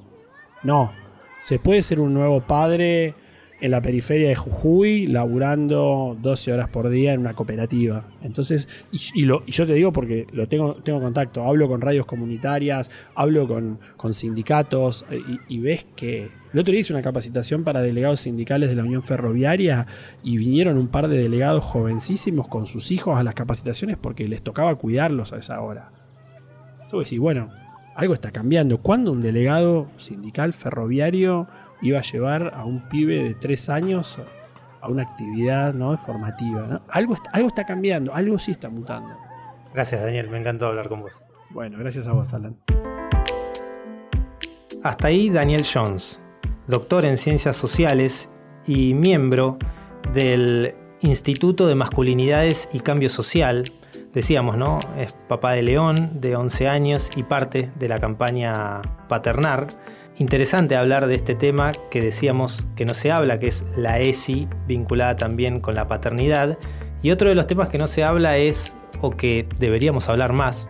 no. 0.63 0.91
Se 1.39 1.57
puede 1.57 1.81
ser 1.81 1.99
un 1.99 2.13
nuevo 2.13 2.41
padre 2.41 3.15
en 3.61 3.71
la 3.71 3.81
periferia 3.81 4.27
de 4.27 4.35
Jujuy, 4.35 5.05
laburando 5.05 6.17
12 6.19 6.51
horas 6.51 6.67
por 6.69 6.89
día 6.89 7.13
en 7.13 7.19
una 7.21 7.35
cooperativa. 7.35 8.07
Entonces, 8.23 8.67
y, 8.91 9.25
lo, 9.25 9.45
yo 9.45 9.67
te 9.67 9.73
digo 9.73 9.93
porque 9.93 10.25
lo 10.33 10.47
tengo, 10.47 10.75
tengo 10.75 10.99
contacto, 10.99 11.43
hablo 11.43 11.67
con 11.67 11.79
radios 11.79 12.07
comunitarias, 12.07 12.89
hablo 13.13 13.47
con, 13.47 13.79
sindicatos, 14.13 15.05
eh, 15.11 15.21
y, 15.47 15.59
ves 15.59 15.85
que. 15.95 16.29
El 16.53 16.59
otro 16.59 16.73
día 16.73 16.81
hice 16.81 16.91
una 16.91 17.01
capacitación 17.01 17.63
para 17.63 17.81
delegados 17.81 18.21
sindicales 18.21 18.69
de 18.69 18.75
la 18.75 18.83
Unión 18.83 19.03
Ferroviaria 19.03 19.87
y 20.21 20.37
vinieron 20.37 20.77
un 20.77 20.89
par 20.89 21.07
de 21.07 21.17
delegados 21.17 21.63
jovencísimos 21.63 22.49
con 22.49 22.67
sus 22.67 22.91
hijos 22.91 23.17
a 23.17 23.23
las 23.23 23.35
capacitaciones 23.35 23.95
porque 23.95 24.27
les 24.27 24.41
tocaba 24.41 24.75
cuidarlos 24.75 25.31
a 25.31 25.37
esa 25.37 25.61
hora. 25.61 25.93
Tú 26.89 26.99
decís, 26.99 27.19
bueno, 27.19 27.51
algo 27.95 28.13
está 28.13 28.31
cambiando. 28.31 28.79
¿Cuándo 28.79 29.13
un 29.13 29.21
delegado 29.21 29.87
sindical 29.95 30.51
ferroviario 30.51 31.47
iba 31.81 31.99
a 31.99 32.01
llevar 32.01 32.53
a 32.55 32.65
un 32.65 32.87
pibe 32.89 33.23
de 33.23 33.33
tres 33.33 33.69
años 33.69 34.19
a 34.81 34.87
una 34.87 35.03
actividad 35.03 35.73
¿no? 35.73 35.95
formativa. 35.97 36.81
Algo, 36.89 37.15
algo 37.31 37.47
está 37.47 37.65
cambiando, 37.65 38.13
algo 38.13 38.39
sí 38.39 38.51
está 38.51 38.69
mutando. 38.69 39.15
Gracias, 39.73 40.01
Daniel, 40.01 40.29
me 40.29 40.39
encantó 40.39 40.67
hablar 40.67 40.89
con 40.89 41.01
vos. 41.01 41.23
Bueno, 41.51 41.77
gracias 41.77 42.07
a 42.07 42.13
vos, 42.13 42.33
Alan. 42.33 42.57
Hasta 44.83 45.07
ahí 45.07 45.29
Daniel 45.29 45.63
Jones, 45.71 46.19
doctor 46.67 47.05
en 47.05 47.17
ciencias 47.17 47.55
sociales 47.55 48.29
y 48.65 48.93
miembro 48.93 49.57
del 50.13 50.73
Instituto 51.01 51.67
de 51.67 51.75
Masculinidades 51.75 52.67
y 52.73 52.79
Cambio 52.79 53.09
Social. 53.09 53.71
Decíamos, 54.13 54.57
¿no? 54.57 54.79
Es 54.97 55.13
papá 55.27 55.51
de 55.51 55.61
León, 55.61 56.19
de 56.19 56.35
11 56.35 56.67
años 56.67 57.09
y 57.15 57.23
parte 57.23 57.71
de 57.75 57.87
la 57.87 57.99
campaña 57.99 58.81
Paternar 59.07 59.67
interesante 60.17 60.75
hablar 60.75 61.07
de 61.07 61.15
este 61.15 61.35
tema 61.35 61.71
que 61.89 62.01
decíamos 62.01 62.63
que 62.75 62.85
no 62.85 62.93
se 62.93 63.11
habla, 63.11 63.39
que 63.39 63.47
es 63.47 63.65
la 63.75 63.99
ESI 63.99 64.47
vinculada 64.67 65.15
también 65.15 65.59
con 65.59 65.75
la 65.75 65.87
paternidad. 65.87 66.57
Y 67.01 67.11
otro 67.11 67.29
de 67.29 67.35
los 67.35 67.47
temas 67.47 67.69
que 67.69 67.77
no 67.77 67.87
se 67.87 68.03
habla 68.03 68.37
es, 68.37 68.75
o 69.01 69.11
que 69.11 69.47
deberíamos 69.57 70.09
hablar 70.09 70.33
más, 70.33 70.67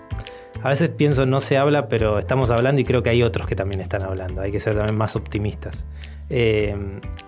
a 0.63 0.69
veces 0.69 0.89
pienso 0.89 1.25
no 1.25 1.41
se 1.41 1.57
habla, 1.57 1.87
pero 1.87 2.19
estamos 2.19 2.51
hablando 2.51 2.81
y 2.81 2.83
creo 2.83 3.01
que 3.03 3.09
hay 3.09 3.23
otros 3.23 3.47
que 3.47 3.55
también 3.55 3.81
están 3.81 4.03
hablando, 4.03 4.41
hay 4.41 4.51
que 4.51 4.59
ser 4.59 4.75
también 4.75 4.95
más 4.95 5.15
optimistas, 5.15 5.85
eh, 6.29 6.75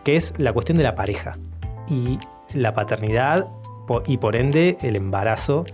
que 0.03 0.16
es 0.16 0.34
la 0.38 0.53
cuestión 0.53 0.78
de 0.78 0.84
la 0.84 0.95
pareja 0.95 1.34
y 1.89 2.20
la 2.53 2.74
paternidad 2.74 3.47
y 4.05 4.18
por 4.18 4.36
ende 4.36 4.78
el 4.82 4.95
embarazo 4.95 5.66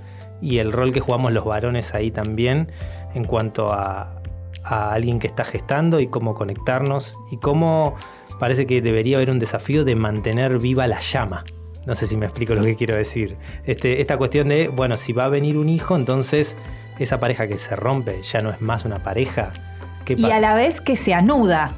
y 0.42 0.60
el 0.60 0.72
rol 0.72 0.94
que 0.94 1.00
jugamos 1.00 1.34
los 1.34 1.44
varones 1.44 1.94
ahí 1.94 2.12
también 2.12 2.72
en 3.14 3.26
cuanto 3.26 3.74
a, 3.74 4.19
a 4.64 4.94
alguien 4.94 5.20
que 5.20 5.28
está 5.28 5.44
gestando 5.44 6.00
y 6.00 6.08
cómo 6.08 6.36
conectarnos 6.36 7.16
y 7.32 7.38
cómo 7.38 7.96
parece 8.40 8.66
que 8.66 8.82
debería 8.82 9.18
haber 9.18 9.30
un 9.30 9.40
desafío 9.40 9.84
de 9.84 9.96
mantener 9.96 10.60
viva 10.60 10.88
la 10.88 11.00
llama. 11.00 11.44
No 11.86 11.96
sé 11.96 12.08
si 12.08 12.18
me 12.18 12.26
explico 12.26 12.54
lo 12.54 12.62
que 12.62 12.76
quiero 12.76 12.96
decir. 12.96 13.38
Este, 13.66 14.02
esta 14.02 14.18
cuestión 14.18 14.50
de, 14.50 14.68
bueno, 14.68 14.98
si 14.98 15.14
va 15.14 15.26
a 15.26 15.30
venir 15.30 15.58
un 15.58 15.70
hijo, 15.70 15.96
entonces 15.96 16.58
esa 17.00 17.20
pareja 17.20 17.48
que 17.48 17.58
se 17.58 17.76
rompe 17.76 18.22
ya 18.22 18.42
no 18.42 18.52
es 18.52 18.62
más 18.62 18.86
una 18.86 19.02
pareja. 19.02 19.54
y 20.08 20.30
a 20.30 20.40
la 20.40 20.54
vez 20.54 20.82
que 20.82 20.96
se 20.96 21.14
anuda. 21.14 21.76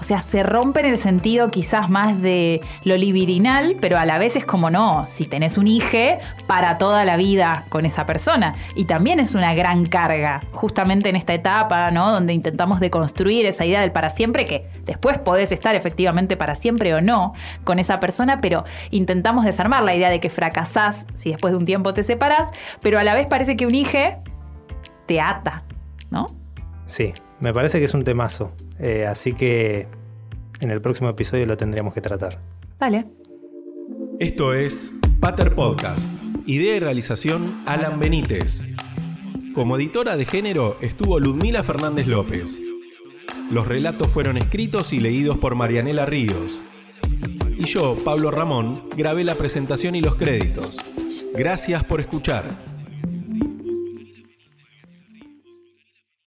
O 0.00 0.02
sea, 0.02 0.20
se 0.20 0.42
rompe 0.42 0.80
en 0.80 0.86
el 0.86 0.98
sentido 0.98 1.50
quizás 1.50 1.90
más 1.90 2.20
de 2.22 2.62
lo 2.84 2.96
libidinal, 2.96 3.76
pero 3.80 3.98
a 3.98 4.06
la 4.06 4.16
vez 4.16 4.34
es 4.34 4.46
como 4.46 4.70
no, 4.70 5.04
si 5.06 5.26
tenés 5.26 5.58
un 5.58 5.66
hijo, 5.66 5.90
para 6.46 6.78
toda 6.78 7.04
la 7.04 7.16
vida 7.16 7.66
con 7.68 7.84
esa 7.84 8.06
persona. 8.06 8.54
Y 8.74 8.86
también 8.86 9.20
es 9.20 9.34
una 9.34 9.52
gran 9.54 9.84
carga, 9.84 10.42
justamente 10.52 11.10
en 11.10 11.16
esta 11.16 11.34
etapa, 11.34 11.90
¿no? 11.90 12.10
Donde 12.12 12.32
intentamos 12.32 12.80
deconstruir 12.80 13.44
esa 13.44 13.66
idea 13.66 13.82
del 13.82 13.92
para 13.92 14.08
siempre, 14.08 14.46
que 14.46 14.66
después 14.84 15.18
podés 15.18 15.52
estar 15.52 15.74
efectivamente 15.74 16.36
para 16.36 16.54
siempre 16.54 16.94
o 16.94 17.00
no 17.00 17.34
con 17.64 17.78
esa 17.78 18.00
persona, 18.00 18.40
pero 18.40 18.64
intentamos 18.90 19.44
desarmar 19.44 19.82
la 19.82 19.94
idea 19.94 20.08
de 20.08 20.20
que 20.20 20.30
fracasás 20.30 21.06
si 21.14 21.30
después 21.30 21.52
de 21.52 21.58
un 21.58 21.64
tiempo 21.66 21.92
te 21.92 22.02
separás, 22.02 22.50
pero 22.80 22.98
a 22.98 23.04
la 23.04 23.14
vez 23.14 23.26
parece 23.26 23.56
que 23.56 23.66
un 23.66 23.74
hijo 23.74 23.98
te 25.06 25.20
ata, 25.20 25.64
¿no? 26.10 26.26
Sí, 26.86 27.12
me 27.40 27.52
parece 27.52 27.78
que 27.78 27.84
es 27.84 27.94
un 27.94 28.04
temazo. 28.04 28.52
Eh, 28.78 29.06
así 29.06 29.32
que 29.32 29.86
en 30.60 30.70
el 30.70 30.80
próximo 30.80 31.08
episodio 31.08 31.46
lo 31.46 31.56
tendríamos 31.56 31.94
que 31.94 32.00
tratar. 32.00 32.38
Vale. 32.78 33.06
Esto 34.18 34.54
es 34.54 34.94
Pater 35.20 35.54
Podcast. 35.54 36.10
Idea 36.46 36.76
y 36.76 36.80
realización 36.80 37.62
Alan 37.66 37.98
Benítez. 37.98 38.66
Como 39.54 39.76
editora 39.76 40.16
de 40.16 40.24
género 40.24 40.76
estuvo 40.80 41.18
Ludmila 41.18 41.62
Fernández 41.62 42.06
López. 42.06 42.60
Los 43.50 43.66
relatos 43.66 44.08
fueron 44.08 44.36
escritos 44.36 44.92
y 44.92 45.00
leídos 45.00 45.38
por 45.38 45.54
Marianela 45.54 46.06
Ríos. 46.06 46.62
Y 47.56 47.64
yo, 47.64 47.96
Pablo 48.04 48.30
Ramón, 48.30 48.84
grabé 48.96 49.24
la 49.24 49.34
presentación 49.34 49.94
y 49.94 50.00
los 50.00 50.14
créditos. 50.14 50.78
Gracias 51.34 51.84
por 51.84 52.00
escuchar. 52.00 52.69